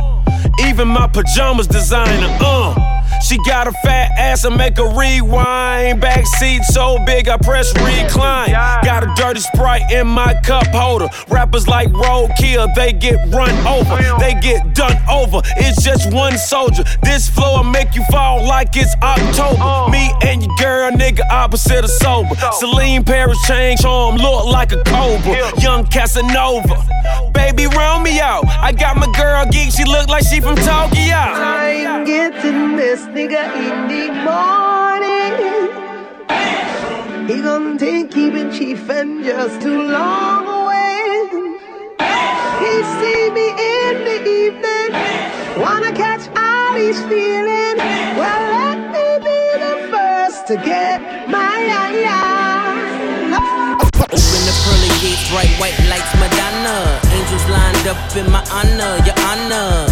Even 0.67 0.89
my 0.89 1.07
pajamas 1.07 1.67
designer. 1.67 2.37
Uh. 2.41 2.94
She 3.25 3.39
got 3.47 3.67
a 3.67 3.73
fat 3.83 4.11
ass 4.19 4.45
and 4.45 4.55
make 4.57 4.79
a 4.79 4.87
rewind. 4.87 5.99
Back 5.99 6.27
seat 6.27 6.63
so 6.65 6.99
big 7.07 7.27
I 7.27 7.39
press 7.39 7.73
recline. 7.75 8.53
Got 8.85 9.03
a 9.03 9.15
dirty 9.17 9.41
sprite 9.41 9.91
in 9.91 10.07
my 10.07 10.35
cup 10.43 10.67
holder. 10.67 11.09
Rappers 11.29 11.67
like 11.67 11.89
roadkill, 11.89 12.75
they 12.75 12.93
get 12.93 13.17
run 13.33 13.51
over. 13.67 13.97
They 14.19 14.35
get 14.35 14.75
done 14.75 14.97
over. 15.09 15.41
It's 15.57 15.83
just 15.83 16.13
one 16.13 16.37
soldier. 16.37 16.85
This 17.03 17.27
flow 17.29 17.57
will 17.57 17.65
make 17.65 17.95
you 17.95 18.05
fall 18.11 18.45
like 18.47 18.77
it's 18.77 18.95
October. 19.03 19.91
Me 19.91 20.13
and 20.23 20.43
your 20.43 20.55
girl, 20.57 20.91
nigga, 20.91 21.23
opposite 21.31 21.85
of 21.85 21.91
sober. 21.91 22.35
Celine 22.53 23.05
Paris 23.05 23.39
change 23.47 23.81
charm, 23.81 24.17
look 24.17 24.45
like 24.47 24.73
a 24.73 24.83
cobra. 24.85 25.51
Young 25.61 25.87
Casanova. 25.87 26.77
Baby, 27.33 27.69
roll 27.69 28.01
me 28.01 28.21
out. 28.21 28.47
I 28.47 28.73
got 28.73 28.97
my 28.99 29.11
girl 29.17 29.47
geek, 29.51 29.73
she 29.73 29.85
look 29.85 30.09
like 30.09 30.25
she 30.27 30.41
from 30.41 30.57
Tokyo. 30.57 31.15
I'm 31.15 32.05
getting 32.05 32.77
this 32.77 33.07
nigga 33.15 33.45
in 33.65 33.77
the 33.93 34.05
morning. 34.27 35.35
He 37.29 37.37
gon' 37.41 37.79
take 37.79 38.11
keeping 38.11 38.51
chief 38.51 38.91
and 38.91 39.25
just 39.25 39.63
too 39.63 39.83
long 39.83 40.43
away. 40.59 41.31
He 42.63 42.73
see 42.99 43.31
me 43.31 43.47
in 43.51 43.95
the 44.09 44.19
evening, 44.43 44.91
wanna 45.63 45.93
catch 45.93 46.25
all 46.37 46.75
he's 46.75 47.01
feeling. 47.07 47.77
Well, 48.19 48.43
let 48.59 48.79
me 48.95 49.07
be 49.29 49.41
the 49.63 49.75
first 49.93 50.49
to 50.49 50.57
get 50.57 51.01
my 51.31 51.55
eye. 51.83 51.95
Open 54.17 54.43
the 54.49 54.55
pearly 54.63 54.93
gates, 55.03 55.25
bright 55.31 55.55
white 55.63 55.79
lights, 55.87 56.13
Madonna. 56.19 56.77
Angels 57.17 57.47
lined 57.57 57.87
up 57.87 58.17
in 58.17 58.27
my 58.37 58.43
honor, 58.59 58.93
your 59.07 59.19
honor. 59.31 59.87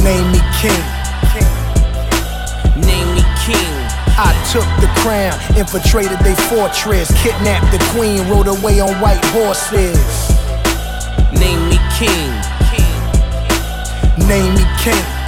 Name 0.00 0.30
me 0.30 0.40
king. 0.60 1.01
King. 3.44 3.74
I 4.14 4.30
took 4.52 4.66
the 4.80 4.86
crown, 5.00 5.34
infiltrated 5.58 6.18
their 6.20 6.36
fortress, 6.46 7.10
kidnapped 7.22 7.72
the 7.72 7.82
queen, 7.90 8.28
rode 8.28 8.46
away 8.46 8.78
on 8.78 8.94
white 9.00 9.24
horses. 9.34 9.98
Name 11.32 11.68
me 11.68 11.78
king. 11.98 12.30
Name 14.28 14.54
me 14.54 14.64
king. 14.78 15.22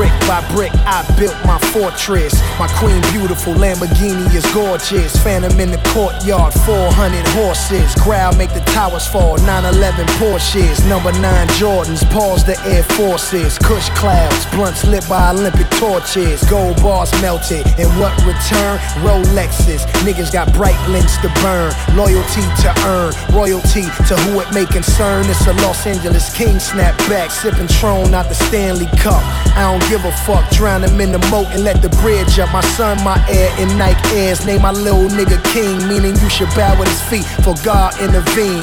Brick 0.00 0.16
by 0.20 0.40
brick, 0.54 0.72
I 0.88 1.04
built 1.20 1.36
my 1.44 1.58
fortress. 1.76 2.32
My 2.58 2.68
queen 2.80 3.02
beautiful, 3.12 3.52
Lamborghini 3.52 4.32
is 4.34 4.46
gorgeous. 4.54 5.12
Phantom 5.20 5.52
in 5.60 5.70
the 5.70 5.82
courtyard, 5.92 6.54
400 6.64 7.20
horses. 7.36 7.94
Growl 7.96 8.34
make 8.34 8.48
the 8.54 8.64
towers 8.72 9.06
fall, 9.06 9.36
911 9.44 10.06
Porsches. 10.16 10.80
Number 10.88 11.12
9 11.12 11.48
Jordans, 11.60 12.00
pause 12.08 12.42
the 12.46 12.56
Air 12.64 12.82
Forces. 12.96 13.58
Kush 13.58 13.90
clouds, 13.90 14.46
blunts 14.56 14.86
lit 14.86 15.06
by 15.06 15.32
Olympic 15.32 15.68
torches. 15.76 16.42
Gold 16.48 16.80
bars 16.80 17.12
melted, 17.20 17.68
and 17.76 17.92
what 18.00 18.16
return? 18.24 18.80
Rolexes. 19.04 19.84
Niggas 20.00 20.32
got 20.32 20.50
bright 20.54 20.80
links 20.88 21.18
to 21.18 21.28
burn. 21.44 21.76
Loyalty 21.92 22.40
to 22.64 22.72
earn, 22.88 23.12
royalty 23.36 23.84
to 24.08 24.16
who 24.24 24.40
it 24.40 24.48
may 24.54 24.64
concern. 24.64 25.28
It's 25.28 25.46
a 25.46 25.52
Los 25.60 25.86
Angeles 25.86 26.32
King 26.32 26.58
snap 26.58 26.96
back, 27.04 27.30
sipping 27.30 27.68
Tron 27.68 28.14
out 28.14 28.30
the 28.30 28.34
Stanley 28.34 28.88
Cup. 28.96 29.20
I 29.52 29.68
don't 29.68 29.89
give 29.90 30.04
a 30.04 30.12
fuck, 30.22 30.48
drown 30.50 30.84
him 30.84 31.00
in 31.00 31.10
the 31.10 31.18
moat 31.34 31.48
and 31.50 31.64
let 31.64 31.82
the 31.82 31.88
bridge 31.98 32.38
up. 32.38 32.52
My 32.52 32.62
son, 32.78 33.02
my 33.02 33.18
heir 33.28 33.50
in 33.58 33.76
Nike 33.76 33.98
Airs. 34.14 34.46
Name 34.46 34.62
my 34.62 34.70
little 34.70 35.08
nigga 35.08 35.42
king, 35.50 35.76
meaning 35.88 36.14
you 36.22 36.30
should 36.30 36.48
bow 36.54 36.78
at 36.80 36.86
his 36.86 37.02
feet 37.10 37.26
for 37.42 37.54
God 37.64 37.98
intervene. 37.98 38.62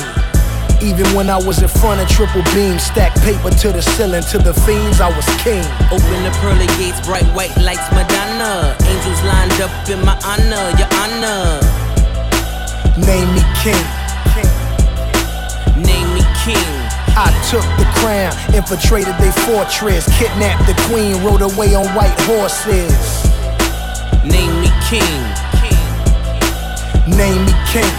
Even 0.79 1.05
when 1.13 1.29
I 1.29 1.35
was 1.35 1.61
in 1.61 1.67
front 1.67 1.99
of 1.99 2.07
triple 2.07 2.43
beam, 2.55 2.79
stack 2.79 3.13
paper 3.27 3.49
to 3.49 3.67
the 3.75 3.81
ceiling, 3.81 4.23
to 4.31 4.37
the 4.37 4.53
fiends, 4.53 5.01
I 5.01 5.09
was 5.11 5.27
king. 5.43 5.65
Open 5.91 6.23
the 6.23 6.31
pearly 6.39 6.67
gates, 6.79 7.03
bright 7.05 7.27
white 7.35 7.55
lights, 7.59 7.91
Madonna. 7.91 8.77
Angels 8.87 9.21
lined 9.27 9.59
up 9.59 9.73
in 9.91 9.99
my 10.07 10.15
honor, 10.23 10.71
your 10.79 10.87
honor. 11.03 11.59
Name 13.03 13.27
me 13.35 13.43
king. 13.59 13.85
Name 15.75 16.07
me 16.15 16.23
king. 16.45 16.76
I 17.17 17.33
took 17.49 17.65
the 17.81 17.89
crown, 17.97 18.29
infiltrated 18.53 19.17
their 19.17 19.33
fortress, 19.49 20.05
kidnapped 20.19 20.69
the 20.69 20.77
queen, 20.85 21.17
rode 21.25 21.41
away 21.41 21.73
on 21.73 21.89
white 21.97 22.13
horses. 22.29 22.93
Name 24.21 24.61
me 24.61 24.69
king. 24.85 25.17
Name 27.09 27.41
me 27.41 27.53
king. 27.73 27.89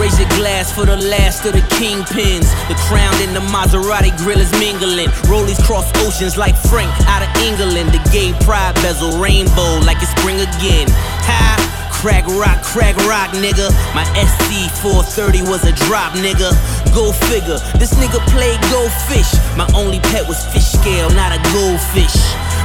Raise 0.00 0.18
your 0.18 0.28
glass 0.40 0.72
for 0.72 0.86
the 0.86 0.96
last 0.96 1.44
of 1.44 1.52
the 1.52 1.60
kingpins. 1.76 2.48
The 2.68 2.74
crown 2.88 3.12
and 3.20 3.36
the 3.36 3.44
Maserati 3.52 4.16
grill 4.16 4.40
is 4.40 4.50
mingling. 4.52 5.10
Rollies 5.28 5.62
cross 5.62 5.84
oceans 6.00 6.38
like 6.38 6.56
Frank 6.56 6.90
out 7.06 7.20
of 7.20 7.42
England. 7.42 7.92
The 7.92 8.00
gay 8.10 8.32
pride 8.40 8.74
bezel 8.76 9.20
rainbow 9.20 9.84
like 9.84 9.98
it's 10.00 10.10
spring 10.16 10.40
again. 10.40 10.88
Ha! 11.28 11.63
Crack 12.04 12.28
rock, 12.36 12.60
crack 12.60 12.96
rock, 13.08 13.32
nigga. 13.32 13.72
My 13.96 14.04
SC 14.12 14.68
430 14.84 15.40
was 15.48 15.64
a 15.64 15.72
drop, 15.88 16.12
nigga. 16.12 16.52
Go 16.92 17.16
figure, 17.32 17.56
this 17.80 17.96
nigga 17.96 18.20
played 18.28 18.60
go 18.68 18.92
fish. 19.08 19.32
My 19.56 19.64
only 19.72 20.00
pet 20.12 20.28
was 20.28 20.44
fish 20.52 20.68
scale, 20.76 21.08
not 21.16 21.32
a 21.32 21.40
goldfish. 21.56 22.12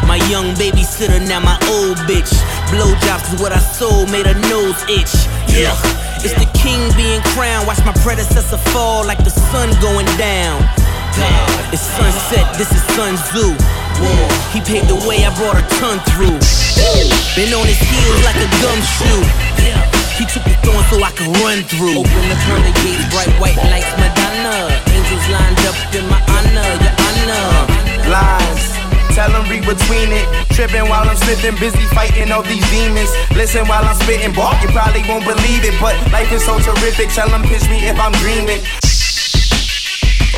My 0.04 0.20
young 0.28 0.52
babysitter, 0.60 1.24
now 1.24 1.40
my 1.40 1.56
old 1.72 1.96
bitch. 2.04 2.36
Blowjobs 2.68 3.32
is 3.34 3.40
what 3.40 3.54
I 3.54 3.60
sold, 3.60 4.12
made 4.12 4.28
her 4.28 4.36
nose 4.52 4.76
itch. 4.92 5.16
Yeah, 5.48 5.72
it's 6.20 6.36
the 6.36 6.50
king 6.52 6.92
being 7.00 7.24
crowned. 7.32 7.66
Watch 7.66 7.80
my 7.88 7.96
predecessor 8.04 8.60
fall 8.76 9.08
like 9.08 9.24
the 9.24 9.32
sun 9.32 9.72
going 9.80 10.12
down. 10.20 10.60
It's 11.72 11.88
sunset, 11.96 12.44
this 12.60 12.76
is 12.76 12.84
Sun 12.92 13.16
Tzu. 13.16 13.56
He 14.52 14.60
paved 14.60 14.88
the 14.88 15.00
way, 15.08 15.24
I 15.24 15.32
brought 15.40 15.56
a 15.56 15.64
ton 15.80 16.00
through. 16.12 16.40
Been 17.36 17.52
on 17.52 17.68
his 17.68 17.80
heels 17.80 18.24
like 18.24 18.40
a 18.40 18.48
gumshoe. 18.64 19.19
Run 21.44 21.64
through. 21.64 22.00
Open 22.04 22.24
the 22.28 22.38
pearly 22.46 22.74
gates, 22.84 23.06
bright 23.12 23.32
white 23.40 23.58
lights, 23.72 23.92
Madonna. 23.96 24.70
Angels 24.92 25.26
lined 25.32 25.60
up 25.68 25.78
in 25.96 26.06
my 26.08 26.22
honor, 26.36 26.70
your 26.84 26.96
honor. 27.08 27.48
Lies. 28.12 28.64
Tell 29.16 29.32
them 29.32 29.50
read 29.50 29.66
between 29.66 30.12
it. 30.12 30.28
Tripping 30.56 30.88
while 30.88 31.08
I'm 31.08 31.18
slipping, 31.18 31.56
busy 31.60 31.86
fighting 31.96 32.32
all 32.32 32.44
these 32.44 32.64
demons. 32.70 33.10
Listen 33.36 33.68
while 33.68 33.84
I'm 33.84 33.96
spitting, 33.96 34.34
boy, 34.34 34.52
you 34.62 34.70
probably 34.70 35.04
won't 35.08 35.26
believe 35.26 35.64
it. 35.64 35.76
But 35.80 35.96
life 36.12 36.32
is 36.32 36.44
so 36.46 36.60
terrific. 36.60 37.10
Tell 37.10 37.30
them 37.30 37.44
pitch 37.44 37.68
me 37.70 37.88
if 37.88 38.00
I'm 38.00 38.14
dreaming. 38.24 38.62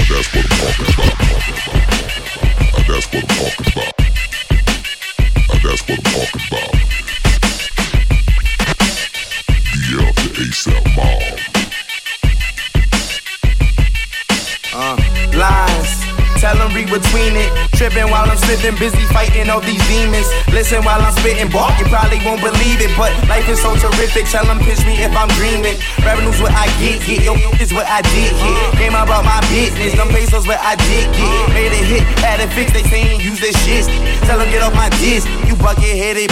That's 0.10 0.28
what 0.34 0.46
I'm 0.46 0.54
talking 0.60 0.86
about. 0.94 1.14
That's 2.88 3.08
what 3.08 3.22
I'm 3.22 3.28
talking 3.28 3.74
about. 3.74 4.01
Between 16.92 17.38
it. 17.38 17.61
Tripping 17.82 18.14
while 18.14 18.30
I'm 18.30 18.38
slipping, 18.38 18.78
busy 18.78 19.02
fighting 19.10 19.50
all 19.50 19.60
these 19.60 19.82
demons. 19.90 20.30
Listen 20.54 20.86
while 20.86 21.02
I'm 21.02 21.10
spitting, 21.18 21.50
bark, 21.50 21.74
you 21.82 21.90
probably 21.90 22.22
won't 22.22 22.38
believe 22.38 22.78
it. 22.78 22.94
But 22.94 23.10
life 23.26 23.50
is 23.50 23.58
so 23.58 23.74
terrific, 23.74 24.30
tell 24.30 24.46
them 24.46 24.62
pitch 24.62 24.86
me 24.86 25.02
if 25.02 25.10
I'm 25.18 25.26
dreaming. 25.34 25.82
Revenue's 26.06 26.38
what 26.38 26.54
I 26.54 26.70
get, 26.78 27.02
get 27.10 27.26
your 27.26 27.42
is 27.58 27.74
what 27.74 27.90
I 27.90 28.06
did 28.14 28.38
get. 28.38 28.78
Came 28.78 28.94
about 28.94 29.26
my 29.26 29.42
business, 29.50 29.98
them 29.98 30.14
pesos 30.14 30.46
what 30.46 30.62
I 30.62 30.78
did 30.78 31.10
get. 31.10 31.58
Made 31.58 31.74
it 31.74 31.86
hit, 31.90 32.06
had 32.22 32.38
it 32.38 32.54
fixed, 32.54 32.78
they 32.78 32.86
saying 32.86 33.18
use 33.18 33.42
this 33.42 33.58
shit. 33.66 33.90
Tell 34.30 34.38
them 34.38 34.54
get 34.54 34.62
off 34.62 34.78
my 34.78 34.94
disc, 35.02 35.26
you 35.50 35.58
bucket 35.58 35.98
headed. 35.98 36.30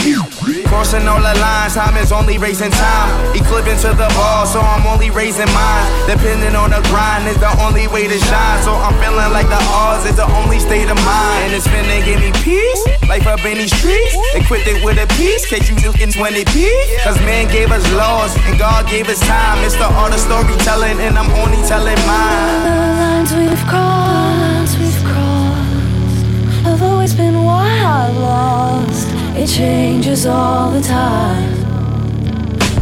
Crossing 0.70 1.10
all 1.10 1.18
the 1.18 1.34
lines, 1.42 1.74
time 1.74 1.98
is 1.98 2.14
only 2.14 2.38
racing 2.38 2.70
time. 2.70 3.10
Eclipsing 3.34 3.82
to 3.90 3.98
the 3.98 4.06
ball, 4.14 4.46
so 4.46 4.62
I'm 4.62 4.86
only 4.86 5.10
raising 5.10 5.50
mine. 5.50 5.86
Depending 6.06 6.54
on 6.54 6.70
the 6.70 6.82
grind 6.94 7.26
is 7.26 7.42
the 7.42 7.50
only 7.66 7.90
way 7.90 8.06
to 8.06 8.20
shine. 8.30 8.62
So 8.62 8.78
I'm 8.78 8.94
feeling 9.02 9.34
like 9.34 9.50
the 9.50 9.58
odds 9.74 10.06
is 10.06 10.16
the 10.16 10.30
only 10.38 10.60
state 10.60 10.86
of 10.86 10.98
mind. 11.02 11.39
And 11.42 12.06
give 12.06 12.20
me 12.20 12.32
peace, 12.44 12.86
life 13.08 13.26
up 13.26 13.44
in 13.46 13.58
these 13.58 13.76
streets. 13.76 14.16
Equipped 14.36 14.68
it 14.68 14.84
with 14.84 14.98
a 14.98 15.08
piece, 15.16 15.46
case 15.46 15.70
you 15.70 15.76
looking 15.88 16.12
20 16.12 16.46
P. 16.46 16.70
Cause 17.04 17.18
man 17.22 17.48
gave 17.52 17.72
us 17.72 17.84
laws 17.94 18.36
and 18.46 18.60
God 18.60 18.88
gave 18.88 19.10
us 19.10 19.20
time. 19.22 19.64
It's 19.66 19.76
the 19.76 19.86
art 19.86 20.14
of 20.14 20.20
storytelling, 20.20 21.00
and 21.00 21.18
I'm 21.18 21.32
only 21.32 21.58
telling 21.68 21.98
mine. 22.06 22.64
The 22.64 22.78
lines 23.04 23.34
we've 23.34 23.66
crossed, 23.68 24.80
we've 24.80 25.04
crossed, 25.04 26.66
have 26.66 26.84
always 26.84 27.14
been 27.14 27.44
why 27.44 27.68
I 27.68 28.10
lost. 28.20 29.08
It 29.38 29.48
changes 29.48 30.26
all 30.26 30.72
the 30.72 30.82
time. 30.82 31.50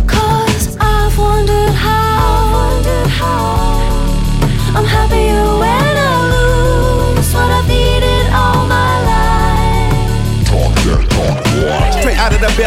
Cause 0.08 0.78
I've 0.80 1.18
wondered 1.18 1.74
how, 1.74 2.51
wondered 2.51 3.08
how. 3.08 3.66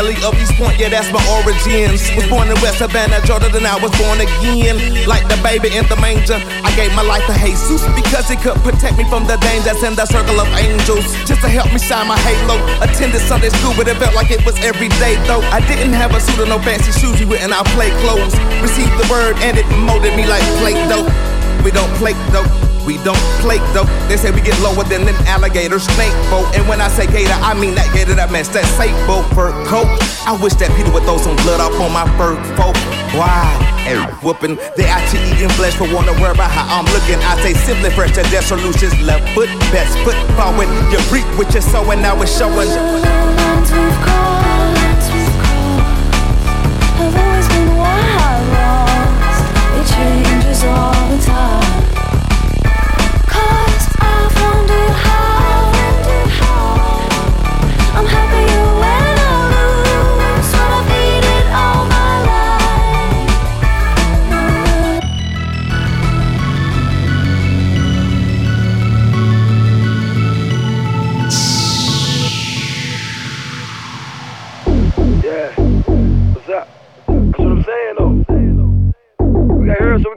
Of 0.00 0.32
East 0.40 0.56
Point, 0.56 0.80
yeah, 0.80 0.88
that's 0.88 1.12
my 1.12 1.20
origins. 1.28 2.08
Was 2.16 2.24
born 2.32 2.48
in 2.48 2.56
West 2.64 2.80
Savannah, 2.80 3.20
Georgia, 3.28 3.52
then 3.52 3.68
I 3.68 3.76
was 3.76 3.92
born 4.00 4.16
again. 4.16 4.80
Like 5.04 5.28
the 5.28 5.36
baby 5.44 5.76
in 5.76 5.84
the 5.92 5.96
manger, 6.00 6.40
I 6.64 6.72
gave 6.72 6.88
my 6.96 7.04
life 7.04 7.20
to 7.28 7.36
Jesus 7.36 7.84
because 7.92 8.24
he 8.24 8.36
could 8.40 8.56
protect 8.64 8.96
me 8.96 9.04
from 9.12 9.28
the 9.28 9.36
dangers 9.44 9.84
in 9.84 9.92
the 9.92 10.08
circle 10.08 10.40
of 10.40 10.48
angels. 10.56 11.04
Just 11.28 11.44
to 11.44 11.52
help 11.52 11.68
me 11.68 11.78
shine 11.78 12.08
my 12.08 12.16
halo. 12.16 12.56
Attended 12.80 13.20
Sunday 13.20 13.52
school, 13.60 13.76
but 13.76 13.92
it 13.92 14.00
felt 14.00 14.16
like 14.16 14.32
it 14.32 14.40
was 14.48 14.56
every 14.64 14.88
day 14.96 15.20
though. 15.28 15.44
I 15.52 15.60
didn't 15.68 15.92
have 15.92 16.16
a 16.16 16.20
suit 16.20 16.40
or 16.40 16.48
no 16.48 16.56
fancy 16.64 16.96
shoes, 16.96 17.20
we 17.20 17.28
went 17.28 17.44
and 17.44 17.52
I 17.52 17.60
play 17.76 17.92
clothes. 18.00 18.32
Received 18.64 18.96
the 18.96 19.04
word 19.12 19.36
and 19.44 19.60
it 19.60 19.68
molded 19.84 20.16
me 20.16 20.24
like 20.24 20.40
plate 20.64 20.80
dough. 20.88 21.04
We 21.60 21.76
don't 21.76 21.92
play 22.00 22.16
dough. 22.32 22.69
We 22.90 22.98
don't 23.06 23.22
play 23.38 23.62
though. 23.70 23.86
They 24.10 24.16
say 24.16 24.34
we 24.34 24.42
get 24.42 24.58
lower 24.66 24.82
than 24.82 25.06
an 25.06 25.14
alligator 25.30 25.78
snake 25.78 26.10
boat. 26.26 26.50
And 26.58 26.66
when 26.66 26.80
I 26.80 26.88
say 26.88 27.06
gator, 27.06 27.38
I 27.38 27.54
mean 27.54 27.78
that 27.78 27.86
gator 27.94 28.18
that 28.18 28.34
match 28.34 28.50
that 28.50 28.66
safe 28.74 28.90
boat 29.06 29.22
fur 29.30 29.54
coat. 29.70 29.86
I 30.26 30.34
wish 30.42 30.58
that 30.58 30.74
Peter 30.74 30.90
would 30.90 31.06
throw 31.06 31.14
some 31.22 31.38
blood 31.46 31.62
off 31.62 31.70
on 31.78 31.94
my 31.94 32.02
fur 32.18 32.34
coat. 32.58 32.74
Why? 33.14 33.46
And 33.86 34.10
whooping 34.26 34.58
the 34.74 34.90
IT 34.90 35.14
eating 35.22 35.54
flesh 35.54 35.78
for 35.78 35.86
wanna 35.94 36.18
worry 36.18 36.34
about 36.34 36.50
how 36.50 36.66
I'm 36.66 36.86
looking. 36.90 37.22
I 37.22 37.38
say 37.46 37.54
simply 37.54 37.94
fresh 37.94 38.10
to 38.18 38.26
death 38.26 38.50
solutions. 38.50 38.90
Left 39.06 39.22
foot, 39.38 39.46
best 39.70 39.94
foot 40.02 40.18
forward. 40.34 40.66
You 40.90 40.98
reap 41.14 41.30
what 41.38 41.46
you're 41.54 41.62
sowing, 41.62 42.02
now 42.02 42.18
it's 42.18 42.34
showing. 42.34 42.66
Have 46.98 47.14
always 47.14 47.46
been 47.54 47.70
lost. 47.78 49.46
It 49.78 49.86
changes 49.94 50.66
all 50.66 50.90
the 51.06 51.22
time. 51.22 51.79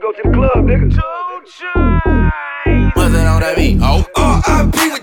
Go 0.04 0.12
to 0.12 0.22
the 0.22 0.34
club, 0.34 0.66
nigga. 0.66 0.90
What's 2.94 3.14
it 3.14 3.26
on 3.26 3.40
that 3.40 3.56
beat? 3.56 3.78
Oh. 3.80 4.04
R.I.P. 4.16 4.93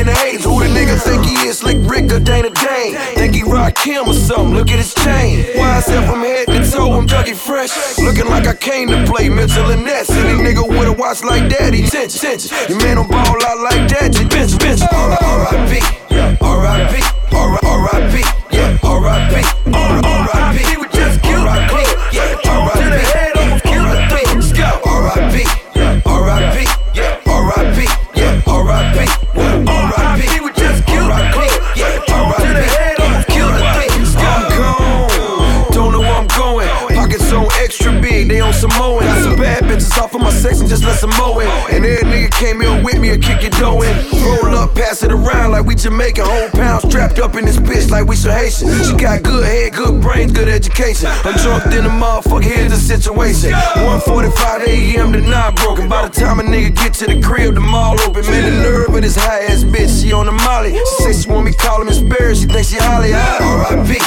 in 0.00 0.06
the 0.06 0.12
who 0.42 0.60
the 0.60 0.68
nigga 0.68 0.98
think 0.98 1.24
he 1.24 1.34
is? 1.46 1.58
Slick 1.58 1.76
Rick 1.80 2.10
or 2.12 2.20
Dana 2.20 2.50
Dane? 2.50 2.96
Think 3.14 3.34
he 3.34 3.42
rock 3.42 3.76
him 3.78 4.08
or 4.08 4.14
something? 4.14 4.54
Look 4.54 4.70
at 4.70 4.78
his 4.78 4.94
chain. 4.94 5.44
YSL 5.54 6.08
from 6.08 6.20
head 6.20 6.46
to 6.48 6.70
toe, 6.70 6.92
I'm 6.92 7.06
Dougie 7.06 7.36
Fresh. 7.36 7.98
Looking 7.98 8.26
like 8.26 8.46
I 8.46 8.54
came 8.54 8.88
to 8.88 9.04
play 9.04 9.28
Mitchell 9.28 9.70
and. 9.70 9.80
Any 9.90 10.38
nigga 10.38 10.66
with 10.66 10.88
a 10.88 10.92
watch 10.92 11.22
like 11.22 11.48
that, 11.50 11.74
he. 11.74 11.82
Your 12.68 12.78
man 12.78 12.96
don't 12.96 13.10
ball 13.10 13.44
out 13.44 13.58
like 13.58 13.88
that, 13.90 14.16
you 14.18 14.26
bitch, 14.26 14.56
bitch. 14.58 14.82
R.I.P. 14.90 15.80
R.I.P. 15.80 16.09
Jamaican. 45.82 46.24
Whole 46.26 46.50
pound 46.50 46.82
strapped 46.82 47.18
up 47.18 47.36
in 47.36 47.44
this 47.44 47.56
bitch 47.56 47.90
like 47.90 48.06
we 48.06 48.16
some 48.16 48.32
Haitian. 48.32 48.68
She 48.84 48.94
got 48.96 49.22
good 49.22 49.44
head, 49.44 49.72
good 49.72 50.00
brains, 50.02 50.32
good 50.32 50.48
education. 50.48 51.08
I'm 51.24 51.34
drunk 51.38 51.66
in 51.66 51.84
the 51.84 51.90
motherfucker, 51.90 52.42
here's 52.44 52.70
the 52.70 52.76
situation. 52.76 53.52
1:45 53.52 54.66
a.m. 54.66 55.12
to 55.12 55.20
9 55.20 55.54
broken. 55.54 55.88
By 55.88 56.08
the 56.08 56.20
time 56.20 56.40
a 56.40 56.42
nigga 56.42 56.74
get 56.74 56.94
to 56.94 57.06
the 57.06 57.20
crib, 57.22 57.54
the 57.54 57.60
mall 57.60 58.00
open. 58.00 58.24
Man, 58.26 58.44
the 58.44 58.62
nerve 58.62 58.94
of 58.94 59.02
this 59.02 59.16
high 59.16 59.44
ass 59.44 59.64
bitch, 59.64 60.02
she 60.02 60.12
on 60.12 60.26
the 60.26 60.32
molly. 60.32 60.72
She 60.72 60.84
say 61.04 61.12
she 61.22 61.30
want 61.30 61.46
me 61.46 61.52
call 61.52 61.80
him 61.80 61.86
Miss 61.86 62.00
Barry, 62.00 62.34
she 62.34 62.46
thinks 62.46 62.70
she 62.70 62.76
holly. 62.76 63.14
R.I.P. 63.14 63.99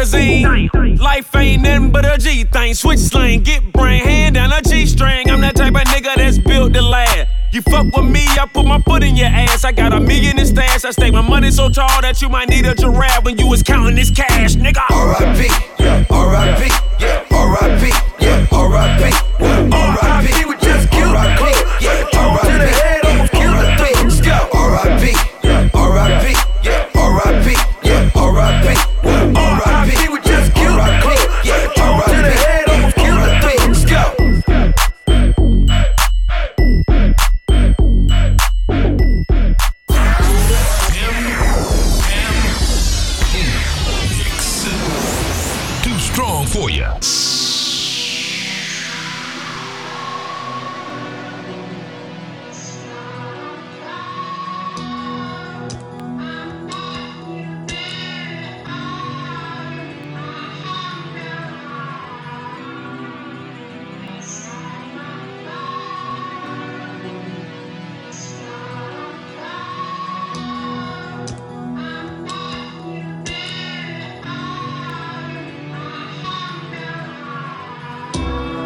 promethazine. 0.00 0.98
Life 1.00 1.34
ain't 1.36 1.62
nothing 1.62 1.90
but 1.90 2.04
a 2.04 2.18
G 2.18 2.44
thing. 2.44 2.74
Switch 2.74 2.98
slang, 2.98 3.42
get 3.42 3.72
brain, 3.72 4.02
hand 4.04 4.34
down 4.34 4.52
a 4.52 4.62
G 4.62 4.86
string. 4.86 5.30
I'm 5.30 5.40
that 5.40 5.56
type 5.56 5.74
of 5.74 5.82
nigga 5.82 6.14
that's 6.16 6.38
built 6.38 6.72
to 6.74 6.82
last. 6.82 7.28
You 7.52 7.62
fuck 7.62 7.86
with 7.96 8.06
me, 8.06 8.24
I 8.28 8.46
put 8.52 8.64
my 8.64 8.80
foot 8.82 9.02
in 9.02 9.16
your 9.16 9.26
ass. 9.26 9.64
I 9.64 9.72
got 9.72 9.92
a 9.92 10.00
million 10.00 10.38
in 10.38 10.46
stash. 10.46 10.84
I 10.84 10.90
stake 10.92 11.12
my 11.12 11.20
money 11.20 11.50
so 11.50 11.68
tall 11.68 12.00
that 12.02 12.22
you 12.22 12.28
might 12.28 12.48
need 12.48 12.66
a 12.66 12.74
giraffe 12.74 13.24
when 13.24 13.38
you 13.38 13.48
was 13.48 13.62
counting 13.62 13.96
this 13.96 14.10
cash, 14.10 14.54
nigga. 14.54 14.82
R.I.P. 14.88 16.06
R.I.P. 16.10 16.89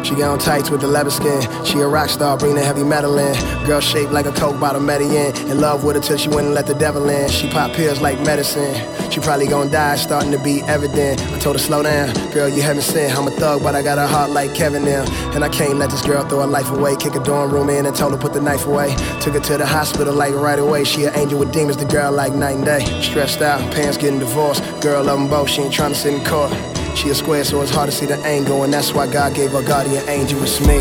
She 0.05 0.13
got 0.13 0.29
on 0.29 0.37
tights 0.37 0.69
with 0.69 0.81
the 0.81 0.87
leather 0.87 1.09
skin. 1.09 1.41
She 1.65 1.79
a 1.79 1.87
rock 1.87 2.09
star, 2.09 2.37
bring 2.37 2.53
the 2.53 2.63
heavy 2.63 2.83
metal 2.83 3.17
in. 3.17 3.33
Girl 3.65 3.79
shaped 3.79 4.11
like 4.11 4.27
a 4.27 4.31
coke 4.31 4.59
bottle, 4.59 4.79
Medellin. 4.79 5.35
In 5.49 5.59
love 5.59 5.83
with 5.83 5.95
her 5.95 6.01
till 6.01 6.17
she 6.17 6.29
went 6.29 6.45
and 6.45 6.53
let 6.53 6.67
the 6.67 6.75
devil 6.75 7.09
in. 7.09 7.27
She 7.27 7.49
pop 7.49 7.71
pills 7.71 8.01
like 8.01 8.21
medicine. 8.21 8.75
She 9.09 9.19
probably 9.19 9.47
gonna 9.47 9.71
die, 9.71 9.95
starting 9.95 10.31
to 10.31 10.37
be 10.37 10.61
evident. 10.63 11.19
I 11.33 11.39
told 11.39 11.55
her 11.55 11.59
slow 11.59 11.81
down, 11.81 12.13
girl, 12.31 12.47
you 12.47 12.61
haven't 12.61 12.83
sinned. 12.83 13.13
I'm 13.13 13.27
a 13.27 13.31
thug, 13.31 13.63
but 13.63 13.73
I 13.73 13.81
got 13.81 13.97
a 13.97 14.05
heart 14.05 14.29
like 14.29 14.53
Kevin 14.53 14.85
now. 14.85 15.05
And 15.33 15.43
I 15.43 15.49
can't 15.49 15.79
let 15.79 15.89
this 15.89 16.03
girl 16.03 16.23
throw 16.29 16.41
her 16.41 16.47
life 16.47 16.69
away. 16.69 16.95
Kick 16.97 17.15
a 17.15 17.23
dorm 17.23 17.51
room 17.51 17.71
in 17.71 17.87
and 17.87 17.95
told 17.95 18.11
her 18.11 18.17
put 18.19 18.33
the 18.33 18.41
knife 18.41 18.67
away. 18.67 18.95
Took 19.21 19.33
her 19.33 19.39
to 19.39 19.57
the 19.57 19.65
hospital 19.65 20.13
like 20.13 20.35
right 20.35 20.59
away. 20.59 20.83
She 20.83 21.05
an 21.05 21.15
angel 21.15 21.39
with 21.39 21.51
demons, 21.51 21.77
the 21.77 21.85
girl 21.85 22.11
like 22.11 22.33
night 22.33 22.57
and 22.57 22.65
day. 22.65 22.85
Stressed 23.01 23.41
out, 23.41 23.59
parents 23.73 23.97
getting 23.97 24.19
divorced. 24.19 24.61
Girl 24.81 25.03
love 25.03 25.17
them 25.17 25.29
both, 25.29 25.49
she 25.49 25.63
ain't 25.63 25.73
trying 25.73 25.93
to 25.93 25.97
sit 25.97 26.13
in 26.13 26.23
court. 26.23 26.51
She 26.95 27.09
a 27.09 27.15
square, 27.15 27.43
so 27.43 27.61
it's 27.61 27.71
hard 27.71 27.89
to 27.89 27.95
see 27.95 28.05
the 28.05 28.17
angle, 28.25 28.63
and 28.63 28.73
that's 28.73 28.93
why 28.93 29.05
God 29.05 29.35
gave 29.35 29.51
her 29.51 29.61
guardian 29.61 30.07
angel. 30.07 30.41
It's 30.41 30.61
me, 30.61 30.79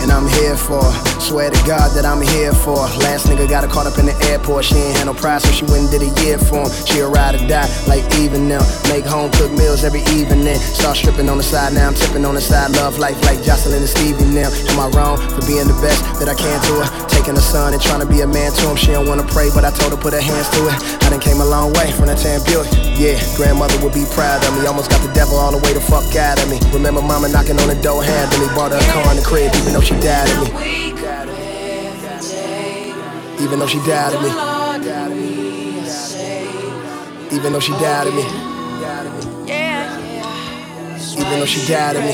and 0.00 0.12
I'm 0.12 0.28
here 0.28 0.56
for. 0.56 0.82
her. 0.82 1.15
Swear 1.26 1.50
to 1.50 1.62
God 1.66 1.90
that 1.98 2.06
I'm 2.06 2.22
here 2.22 2.54
for. 2.54 2.78
Last 3.02 3.26
nigga 3.26 3.50
got 3.50 3.66
her 3.66 3.70
caught 3.70 3.90
up 3.90 3.98
in 3.98 4.06
the 4.06 4.14
airport. 4.30 4.62
She 4.62 4.78
ain't 4.78 4.94
had 4.94 5.10
no 5.10 5.14
pride, 5.14 5.42
so 5.42 5.50
she 5.50 5.66
went 5.66 5.90
and 5.90 5.90
did 5.90 6.06
a 6.06 6.10
year 6.22 6.38
for 6.38 6.62
him. 6.62 6.70
She 6.86 7.02
a 7.02 7.08
ride 7.10 7.34
or 7.34 7.42
die, 7.50 7.66
like 7.90 8.06
even 8.22 8.46
now. 8.46 8.62
Make 8.86 9.02
home 9.02 9.34
cook 9.34 9.50
meals 9.50 9.82
every 9.82 10.06
evening. 10.14 10.46
Start 10.54 10.94
stripping 10.94 11.26
on 11.26 11.34
the 11.34 11.42
side, 11.42 11.74
now 11.74 11.90
I'm 11.90 11.98
tipping 11.98 12.22
on 12.22 12.38
the 12.38 12.40
side. 12.40 12.70
Love 12.78 13.02
life 13.02 13.18
like 13.26 13.42
Joseline 13.42 13.82
and 13.82 13.90
Stevie 13.90 14.22
now. 14.30 14.54
Am 14.70 14.78
I 14.78 14.86
wrong 14.94 15.18
for 15.18 15.42
being 15.50 15.66
the 15.66 15.74
best 15.82 15.98
that 16.22 16.30
I 16.30 16.38
can 16.38 16.62
to 16.70 16.86
her? 16.86 16.88
Taking 17.10 17.34
her 17.34 17.42
son 17.42 17.74
and 17.74 17.82
trying 17.82 18.06
to 18.06 18.06
be 18.06 18.22
a 18.22 18.28
man 18.30 18.54
to 18.62 18.70
him. 18.70 18.78
She 18.78 18.94
don't 18.94 19.10
wanna 19.10 19.26
pray, 19.26 19.50
but 19.50 19.66
I 19.66 19.74
told 19.74 19.90
her 19.90 19.98
put 19.98 20.14
her 20.14 20.22
hands 20.22 20.46
to 20.54 20.70
it. 20.70 20.78
I 21.02 21.10
done 21.10 21.18
came 21.18 21.42
a 21.42 21.48
long 21.50 21.74
way 21.74 21.90
from 21.90 22.06
that 22.06 22.22
tan 22.22 22.38
Buick. 22.46 22.70
Yeah, 22.94 23.18
grandmother 23.34 23.74
would 23.82 23.98
be 23.98 24.06
proud 24.14 24.46
of 24.46 24.54
me. 24.54 24.62
Almost 24.62 24.94
got 24.94 25.02
the 25.02 25.10
devil 25.10 25.42
all 25.42 25.50
the 25.50 25.58
way 25.58 25.74
the 25.74 25.82
fuck 25.82 26.06
out 26.14 26.38
of 26.38 26.46
me. 26.46 26.62
Remember 26.70 27.02
mama 27.02 27.26
knocking 27.26 27.58
on 27.58 27.66
the 27.66 27.78
door 27.82 28.06
handle 28.06 28.38
me. 28.38 28.46
Bought 28.54 28.70
her 28.70 28.78
a 28.78 28.92
car 28.94 29.10
in 29.10 29.18
the 29.18 29.26
crib, 29.26 29.50
even 29.58 29.74
though 29.74 29.82
she 29.82 29.98
died 29.98 30.30
me. 30.38 30.85
Even 33.38 33.58
though 33.58 33.66
she 33.66 33.78
doubted 33.86 34.20
me. 34.22 34.30
Even 37.36 37.52
though 37.52 37.60
she 37.60 37.72
doubted 37.72 38.14
me. 38.14 38.22
Even 41.18 41.38
though 41.38 41.46
she 41.46 41.66
doubted 41.66 42.00
me. 42.00 42.12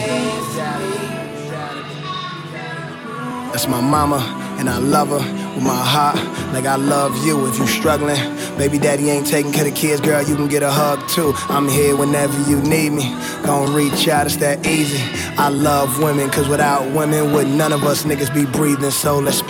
That's 3.53 3.69
my 3.69 3.81
mama, 3.81 4.19
and 4.59 4.69
I 4.69 4.79
love 4.79 5.09
her 5.09 5.55
with 5.55 5.63
my 5.63 5.77
heart, 5.77 6.17
like 6.55 6.65
I 6.65 6.77
love 6.77 7.25
you. 7.25 7.47
If 7.47 7.59
you 7.59 7.67
struggling, 7.67 8.17
baby 8.57 8.79
daddy 8.79 9.11
ain't 9.11 9.27
taking 9.27 9.53
care 9.53 9.67
of 9.67 9.75
kids, 9.75 10.01
girl, 10.01 10.23
you 10.23 10.35
can 10.35 10.49
get 10.49 10.63
a 10.63 10.71
hug 10.71 11.07
too. 11.09 11.35
I'm 11.51 11.69
here 11.69 11.95
whenever 11.95 12.41
you 12.51 12.63
need 12.63 12.93
me. 12.93 13.15
Gonna 13.45 13.71
reach 13.73 14.09
out, 14.09 14.27
it's 14.27 14.37
that 14.37 14.67
easy. 14.67 15.03
I 15.37 15.51
love 15.51 16.03
women, 16.03 16.31
cause 16.31 16.49
without 16.49 16.91
women, 16.95 17.33
would 17.33 17.47
none 17.47 17.73
of 17.73 17.85
us 17.85 18.05
niggas 18.05 18.33
be 18.35 18.47
breathing. 18.47 18.91
So 18.91 19.19
let's 19.19 19.43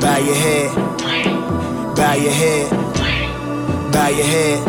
bow 0.00 0.18
your 0.18 0.34
head, 0.34 0.74
bow 1.96 2.14
your 2.14 2.32
head, 2.32 2.70
bow 3.92 4.08
your 4.08 4.24
head, 4.24 4.64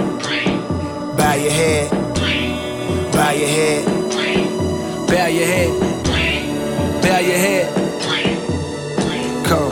bow 1.18 1.34
your 1.34 1.52
head, 1.52 1.92
bow 3.12 3.32
your 3.32 3.48
head, 3.48 3.98
Bow 5.08 5.28
your 5.28 5.46
head. 5.46 5.72
Bow 7.02 7.20
your 7.20 7.38
head. 7.38 7.74
Come. 9.46 9.72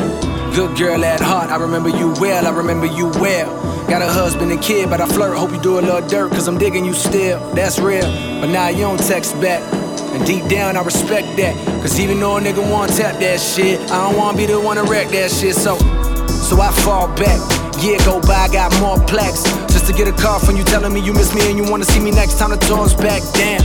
Good 0.53 0.77
girl 0.77 1.03
at 1.03 1.19
heart, 1.19 1.49
I 1.49 1.57
remember 1.57 1.89
you 1.89 2.13
well, 2.21 2.47
I 2.47 2.49
remember 2.55 2.85
you 2.85 3.07
well. 3.19 3.51
Got 3.87 4.01
a 4.01 4.07
husband 4.07 4.51
and 4.51 4.61
kid, 4.61 4.89
but 4.89 5.01
I 5.01 5.07
flirt, 5.07 5.37
hope 5.37 5.51
you 5.51 5.61
do 5.61 5.77
a 5.77 5.81
little 5.81 6.07
dirt, 6.07 6.31
cause 6.31 6.47
I'm 6.47 6.57
digging 6.57 6.85
you 6.85 6.93
still, 6.93 7.39
that's 7.53 7.77
real. 7.79 8.09
But 8.39 8.47
now 8.47 8.69
you 8.69 8.79
don't 8.79 8.97
text 8.97 9.39
back. 9.41 9.61
And 10.15 10.25
deep 10.25 10.47
down, 10.47 10.77
I 10.77 10.81
respect 10.81 11.35
that. 11.35 11.53
Cause 11.81 11.99
even 11.99 12.21
though 12.21 12.37
a 12.37 12.39
nigga 12.39 12.63
wanna 12.71 12.93
tap 12.93 13.19
that 13.19 13.37
shit, 13.37 13.81
I 13.91 14.07
don't 14.07 14.17
wanna 14.17 14.37
be 14.37 14.45
the 14.45 14.57
one 14.57 14.77
to 14.77 14.83
wreck 14.83 15.09
that 15.09 15.29
shit. 15.29 15.55
So, 15.55 15.75
so 16.39 16.61
I 16.61 16.71
fall 16.71 17.13
back. 17.19 17.35
Year 17.83 17.99
go 18.07 18.21
by, 18.21 18.47
I 18.47 18.47
got 18.47 18.71
more 18.79 18.97
plaques. 19.11 19.43
Just 19.67 19.87
to 19.87 19.93
get 19.93 20.07
a 20.07 20.13
call 20.13 20.39
from 20.39 20.55
you 20.55 20.63
telling 20.63 20.93
me 20.93 21.01
you 21.01 21.11
miss 21.11 21.35
me 21.35 21.49
and 21.51 21.57
you 21.59 21.69
wanna 21.69 21.83
see 21.83 21.99
me 21.99 22.11
next 22.11 22.39
time 22.39 22.51
the 22.51 22.57
tour's 22.63 22.95
back. 22.95 23.21
Damn. 23.33 23.59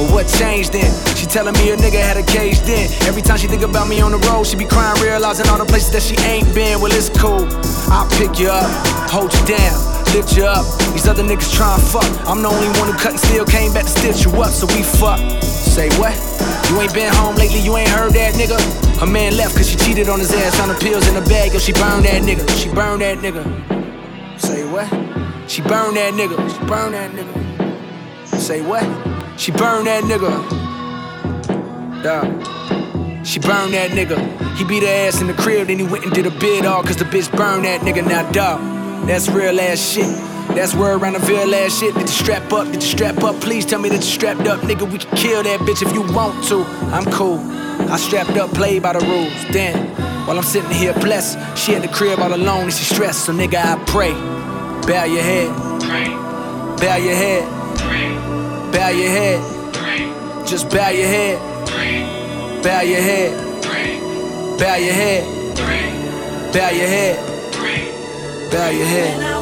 But 0.00 0.08
what 0.10 0.26
changed 0.28 0.72
then? 0.72 0.88
She 1.14 1.26
telling 1.26 1.52
me 1.60 1.70
a 1.72 1.76
nigga 1.76 2.00
had 2.00 2.16
a 2.16 2.22
caged 2.22 2.66
in. 2.70 2.88
Every 3.06 3.20
time 3.20 3.36
she 3.36 3.46
think 3.46 3.60
about 3.60 3.86
me 3.86 4.00
on 4.00 4.12
the 4.12 4.18
road, 4.32 4.46
she 4.46 4.56
be 4.56 4.64
crying, 4.64 4.98
realizing 5.02 5.46
all 5.48 5.58
the 5.58 5.68
places 5.68 5.92
that 5.92 6.00
she 6.00 6.16
ain't 6.24 6.48
been. 6.54 6.80
Well, 6.80 6.90
it's 6.90 7.10
cool. 7.20 7.44
I'll 7.92 8.08
pick 8.16 8.40
you 8.40 8.48
up, 8.48 8.64
hold 9.12 9.28
you 9.34 9.44
down, 9.44 9.76
lift 10.12 10.36
you 10.36 10.44
up. 10.44 10.64
These 10.92 11.08
other 11.08 11.22
niggas 11.22 11.52
trying 11.52 11.80
fuck. 11.80 12.04
I'm 12.28 12.42
the 12.42 12.48
only 12.48 12.68
one 12.78 12.92
who 12.92 12.98
cut 12.98 13.12
and 13.12 13.20
still 13.20 13.44
came 13.44 13.72
back 13.72 13.84
to 13.84 13.90
stitch 13.90 14.24
you 14.24 14.32
up, 14.42 14.50
so 14.50 14.66
we 14.66 14.82
fuck. 14.82 15.18
Say 15.42 15.88
what? 15.98 16.14
You 16.70 16.80
ain't 16.80 16.94
been 16.94 17.12
home 17.14 17.34
lately, 17.36 17.60
you 17.60 17.76
ain't 17.76 17.88
heard 17.88 18.12
that 18.12 18.34
nigga? 18.34 18.60
Her 19.00 19.06
man 19.06 19.36
left 19.36 19.56
cause 19.56 19.68
she 19.68 19.76
cheated 19.76 20.08
on 20.08 20.18
his 20.18 20.32
ass 20.32 20.60
on 20.60 20.68
the 20.68 20.74
pills 20.74 21.08
in 21.08 21.14
the 21.14 21.22
bag. 21.22 21.52
Yo, 21.52 21.58
she 21.58 21.72
burned 21.72 22.04
that 22.04 22.22
nigga. 22.22 22.48
She 22.62 22.68
burned 22.68 23.02
that 23.02 23.18
nigga. 23.18 23.42
Say 24.38 24.64
what? 24.70 24.88
She 25.50 25.62
burned 25.62 25.96
that 25.96 26.14
nigga. 26.14 26.36
She 26.52 26.66
burned 26.66 26.94
that 26.94 27.10
nigga. 27.12 28.38
Say 28.38 28.60
what? 28.60 28.84
She 29.38 29.50
burned 29.50 29.86
that 29.86 30.04
nigga. 30.04 30.30
Dog. 32.02 33.26
She 33.26 33.40
burned 33.40 33.72
that 33.74 33.90
nigga. 33.90 34.18
He 34.56 34.64
beat 34.64 34.82
her 34.82 34.88
ass 34.88 35.20
in 35.20 35.26
the 35.26 35.34
crib, 35.34 35.68
then 35.68 35.78
he 35.78 35.84
went 35.84 36.04
and 36.04 36.12
did 36.12 36.26
a 36.26 36.30
bid 36.30 36.66
all 36.66 36.82
cause 36.82 36.96
the 36.96 37.04
bitch 37.04 37.34
burned 37.34 37.64
that 37.64 37.80
nigga. 37.80 38.06
Now, 38.06 38.30
dog. 38.30 38.81
That's 39.06 39.28
real 39.28 39.60
ass 39.60 39.80
shit. 39.80 40.06
That's 40.54 40.74
word 40.74 41.00
around 41.00 41.14
the 41.14 41.18
Ville 41.20 41.54
ass 41.54 41.78
shit. 41.78 41.94
Did 41.94 42.02
you 42.02 42.06
strap 42.08 42.52
up? 42.52 42.66
Did 42.66 42.82
you 42.82 42.88
strap 42.88 43.22
up? 43.24 43.40
Please 43.40 43.66
tell 43.66 43.80
me 43.80 43.88
that 43.88 43.96
you 43.96 44.02
strapped 44.02 44.46
up, 44.46 44.60
nigga. 44.60 44.90
We 44.90 44.98
can 44.98 45.16
kill 45.16 45.42
that 45.42 45.60
bitch 45.60 45.82
if 45.82 45.92
you 45.92 46.02
want 46.14 46.44
to. 46.48 46.62
I'm 46.94 47.04
cool. 47.10 47.38
I 47.90 47.96
strapped 47.96 48.36
up, 48.36 48.50
played 48.52 48.82
by 48.82 48.92
the 48.92 49.00
rules. 49.00 49.32
Then, 49.52 49.88
while 50.26 50.36
I'm 50.38 50.44
sitting 50.44 50.70
here 50.70 50.92
blessed, 50.94 51.38
she 51.58 51.74
at 51.74 51.82
the 51.82 51.88
crib 51.88 52.20
all 52.20 52.34
alone 52.34 52.64
and 52.64 52.72
she 52.72 52.84
stressed. 52.84 53.26
So, 53.26 53.32
nigga, 53.32 53.56
I 53.56 53.82
pray. 53.86 54.12
Bow 54.12 55.04
your 55.04 55.22
head. 55.22 55.80
Pray. 55.82 56.08
Bow 56.08 56.96
your 56.96 57.14
head. 57.14 57.78
Pray. 57.78 58.14
Bow 58.72 58.88
your 58.88 59.10
head. 59.10 59.74
Pray. 59.74 60.46
Just 60.46 60.70
bow 60.70 60.90
your 60.90 61.06
head. 61.06 61.66
Pray. 61.68 62.62
Bow 62.62 62.80
your 62.82 63.00
head. 63.00 63.62
Pray. 63.62 63.98
Bow 64.58 64.76
your 64.76 64.92
head. 64.92 65.56
Pray. 65.56 66.52
Bow 66.52 66.70
your 66.70 66.86
head. 66.86 67.31
Bow 68.52 68.68
your 68.68 68.84
head. 68.84 69.41